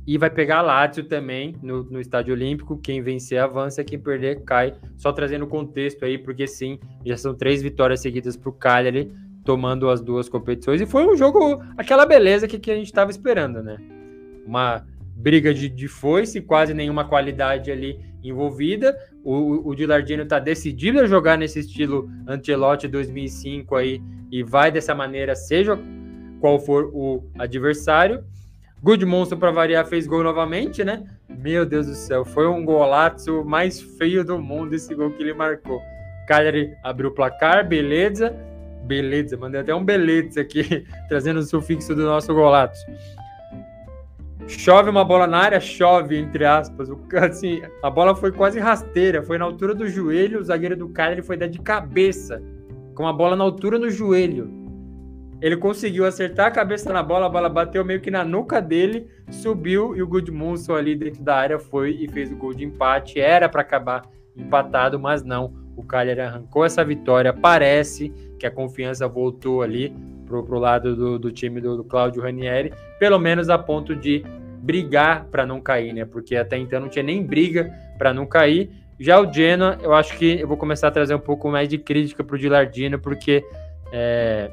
[0.07, 2.79] E vai pegar a Lazio também no, no Estádio Olímpico.
[2.79, 4.73] Quem vencer avança, quem perder cai.
[4.97, 9.13] Só trazendo contexto aí, porque sim, já são três vitórias seguidas para o Cagliari,
[9.45, 10.81] tomando as duas competições.
[10.81, 13.77] E foi um jogo, aquela beleza que, que a gente estava esperando, né?
[14.43, 14.83] Uma
[15.15, 18.97] briga de, de foice, quase nenhuma qualidade ali envolvida.
[19.23, 24.01] O, o Dilardino está decidido a jogar nesse estilo Ancelotti 2005 aí
[24.31, 25.77] e vai dessa maneira, seja
[26.41, 28.23] qual for o adversário.
[28.83, 31.03] Good Monster, para variar, fez gol novamente, né?
[31.29, 35.35] Meu Deus do céu, foi um golaço mais feio do mundo esse gol que ele
[35.35, 35.79] marcou.
[36.27, 38.35] Cagliari abriu o placar, beleza.
[38.83, 42.83] Beleza, mandei até um beleza aqui, trazendo o sufixo do nosso golaço.
[44.47, 46.89] Chove uma bola na área, chove, entre aspas.
[47.21, 50.39] Assim, a bola foi quase rasteira, foi na altura do joelho.
[50.39, 52.41] O zagueiro do Cagliari foi dar de cabeça,
[52.95, 54.60] com a bola na altura do joelho.
[55.41, 59.07] Ele conseguiu acertar a cabeça na bola, a bola bateu meio que na nuca dele,
[59.31, 63.19] subiu e o Goodmunson ali dentro da área foi e fez o gol de empate.
[63.19, 64.03] Era para acabar
[64.37, 65.53] empatado, mas não.
[65.75, 67.33] O Cagliari arrancou essa vitória.
[67.33, 69.95] Parece que a confiança voltou ali
[70.27, 74.23] pro, pro lado do, do time do, do Claudio Ranieri, pelo menos a ponto de
[74.61, 76.05] brigar para não cair, né?
[76.05, 78.69] Porque até então não tinha nem briga para não cair.
[78.99, 81.79] Já o Genoa, eu acho que eu vou começar a trazer um pouco mais de
[81.79, 83.43] crítica para o Dilardino, porque
[83.91, 84.51] é,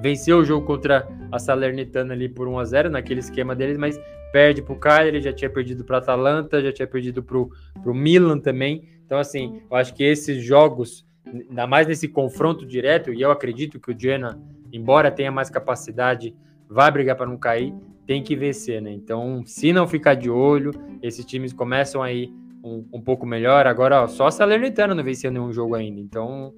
[0.00, 4.00] venceu o jogo contra a Salernitana ali por 1 a 0 naquele esquema deles, mas
[4.32, 8.38] perde para o Cagliari, já tinha perdido para Atalanta, já tinha perdido para o Milan
[8.38, 8.88] também.
[9.04, 13.80] Então, assim, eu acho que esses jogos, ainda mais nesse confronto direto, e eu acredito
[13.80, 14.38] que o Genoa,
[14.72, 16.34] embora tenha mais capacidade,
[16.68, 17.74] vai brigar para não cair,
[18.06, 18.92] tem que vencer, né?
[18.92, 20.72] Então, se não ficar de olho,
[21.02, 22.32] esses times começam aí
[22.62, 23.66] um, um pouco melhor.
[23.66, 26.00] Agora, ó, só a Salernitana não venceu nenhum jogo ainda.
[26.00, 26.54] Então,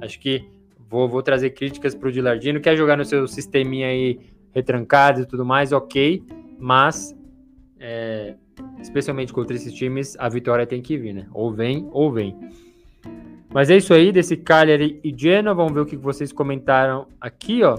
[0.00, 0.48] acho que
[0.88, 2.60] vou, vou trazer críticas para o Dilardino.
[2.60, 4.18] Quer jogar no seu sisteminha aí
[4.52, 6.22] retrancado e tudo mais, ok.
[6.58, 7.14] Mas,
[7.78, 8.34] é,
[8.80, 11.26] especialmente contra esses times, a vitória tem que vir, né?
[11.32, 12.36] Ou vem, ou vem.
[13.52, 15.54] Mas é isso aí, desse Cagliari e Genoa.
[15.54, 17.78] Vamos ver o que vocês comentaram aqui, ó.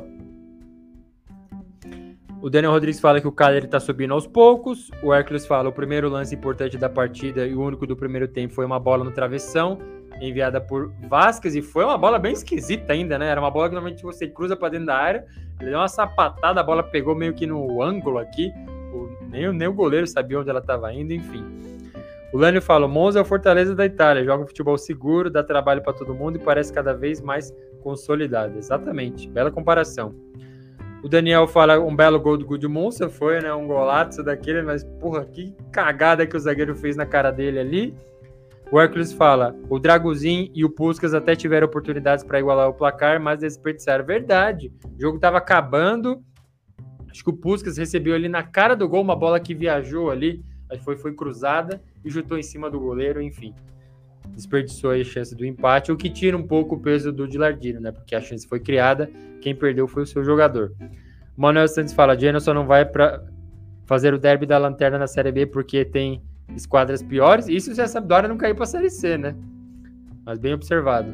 [2.40, 4.92] O Daniel Rodrigues fala que o Cagliari está subindo aos poucos.
[5.02, 8.54] O Hércules fala o primeiro lance importante da partida e o único do primeiro tempo
[8.54, 9.80] foi uma bola no travessão
[10.22, 13.27] enviada por Vasquez e foi uma bola bem esquisita ainda, né?
[13.27, 15.26] Era uma bola que normalmente você cruza para dentro da área,
[15.60, 18.52] ele deu uma sapatada, a bola pegou meio que no ângulo aqui,
[18.94, 21.44] o, nem, nem o goleiro sabia onde ela estava indo, enfim.
[22.34, 25.94] O Lânio fala: Monza é o Fortaleza da Itália, joga futebol seguro, dá trabalho para
[25.94, 28.57] todo mundo e parece cada vez mais consolidado.
[28.57, 30.14] Exatamente, bela comparação.
[31.03, 33.53] O Daniel fala um belo gol do Gudmundsson, foi, né?
[33.53, 37.95] Um golaço daquele, mas porra, que cagada que o zagueiro fez na cara dele ali.
[38.72, 43.19] O Hércules fala: o Draguzin e o Puskas até tiveram oportunidades para igualar o placar,
[43.22, 44.06] mas desperdiçaram.
[44.06, 44.72] Verdade.
[44.98, 46.22] O jogo estava acabando.
[47.10, 50.44] Acho que o Puskas recebeu ali na cara do gol uma bola que viajou ali,
[50.84, 53.56] foi, foi cruzada e chutou em cima do goleiro, enfim.
[54.27, 57.91] Desperdiçou a chance do empate, o que tira um pouco o peso do Dilardino, né?
[57.91, 59.10] Porque a chance foi criada,
[59.41, 60.73] quem perdeu foi o seu jogador.
[61.35, 63.23] O Manuel Santos fala: Genoa só não vai para
[63.85, 66.22] fazer o derby da lanterna na Série B porque tem
[66.56, 67.48] esquadras piores.
[67.48, 69.36] Isso se a Sampdoria não cair para a Série C, né?
[70.26, 71.11] Mas bem observado.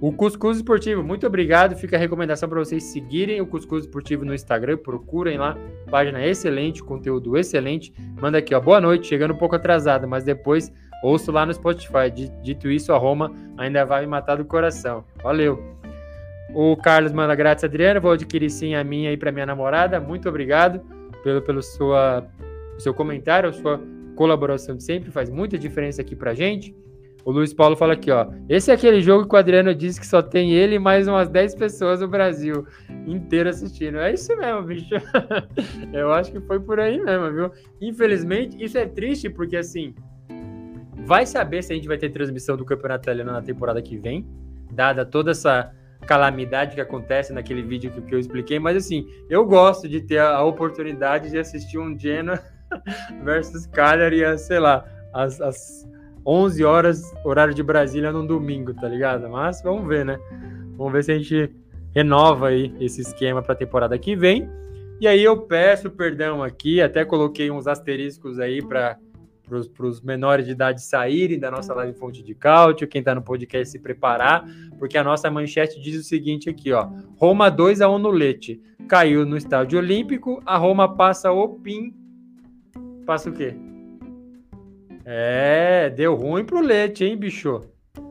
[0.00, 1.76] O Cuscuz Esportivo, muito obrigado.
[1.76, 4.76] Fica a recomendação para vocês seguirem o Cuscuz Esportivo no Instagram.
[4.76, 5.56] Procurem lá,
[5.90, 7.92] página excelente, conteúdo excelente.
[8.20, 9.06] Manda aqui, ó, boa noite.
[9.06, 12.10] Chegando um pouco atrasado, mas depois ouço lá no Spotify.
[12.42, 15.04] Dito isso, a Roma ainda vai me matar do coração.
[15.22, 15.62] Valeu.
[16.52, 18.00] O Carlos manda grátis, Adriano.
[18.00, 19.98] Vou adquirir sim a minha aí para minha namorada.
[20.00, 20.80] Muito obrigado
[21.22, 22.26] pelo, pelo sua,
[22.78, 23.80] seu comentário, sua
[24.14, 26.74] colaboração de sempre, faz muita diferença aqui pra gente.
[27.24, 28.26] O Luiz Paulo fala aqui, ó.
[28.50, 31.26] Esse é aquele jogo que o Adriano disse que só tem ele e mais umas
[31.28, 32.66] 10 pessoas no Brasil
[33.06, 33.98] inteiro assistindo.
[33.98, 34.94] É isso mesmo, bicho.
[35.90, 37.50] Eu acho que foi por aí mesmo, viu?
[37.80, 39.94] Infelizmente, isso é triste porque, assim,
[41.06, 44.28] vai saber se a gente vai ter transmissão do Campeonato Italiano na temporada que vem,
[44.70, 45.72] dada toda essa
[46.06, 48.58] calamidade que acontece naquele vídeo que, que eu expliquei.
[48.58, 52.38] Mas, assim, eu gosto de ter a, a oportunidade de assistir um Genoa
[53.24, 55.88] versus Cagliari, sei lá, às, às
[56.26, 59.28] 11 horas, horário de Brasília, num domingo, tá ligado?
[59.28, 60.18] Mas vamos ver, né?
[60.76, 61.50] Vamos ver se a gente
[61.94, 64.48] renova aí esse esquema para a temporada que vem.
[65.00, 68.98] E aí eu peço perdão aqui, até coloquei uns asteriscos aí para
[69.46, 73.20] para os menores de idade saírem da nossa live fonte de cálcio, quem está no
[73.22, 74.44] podcast se preparar,
[74.78, 76.88] porque a nossa manchete diz o seguinte aqui, ó.
[77.16, 78.58] Roma 2 a 1 no Leite.
[78.88, 81.94] Caiu no estádio olímpico, a Roma passa o PIN.
[83.04, 83.54] Passa o quê?
[85.04, 87.64] É, deu ruim pro Leite, hein, bicho?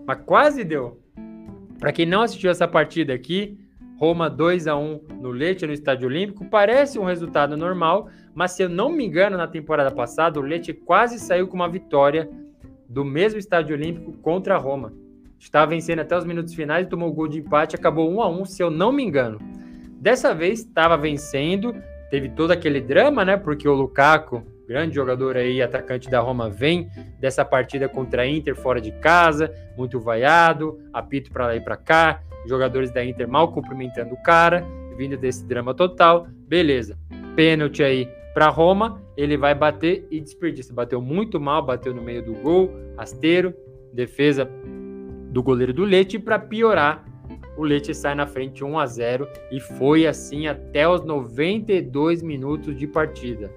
[0.06, 1.02] Mas quase deu.
[1.80, 3.57] Para quem não assistiu essa partida aqui,
[3.98, 8.64] Roma 2 a 1 no Leite, no Estádio Olímpico, parece um resultado normal, mas se
[8.64, 12.30] eu não me engano, na temporada passada, o Leite quase saiu com uma vitória
[12.88, 14.94] do mesmo Estádio Olímpico contra a Roma.
[15.40, 18.45] Estava vencendo até os minutos finais, tomou o gol de empate, acabou 1 a 1,
[18.45, 19.40] se eu não me engano.
[19.99, 21.76] Dessa vez estava vencendo,
[22.10, 23.36] teve todo aquele drama, né?
[23.36, 28.56] Porque o Lukaku grande jogador aí, atacante da Roma, vem dessa partida contra a Inter
[28.56, 33.52] fora de casa, muito vaiado, apito para lá e para cá, jogadores da Inter mal
[33.52, 34.65] cumprimentando o cara,
[34.98, 36.98] vindo desse drama total, beleza.
[37.35, 40.73] Pênalti aí para Roma, ele vai bater e desperdiça.
[40.73, 43.53] Bateu muito mal, bateu no meio do gol, rasteiro,
[43.94, 44.49] defesa
[45.30, 47.06] do goleiro do Leite, e para piorar,
[47.57, 52.76] o Leite sai na frente 1 a 0 e foi assim até os 92 minutos
[52.76, 53.52] de partida.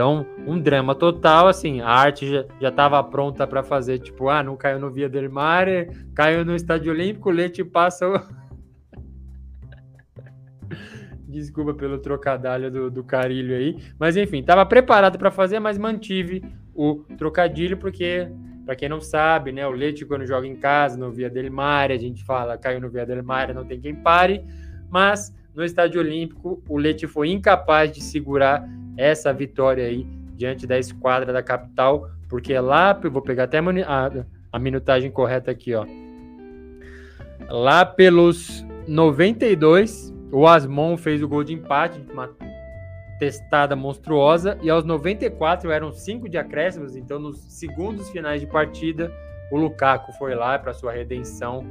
[0.00, 4.56] Então, um drama total, assim, a arte já estava pronta para fazer, tipo, ah, não
[4.56, 8.14] caiu no Via del Mare, caiu no Estádio Olímpico, o Leite passa o...
[11.28, 16.42] Desculpa pelo trocadilho do, do carilho aí, mas enfim, estava preparado para fazer, mas mantive
[16.74, 18.26] o trocadilho, porque,
[18.64, 21.92] para quem não sabe, né, o Leite quando joga em casa, no Via del Mare,
[21.92, 24.42] a gente fala, caiu no Via del Mare, não tem quem pare,
[24.88, 28.66] mas no Estádio Olímpico, o Leite foi incapaz de segurar
[28.96, 30.06] essa vitória aí
[30.36, 34.10] diante da esquadra da capital, porque lá, eu vou pegar até a,
[34.52, 35.84] a minutagem correta aqui, ó.
[37.48, 42.30] Lá pelos 92, o Asmon fez o gol de empate, uma
[43.18, 49.12] testada monstruosa, e aos 94 eram cinco de acréscimos, então nos segundos finais de partida,
[49.50, 51.66] o Lukaku foi lá para sua redenção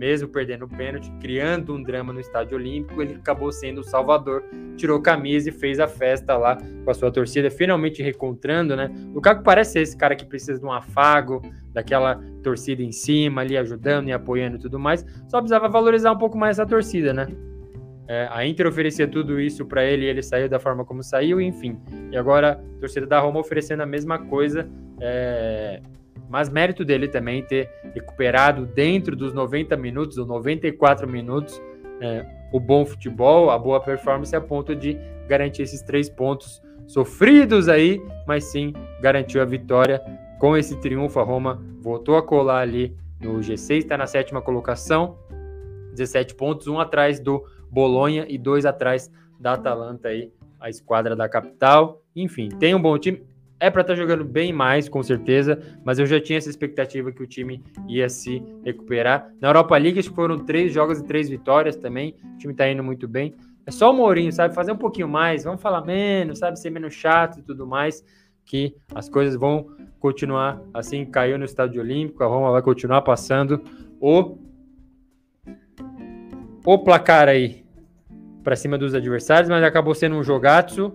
[0.00, 4.42] mesmo perdendo o pênalti, criando um drama no Estádio Olímpico, ele acabou sendo o salvador,
[4.74, 8.90] tirou camisa e fez a festa lá com a sua torcida, finalmente recontrando, né?
[9.10, 13.42] O Lukaku parece ser esse cara que precisa de um afago, daquela torcida em cima
[13.42, 17.12] ali, ajudando e apoiando e tudo mais, só precisava valorizar um pouco mais essa torcida,
[17.12, 17.28] né?
[18.08, 21.78] É, a Inter oferecia tudo isso para ele ele saiu da forma como saiu, enfim.
[22.10, 24.66] E agora a torcida da Roma oferecendo a mesma coisa.
[24.98, 25.80] É,
[26.30, 31.60] mas mérito dele também ter recuperado dentro dos 90 minutos ou 94 minutos
[32.00, 34.96] é, o bom futebol, a boa performance a ponto de
[35.28, 40.00] garantir esses três pontos sofridos aí, mas sim garantiu a vitória.
[40.38, 45.18] Com esse triunfo, a Roma voltou a colar ali no G6, está na sétima colocação,
[45.92, 51.28] 17 pontos, um atrás do Bolonha e dois atrás da Atalanta aí, a esquadra da
[51.28, 52.02] capital.
[52.16, 53.22] Enfim, tem um bom time.
[53.62, 57.12] É para estar tá jogando bem mais, com certeza, mas eu já tinha essa expectativa
[57.12, 59.30] que o time ia se recuperar.
[59.38, 62.16] Na Europa League, foram três jogos e três vitórias também.
[62.34, 63.34] O time está indo muito bem.
[63.66, 64.54] É só o Mourinho, sabe?
[64.54, 66.58] Fazer um pouquinho mais, vamos falar menos, sabe?
[66.58, 68.02] Ser menos chato e tudo mais,
[68.46, 69.66] que as coisas vão
[69.98, 71.04] continuar assim.
[71.04, 73.62] Caiu no Estádio Olímpico, a Roma vai continuar passando
[74.00, 74.38] o,
[76.64, 77.62] o placar aí
[78.42, 80.92] para cima dos adversários, mas acabou sendo um jogaço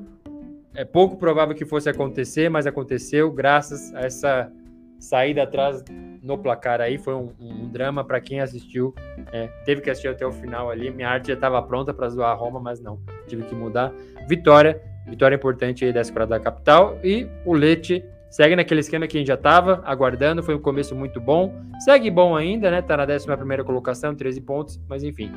[0.75, 4.51] é pouco provável que fosse acontecer, mas aconteceu graças a essa
[4.99, 5.83] saída atrás
[6.21, 6.97] no placar aí.
[6.97, 8.93] Foi um, um drama para quem assistiu.
[9.31, 10.91] É, teve que assistir até o final ali.
[10.91, 13.93] Minha arte já estava pronta para zoar a Roma, mas não, tive que mudar.
[14.27, 16.97] Vitória, vitória importante aí da Escola da Capital.
[17.03, 20.43] E o Leite segue naquele esquema que a gente já estava aguardando.
[20.43, 21.53] Foi um começo muito bom.
[21.79, 22.81] Segue bom ainda, né?
[22.81, 25.31] Tá na 11 colocação, 13 pontos, mas enfim.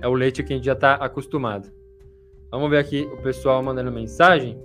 [0.00, 1.81] É o Leite que a gente já está acostumado.
[2.52, 4.62] Vamos ver aqui o pessoal mandando mensagem.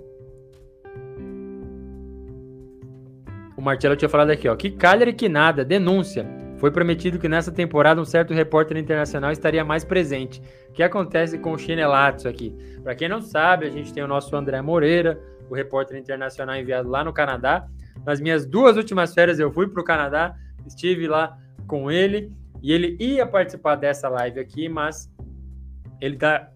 [3.56, 4.54] O Marcelo tinha falado aqui, ó.
[4.54, 6.26] Que calha que nada, denúncia.
[6.58, 10.42] Foi prometido que nessa temporada um certo repórter internacional estaria mais presente.
[10.68, 12.54] O que acontece com o Chinelato aqui?
[12.82, 16.90] Para quem não sabe, a gente tem o nosso André Moreira, o repórter internacional enviado
[16.90, 17.66] lá no Canadá.
[18.04, 20.36] Nas minhas duas últimas férias eu fui para o Canadá,
[20.66, 22.30] estive lá com ele
[22.62, 25.10] e ele ia participar dessa live aqui, mas
[26.00, 26.50] ele está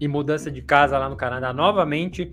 [0.00, 2.32] e mudança de casa lá no Canadá novamente,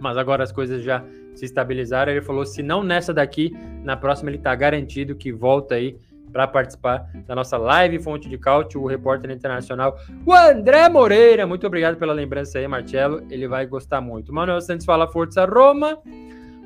[0.00, 1.04] mas agora as coisas já
[1.34, 2.12] se estabilizaram.
[2.12, 5.96] Ele falou: se não nessa daqui, na próxima ele está garantido que volta aí
[6.32, 11.46] para participar da nossa live Fonte de Cálcio, o repórter internacional, o André Moreira.
[11.46, 13.22] Muito obrigado pela lembrança aí, Marcelo.
[13.30, 14.34] Ele vai gostar muito.
[14.34, 15.98] Manuel Santos fala Força Roma.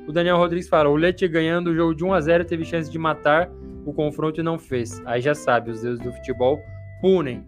[0.07, 2.91] O Daniel Rodrigues fala: o Leite ganhando o jogo de 1 a 0 teve chance
[2.91, 3.49] de matar
[3.85, 5.01] o confronto e não fez.
[5.05, 6.59] Aí já sabe, os deuses do futebol
[6.99, 7.45] punem.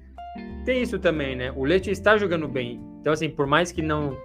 [0.65, 1.51] Tem isso também, né?
[1.55, 2.81] O Leite está jogando bem.
[2.99, 4.17] Então, assim, por mais que não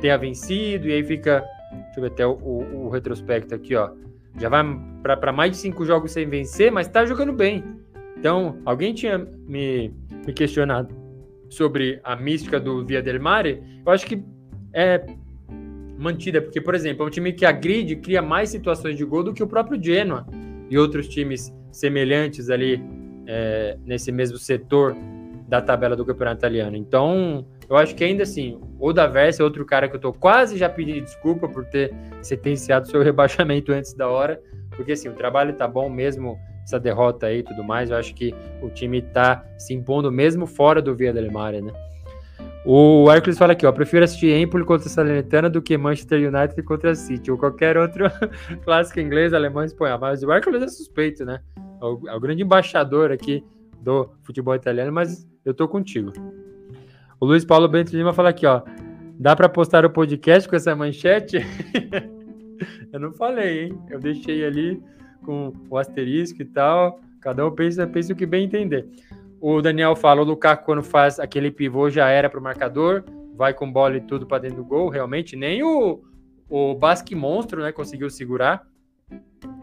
[0.00, 1.44] tenha vencido, e aí fica.
[1.72, 3.90] Deixa eu ver até o, o, o retrospecto aqui, ó.
[4.38, 4.62] Já vai
[5.02, 7.64] para mais de cinco jogos sem vencer, mas está jogando bem.
[8.18, 9.92] Então, alguém tinha me,
[10.26, 10.94] me questionado
[11.48, 13.62] sobre a mística do Via del Mare.
[13.84, 14.22] Eu acho que
[14.72, 15.04] é
[15.98, 19.32] mantida, porque, por exemplo, é um time que agride, cria mais situações de gol do
[19.32, 20.26] que o próprio Genoa
[20.68, 22.82] e outros times semelhantes ali
[23.26, 24.94] é, nesse mesmo setor
[25.48, 26.76] da tabela do campeonato italiano.
[26.76, 30.56] Então, eu acho que ainda assim, o Daversa é outro cara que eu tô quase
[30.56, 34.40] já pedindo desculpa por ter sentenciado seu rebaixamento antes da hora,
[34.70, 38.12] porque assim, o trabalho tá bom mesmo essa derrota aí e tudo mais, eu acho
[38.12, 41.72] que o time tá se impondo mesmo fora do Via del Mare, né?
[42.68, 46.96] O Hércules fala aqui, ó, prefiro assistir Empoli contra Salernitana do que Manchester United contra
[46.96, 48.06] City, ou qualquer outro
[48.64, 50.00] clássico inglês, alemão, espanhol.
[50.00, 51.38] Mas o Hércules é suspeito, né?
[51.80, 53.44] É o, é o grande embaixador aqui
[53.80, 56.12] do futebol italiano, mas eu tô contigo.
[57.20, 58.62] O Luiz Paulo Bento Lima fala aqui, ó.
[59.18, 61.38] Dá para postar o podcast com essa manchete?
[62.92, 63.78] eu não falei, hein?
[63.88, 64.82] Eu deixei ali
[65.24, 67.00] com o asterisco e tal.
[67.20, 68.86] Cada um pensa, pensa o que bem entender.
[69.40, 73.04] O Daniel fala, o Lukaku quando faz aquele pivô já era para o marcador,
[73.34, 76.02] vai com bola e tudo para dentro do gol, realmente nem o,
[76.48, 78.66] o Basque Monstro, né, conseguiu segurar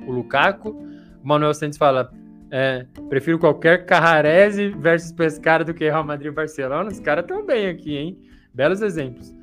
[0.05, 0.69] o Lukaku.
[0.69, 2.11] O Manuel Santos fala,
[2.55, 6.87] é, prefiro qualquer Carrarese versus Pescara do que Real Madrid e Barcelona.
[6.87, 8.19] Os caras estão bem aqui, hein?
[8.53, 9.35] Belos exemplos.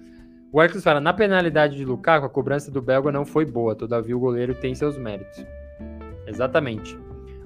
[0.53, 4.16] O Hercules fala, na penalidade de Lukaku, a cobrança do belga não foi boa, todavia
[4.16, 5.45] o goleiro tem seus méritos.
[6.24, 6.97] Exatamente.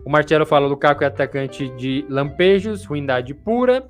[0.04, 3.86] O Marcelo fala: Lukaku é atacante de lampejos, ruindade pura.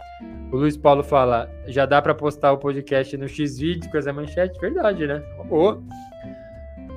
[0.53, 4.61] O Luiz Paulo fala: já dá para postar o podcast no X-Vídeo com essa manchete?
[4.61, 5.21] Verdade, né?
[5.49, 5.83] Boa.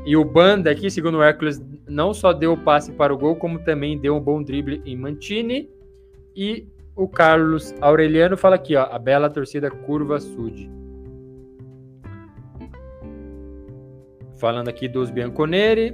[0.07, 3.35] E o Banda aqui, segundo o Hércules, não só deu o passe para o gol,
[3.35, 5.69] como também deu um bom drible em Mantini.
[6.33, 6.65] E
[6.95, 10.71] o Carlos Aureliano fala aqui, ó, a bela torcida curva sud.
[14.37, 15.93] Falando aqui dos Bianconeri,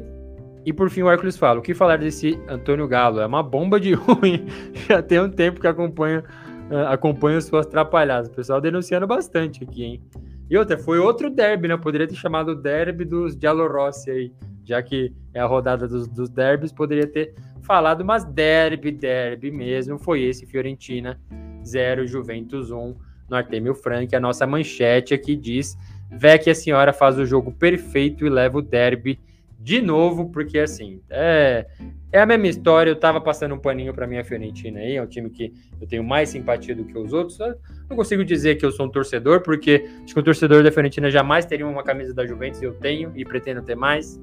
[0.64, 3.20] e por fim o Hércules fala: o que falar desse Antônio Galo?
[3.20, 4.46] É uma bomba de ruim.
[4.88, 6.24] Já tem um tempo que acompanha,
[6.70, 8.30] uh, acompanha suas atrapalhadas.
[8.30, 10.04] O pessoal denunciando bastante aqui, hein?
[10.50, 11.78] E outra, foi outro derby, né?
[11.78, 14.34] Poderia ter chamado derby dos Giallorossi aí,
[14.64, 19.98] já que é a rodada dos, dos derbys, poderia ter falado, mas derby, derby mesmo,
[19.98, 21.20] foi esse Fiorentina
[21.66, 22.96] 0, Juventus 1
[23.30, 24.16] no Artemio Frank.
[24.16, 25.78] A nossa manchete aqui diz:
[26.12, 29.20] Vé que a senhora faz o jogo perfeito e leva o derby
[29.64, 31.66] de novo, porque assim, é,
[32.12, 32.92] é a mesma história.
[32.92, 36.04] Eu tava passando um paninho para minha Fiorentina aí, é um time que eu tenho
[36.04, 37.40] mais simpatia do que os outros.
[37.40, 37.56] Eu
[37.90, 41.10] não consigo dizer que eu sou um torcedor, porque acho que o torcedor da Fiorentina
[41.10, 44.20] jamais teria uma camisa da Juventus, eu tenho e pretendo ter mais.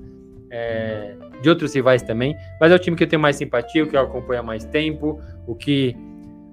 [0.52, 3.86] É, de outros rivais também, mas é o time que eu tenho mais simpatia, o
[3.86, 5.96] que eu acompanho há mais tempo, o que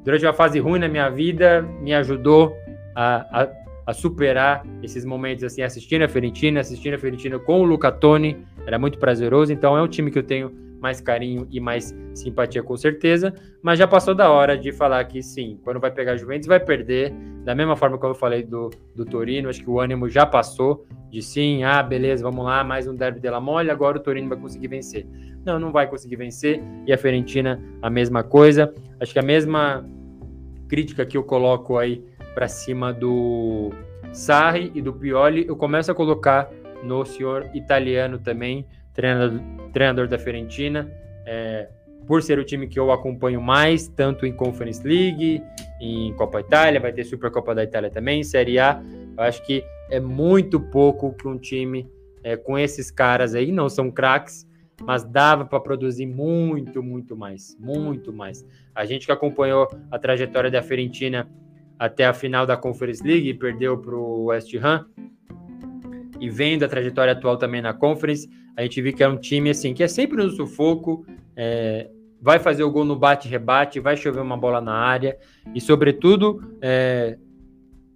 [0.03, 2.55] durante uma fase ruim na minha vida me ajudou
[2.95, 3.49] a, a,
[3.87, 8.37] a superar esses momentos assim, assistindo a Fiorentina, assistindo a Fiorentina com o Luca Toni,
[8.67, 12.61] era muito prazeroso, então é um time que eu tenho mais carinho e mais simpatia
[12.61, 13.33] com certeza,
[13.63, 16.59] mas já passou da hora de falar que sim, quando vai pegar a Juventus vai
[16.59, 17.13] perder,
[17.45, 20.85] da mesma forma como eu falei do, do Torino, acho que o ânimo já passou
[21.09, 24.37] de sim, ah, beleza, vamos lá, mais um derby della mole, agora o Torino vai
[24.37, 25.07] conseguir vencer.
[25.45, 29.87] Não, não vai conseguir vencer, e a Fiorentina a mesma coisa, acho que a mesma
[30.67, 32.03] crítica que eu coloco aí
[32.35, 33.71] para cima do
[34.11, 36.51] Sarri e do Pioli, eu começo a colocar
[36.83, 39.39] no senhor italiano também, treinador,
[39.73, 40.91] treinador da Fiorentina,
[41.25, 41.69] é,
[42.05, 45.43] por ser o time que eu acompanho mais, tanto em Conference League,
[45.81, 48.81] em Copa Itália, vai ter Supercopa da Itália também, Série A.
[49.17, 51.89] Eu acho que é muito pouco que um time
[52.23, 54.47] é, com esses caras aí, não são craques,
[54.81, 58.45] mas dava para produzir muito, muito mais, muito mais.
[58.75, 61.29] A gente que acompanhou a trajetória da Fiorentina
[61.79, 64.85] até a final da Conference League e perdeu para o West Ham,
[66.19, 69.49] e vendo a trajetória atual também na Conference, a gente viu que é um time
[69.49, 71.89] assim que é sempre no sufoco, é,
[72.21, 75.17] vai fazer o gol no bate-rebate, vai chover uma bola na área
[75.53, 77.17] e, sobretudo, é,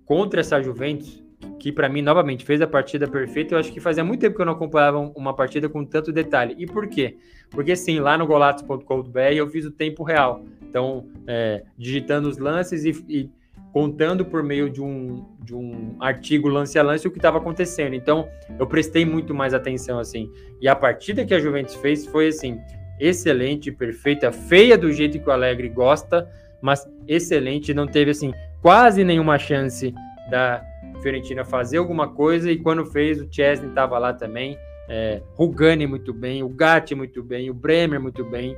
[0.05, 1.23] contra essa Juventus,
[1.59, 3.55] que para mim novamente fez a partida perfeita.
[3.55, 6.55] Eu acho que fazia muito tempo que eu não acompanhava uma partida com tanto detalhe.
[6.57, 7.17] E por quê?
[7.49, 10.43] Porque sim, lá no golatos.com.br eu fiz o tempo real.
[10.61, 13.29] Então, é, digitando os lances e, e
[13.71, 17.93] contando por meio de um, de um artigo lance a lance o que estava acontecendo.
[17.93, 18.27] Então,
[18.59, 20.29] eu prestei muito mais atenção assim.
[20.59, 22.59] E a partida que a Juventus fez foi assim,
[22.99, 26.29] excelente, perfeita, feia do jeito que o Alegre gosta,
[26.61, 29.93] mas excelente, não teve assim quase nenhuma chance
[30.29, 30.63] da
[31.01, 34.55] Fiorentina fazer alguma coisa e quando fez o Chesney estava lá também,
[34.87, 38.55] é, Rugani muito bem, o Gatti muito bem, o Bremer muito bem.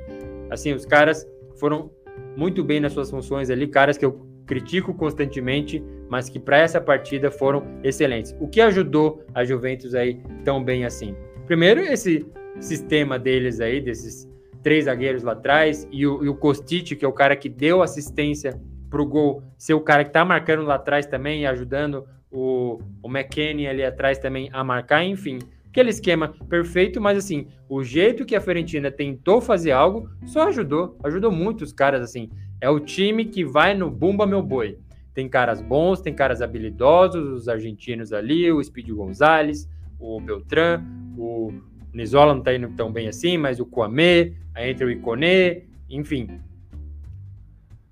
[0.49, 1.25] Assim, os caras
[1.59, 1.91] foram
[2.35, 6.79] muito bem nas suas funções ali, caras que eu critico constantemente, mas que para essa
[6.79, 8.35] partida foram excelentes.
[8.39, 11.15] O que ajudou a Juventus aí tão bem assim?
[11.45, 12.25] Primeiro, esse
[12.59, 14.29] sistema deles aí, desses
[14.61, 17.81] três zagueiros lá atrás, e o, e o Kostic, que é o cara que deu
[17.81, 18.59] assistência
[18.89, 23.09] para o gol, ser o cara que está marcando lá atrás também ajudando o, o
[23.09, 25.39] McKennie ali atrás também a marcar, enfim.
[25.73, 30.95] Aquele esquema perfeito, mas assim, o jeito que a Fiorentina tentou fazer algo só ajudou,
[31.03, 32.29] ajudou muito os caras, assim.
[32.61, 34.77] É o time que vai no Bumba Meu Boi.
[35.15, 39.67] Tem caras bons, tem caras habilidosos, os argentinos ali, o Speed Gonzalez,
[39.99, 40.83] o Beltran,
[41.17, 41.51] o
[41.91, 46.39] Nizola não tá indo tão bem assim, mas o Kwame, aí entra o Icone, enfim.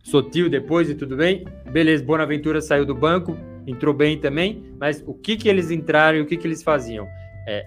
[0.03, 1.45] Sotil depois e tudo bem.
[1.71, 3.35] Beleza, Bonaventura saiu do banco,
[3.65, 7.07] entrou bem também, mas o que que eles entraram e o que que eles faziam?
[7.47, 7.65] É,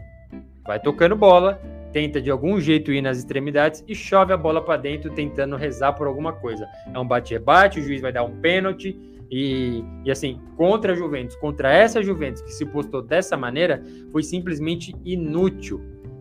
[0.67, 1.61] vai tocando bola,
[1.93, 5.93] tenta de algum jeito ir nas extremidades e chove a bola para dentro tentando rezar
[5.93, 6.69] por alguma coisa.
[6.93, 8.99] É um bate-rebate, o juiz vai dar um pênalti
[9.31, 13.83] e, e assim, contra a Juventus, contra essa Juventus que se postou dessa maneira,
[14.13, 15.81] foi simplesmente inútil.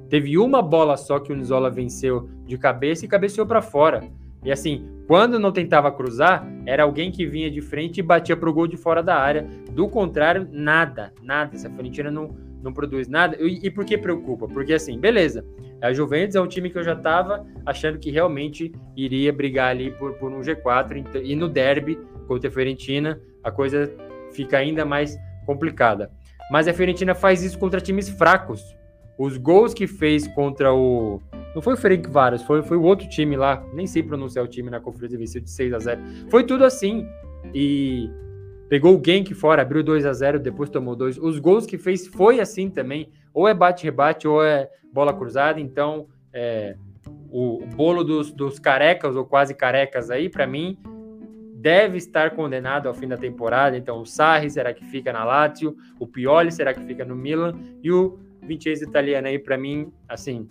[0.10, 4.04] Teve uma bola só que o Nizola venceu de cabeça e cabeceou para fora.
[4.44, 8.54] E assim, quando não tentava cruzar, era alguém que vinha de frente e batia pro
[8.54, 9.48] gol de fora da área.
[9.72, 11.56] Do contrário, nada, nada.
[11.56, 13.38] Essa Fiorentina não, não produz nada.
[13.40, 14.48] E, e, por que preocupa?
[14.48, 15.46] Porque assim, beleza.
[15.82, 19.92] A Juventus é um time que eu já tava achando que realmente iria brigar ali
[19.92, 21.22] por, por um G4.
[21.24, 23.92] E no derby contra a Fiorentina, a coisa
[24.32, 26.10] fica ainda mais complicada.
[26.50, 28.62] Mas a Fiorentina faz isso contra times fracos.
[29.18, 31.22] Os gols que fez contra o
[31.54, 33.64] não foi o Ferenc Varas, foi, foi o outro time lá.
[33.74, 37.06] Nem sei pronunciar o time na conferência venceu de 6 a 0 Foi tudo assim.
[37.54, 38.10] E
[38.70, 41.18] pegou o Genk fora, abriu 2 a 0 depois tomou dois.
[41.18, 43.10] Os gols que fez foi assim também.
[43.34, 45.60] Ou é bate-rebate ou é bola cruzada.
[45.60, 46.76] Então, é,
[47.30, 50.78] o, o, bolo dos, dos carecas ou quase carecas aí, para mim,
[51.56, 53.78] deve estar condenado ao fim da temporada.
[53.78, 55.76] Então, o Sarri será que fica na Lazio?
[56.00, 57.54] O Pioli será que fica no Milan?
[57.82, 60.48] E o Vincenzo italiano aí, para mim, assim,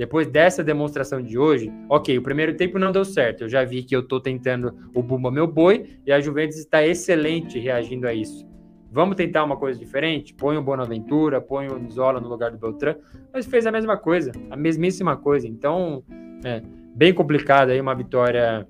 [0.00, 3.42] depois dessa demonstração de hoje, ok, o primeiro tempo não deu certo.
[3.44, 6.82] Eu já vi que eu estou tentando o Bumba Meu Boi e a Juventus está
[6.82, 8.48] excelente reagindo a isso.
[8.90, 10.32] Vamos tentar uma coisa diferente?
[10.32, 12.94] Põe o Bonaventura, põe o Nizola no lugar do Beltrán,
[13.30, 15.46] mas fez a mesma coisa, a mesmíssima coisa.
[15.46, 16.02] Então,
[16.42, 16.62] é
[16.96, 18.66] bem complicado aí uma vitória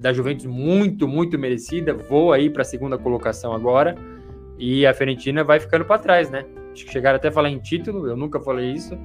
[0.00, 1.92] da Juventus muito, muito merecida.
[1.92, 3.94] Voa aí para a segunda colocação agora
[4.58, 6.46] e a Fiorentina vai ficando para trás, né?
[6.72, 8.98] Acho que chegaram até a falar em título, eu nunca falei isso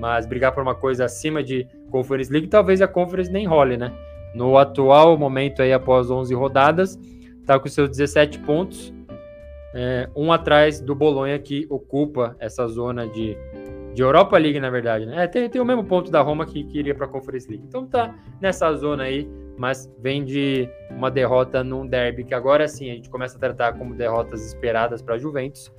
[0.00, 3.92] mas brigar por uma coisa acima de Conference League, talvez a Conference nem role, né?
[4.34, 6.98] No atual momento aí, após 11 rodadas,
[7.44, 8.94] tá com seus 17 pontos,
[9.74, 13.36] é, um atrás do Bolonha, que ocupa essa zona de,
[13.92, 15.24] de Europa League, na verdade, né?
[15.24, 17.64] É, tem, tem o mesmo ponto da Roma que, que iria para a Conference League.
[17.68, 19.28] Então tá nessa zona aí,
[19.58, 23.74] mas vem de uma derrota num derby, que agora sim a gente começa a tratar
[23.74, 25.70] como derrotas esperadas para Juventus,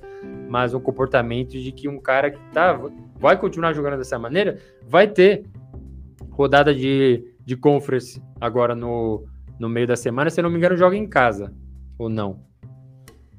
[0.48, 2.78] mas um comportamento de que um cara que tá
[3.22, 4.58] vai continuar jogando dessa maneira,
[4.88, 5.46] vai ter
[6.28, 9.24] rodada de, de conference agora no,
[9.60, 10.28] no meio da semana.
[10.28, 11.54] Se não me engano, joga em casa.
[11.96, 12.40] Ou não?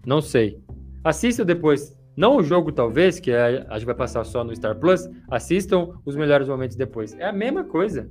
[0.06, 0.58] Não sei.
[1.04, 1.94] Assistam depois.
[2.16, 5.10] Não o jogo, talvez, que é, a gente vai passar só no Star Plus.
[5.30, 7.14] Assistam os melhores momentos depois.
[7.20, 8.10] É a mesma coisa.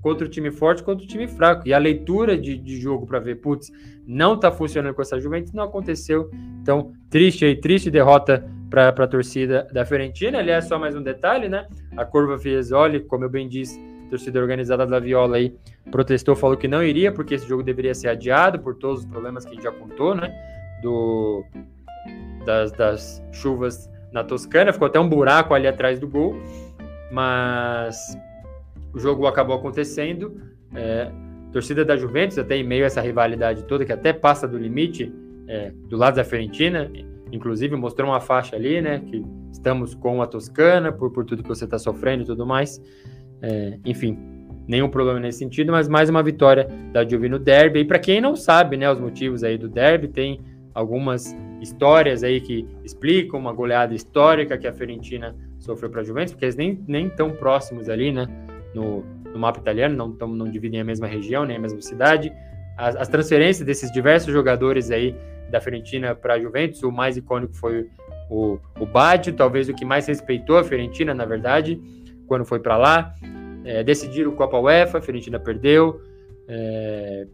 [0.00, 1.66] Contra o time forte, contra o time fraco.
[1.66, 3.72] E a leitura de, de jogo para ver, putz,
[4.06, 6.30] não tá funcionando com essa Juventus, não aconteceu.
[6.62, 10.38] Então, triste aí, triste derrota para a torcida da Fiorentina.
[10.38, 11.66] Aliás, só mais um detalhe, né?
[11.96, 15.54] A curva Fiesoli, como eu bem disse, torcida organizada da Viola aí
[15.90, 19.44] protestou, falou que não iria, porque esse jogo deveria ser adiado por todos os problemas
[19.44, 20.32] que a gente já contou, né?
[20.82, 21.44] Do,
[22.44, 26.36] das, das chuvas na Toscana, ficou até um buraco ali atrás do gol,
[27.10, 28.16] mas
[28.92, 30.40] o jogo acabou acontecendo.
[30.74, 31.10] É,
[31.52, 35.12] torcida da Juventus, até em meio a essa rivalidade toda, que até passa do limite
[35.46, 36.90] é, do lado da Fiorentina,
[37.32, 39.00] inclusive mostrou uma faixa ali, né?
[39.00, 42.80] Que estamos com a Toscana por, por tudo que você está sofrendo e tudo mais.
[43.42, 44.18] É, enfim,
[44.66, 47.80] nenhum problema nesse sentido, mas mais uma vitória da Juve no derby.
[47.80, 50.40] E para quem não sabe, né, os motivos aí do derby, tem
[50.74, 56.32] algumas histórias aí que explicam uma goleada histórica que a Fiorentina sofreu para a Juventus,
[56.32, 58.28] porque eles nem, nem tão próximos ali, né,
[58.74, 59.02] no,
[59.32, 62.32] no mapa italiano, não, tão, não dividem a mesma região, nem a mesma cidade.
[62.76, 65.16] As, as transferências desses diversos jogadores aí
[65.50, 66.82] da Fiorentina para a Juventus.
[66.82, 67.88] O mais icônico foi
[68.30, 71.80] o, o Baggio, talvez o que mais respeitou a Fiorentina, na verdade,
[72.26, 73.14] quando foi para lá.
[73.64, 76.00] É, decidiram o Copa UEFA, a Fiorentina perdeu.
[76.48, 77.26] É,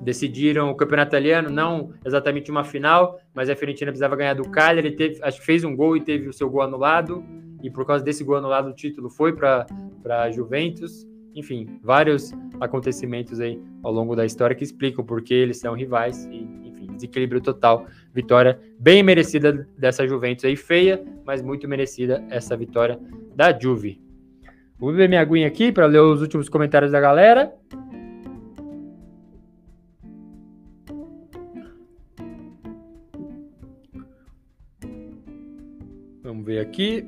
[0.00, 4.92] decidiram o campeonato italiano, não exatamente uma final, mas a Fiorentina precisava ganhar do Cagliari,
[4.92, 7.24] teve, acho que fez um gol e teve o seu gol anulado,
[7.62, 9.66] e por causa desse gol anulado o título foi para
[10.08, 15.58] a Juventus, enfim, vários acontecimentos aí ao longo da história que explicam por que eles
[15.58, 16.69] são rivais e,
[17.00, 17.86] desequilíbrio total.
[18.12, 22.98] Vitória bem merecida dessa Juventus aí, feia, mas muito merecida essa vitória
[23.34, 24.00] da Juve.
[24.78, 27.52] Vou beber minha aguinha aqui para ler os últimos comentários da galera.
[36.22, 37.04] Vamos ver aqui.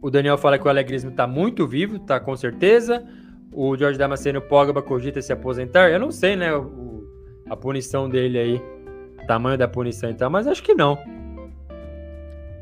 [0.00, 3.02] O Daniel fala que o alegrismo está muito vivo, tá com certeza.
[3.50, 5.90] O Jorge Damasceno Pogba cogita se aposentar.
[5.90, 7.04] Eu não sei, né, o,
[7.48, 8.62] a punição dele aí,
[9.26, 10.98] tamanho da punição e tal, mas acho que não.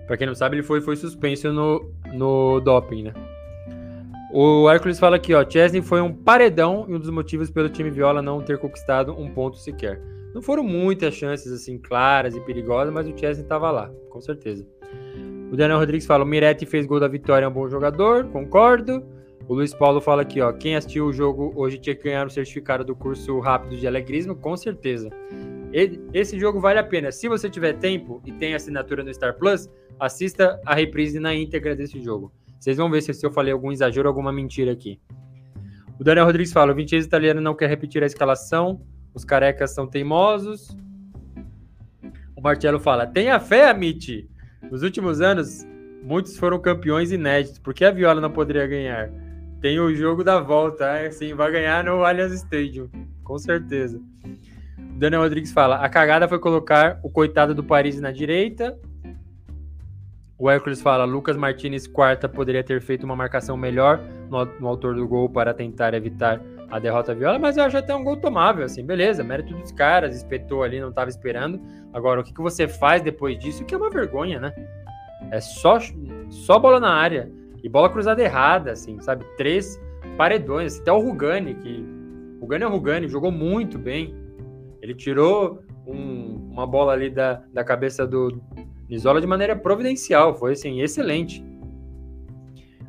[0.06, 3.12] Para quem não sabe, ele foi, foi suspenso no, no doping, né?
[4.32, 7.90] O Hércules fala aqui, ó, Chesney foi um paredão e um dos motivos pelo time
[7.90, 10.00] Viola não ter conquistado um ponto sequer.
[10.34, 14.66] Não foram muitas chances assim claras e perigosas, mas o Chesney estava lá, com certeza.
[15.52, 19.04] O Daniel Rodrigues fala: o Miretti fez gol da vitória, é um bom jogador, concordo.
[19.48, 22.30] O Luiz Paulo fala aqui, ó, quem assistiu o jogo hoje tinha que ganhar o
[22.30, 25.10] certificado do curso rápido de alegrismo, com certeza.
[26.12, 27.10] Esse jogo vale a pena.
[27.10, 31.74] Se você tiver tempo e tem assinatura no Star Plus, assista a reprise na íntegra
[31.74, 32.32] desse jogo.
[32.58, 35.00] Vocês vão ver se, eu falei algum exagero alguma mentira aqui.
[35.98, 38.80] O Daniel Rodrigues fala: o Vincenzo italiano não quer repetir a escalação,
[39.14, 40.76] os carecas são teimosos.
[42.36, 44.28] O Marcelo fala: tenha fé, Amit.
[44.70, 45.66] Nos últimos anos,
[46.02, 47.58] muitos foram campeões inéditos.
[47.58, 49.10] Por que a Viola não poderia ganhar?
[49.62, 52.90] Tem o jogo da volta, é, sim, vai ganhar no Allianz Stadium,
[53.22, 54.02] com certeza.
[54.76, 58.76] Daniel Rodrigues fala: a cagada foi colocar o coitado do Paris na direita.
[60.36, 64.96] O Hércules fala: Lucas Martinez, quarta, poderia ter feito uma marcação melhor no, no autor
[64.96, 68.64] do gol para tentar evitar a derrota Viola, mas eu acho até um gol tomável,
[68.64, 71.60] assim, beleza, mérito dos caras, espetou ali, não estava esperando.
[71.92, 74.52] Agora, o que, que você faz depois disso, que é uma vergonha, né?
[75.30, 75.78] É só,
[76.30, 77.30] só bola na área
[77.62, 79.24] e bola cruzada errada, assim, sabe?
[79.36, 79.80] Três
[80.16, 81.84] paredões, até o Rugani, que
[82.38, 84.14] o Rugani é o Rugani, jogou muito bem.
[84.80, 88.42] Ele tirou um, uma bola ali da, da cabeça do
[88.88, 91.42] Nizola de maneira providencial, foi assim, excelente.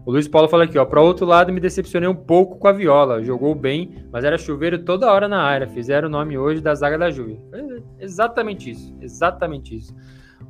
[0.06, 0.84] O Luiz Paulo fala aqui, ó.
[0.84, 3.24] Para outro lado, me decepcionei um pouco com a Viola.
[3.24, 5.66] Jogou bem, mas era chuveiro toda hora na área.
[5.66, 7.40] Fizeram o nome hoje da zaga da Juve.
[8.00, 8.94] exatamente isso.
[9.00, 9.96] Exatamente isso.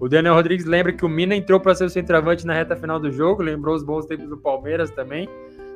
[0.04, 3.00] O Daniel Rodrigues lembra que o Mina entrou para ser o centroavante na reta final
[3.00, 3.42] do jogo.
[3.42, 5.30] Lembrou os bons tempos do Palmeiras também.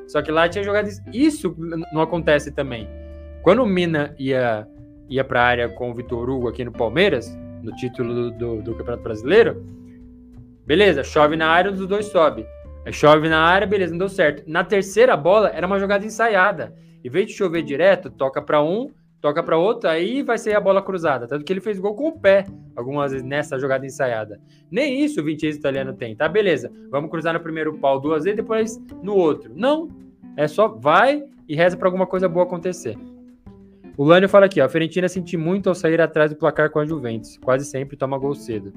[0.06, 0.86] Só que lá tinha jogado.
[1.14, 1.56] Isso
[1.94, 2.86] não acontece também.
[3.40, 4.68] Quando o Mina ia,
[5.08, 8.62] ia para a área com o Vitor Hugo aqui no Palmeiras, no título do, do,
[8.64, 9.64] do Campeonato Brasileiro,
[10.66, 12.44] beleza, chove na área, um dos dois sobe.
[12.92, 14.42] Chove na área, beleza, não deu certo.
[14.46, 16.74] Na terceira bola, era uma jogada ensaiada.
[17.02, 20.60] Em vez de chover direto, toca para um, toca para outro, aí vai ser a
[20.60, 21.26] bola cruzada.
[21.26, 22.46] Tanto que ele fez gol com o pé,
[22.76, 24.40] algumas vezes nessa jogada ensaiada.
[24.70, 26.28] Nem isso o Vincenzo italiano tem, tá?
[26.28, 29.52] Beleza, vamos cruzar no primeiro pau duas vezes, depois no outro.
[29.54, 29.88] Não,
[30.36, 32.96] é só vai e reza para alguma coisa boa acontecer.
[33.96, 36.78] O Lânio fala aqui, ó, a Fiorentina senti muito ao sair atrás do placar com
[36.78, 37.36] a Juventus.
[37.38, 38.72] Quase sempre toma gol cedo.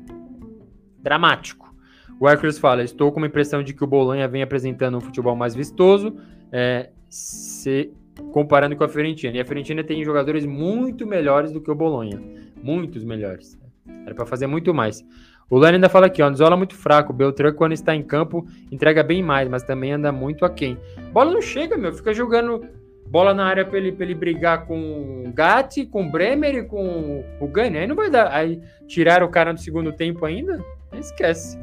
[1.00, 1.72] Dramático.
[2.20, 5.36] O Hércules fala: Estou com uma impressão de que o Bolonha vem apresentando um futebol
[5.36, 6.16] mais vistoso,
[6.52, 7.94] é, se
[8.32, 9.36] comparando com a Fiorentina.
[9.38, 12.22] E a Fiorentina tem jogadores muito melhores do que o Bolonha.
[12.62, 13.60] Muitos melhores.
[14.06, 15.04] Era para fazer muito mais.
[15.50, 17.12] O Lani ainda fala aqui, ó, Nzola muito fraco.
[17.12, 20.78] Beltrán, quando está em campo, entrega bem mais, mas também anda muito aquém.
[21.12, 21.94] Bola não chega, meu.
[21.94, 22.66] Fica jogando
[23.08, 27.26] bola na área para ele, ele brigar com o Gatti, com o Bremer e com
[27.42, 27.80] o Gani.
[27.80, 28.32] Aí não vai dar.
[28.32, 30.64] Aí tirar o cara no segundo tempo ainda?
[30.94, 31.60] Esquece.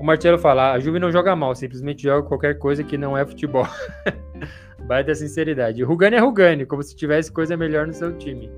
[0.00, 3.24] O Marcelo fala: a Juve não joga mal, simplesmente joga qualquer coisa que não é
[3.24, 3.68] futebol.
[4.86, 5.82] Baita sinceridade.
[5.82, 8.50] Rugani é Rugani, como se tivesse coisa melhor no seu time.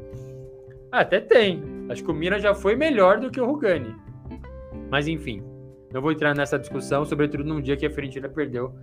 [0.91, 1.63] Ah, até tem.
[1.89, 3.95] Acho que o Mina já foi melhor do que o Rugani.
[4.91, 5.43] Mas enfim,
[5.93, 8.75] não vou entrar nessa discussão, sobretudo num dia que a Fiorentina perdeu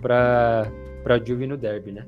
[0.00, 0.70] para
[1.06, 2.06] a Juve no derby, né?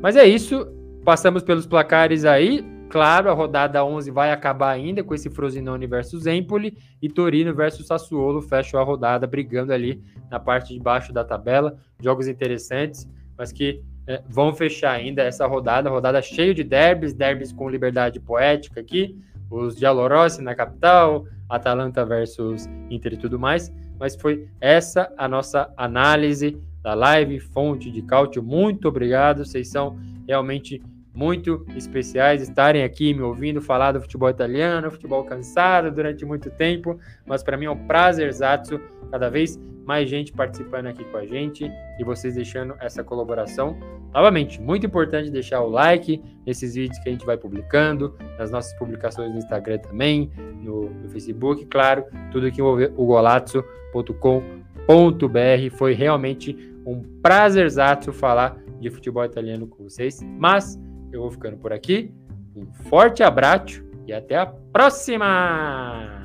[0.00, 0.66] Mas é isso.
[1.04, 2.64] Passamos pelos placares aí.
[2.88, 7.86] Claro, a rodada 11 vai acabar ainda com esse Frosinone versus Empoli e Torino versus
[7.86, 11.78] Sassuolo fecham a rodada brigando ali na parte de baixo da tabela.
[11.98, 13.08] Jogos interessantes,
[13.38, 18.18] mas que é, vão fechar ainda essa rodada, rodada cheia de derbys, derbys com liberdade
[18.18, 19.16] poética aqui,
[19.50, 23.72] os Giallorossi na capital, Atalanta versus Inter e tudo mais.
[23.98, 28.42] Mas foi essa a nossa análise da live Fonte de Cálcio.
[28.42, 29.96] Muito obrigado, vocês são
[30.26, 30.82] realmente
[31.14, 36.98] muito especiais estarem aqui me ouvindo falar do futebol italiano, futebol cansado durante muito tempo,
[37.26, 38.80] mas para mim é um prazerzaço
[39.10, 43.76] cada vez mais gente participando aqui com a gente e vocês deixando essa colaboração.
[44.14, 48.72] Novamente, muito importante deixar o like nesses vídeos que a gente vai publicando, nas nossas
[48.78, 50.30] publicações no Instagram também,
[50.62, 55.76] no, no Facebook, claro, tudo que envolve o golazzo.com.br.
[55.76, 56.56] Foi realmente
[56.86, 60.20] um prazerzaço falar de futebol italiano com vocês.
[60.22, 60.78] Mas
[61.12, 62.12] eu vou ficando por aqui.
[62.56, 66.20] Um forte abraço e até a próxima!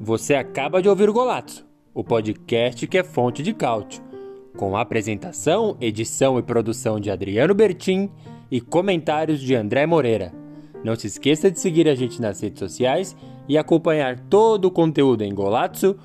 [0.00, 4.02] Você acaba de ouvir o Golato, o podcast que é fonte de cálcio,
[4.56, 8.10] com apresentação, edição e produção de Adriano Bertin
[8.50, 10.32] e comentários de André Moreira.
[10.82, 13.14] Não se esqueça de seguir a gente nas redes sociais
[13.48, 15.98] e acompanhar todo o conteúdo em golazzo.com.br.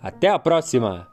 [0.00, 1.11] Até a próxima!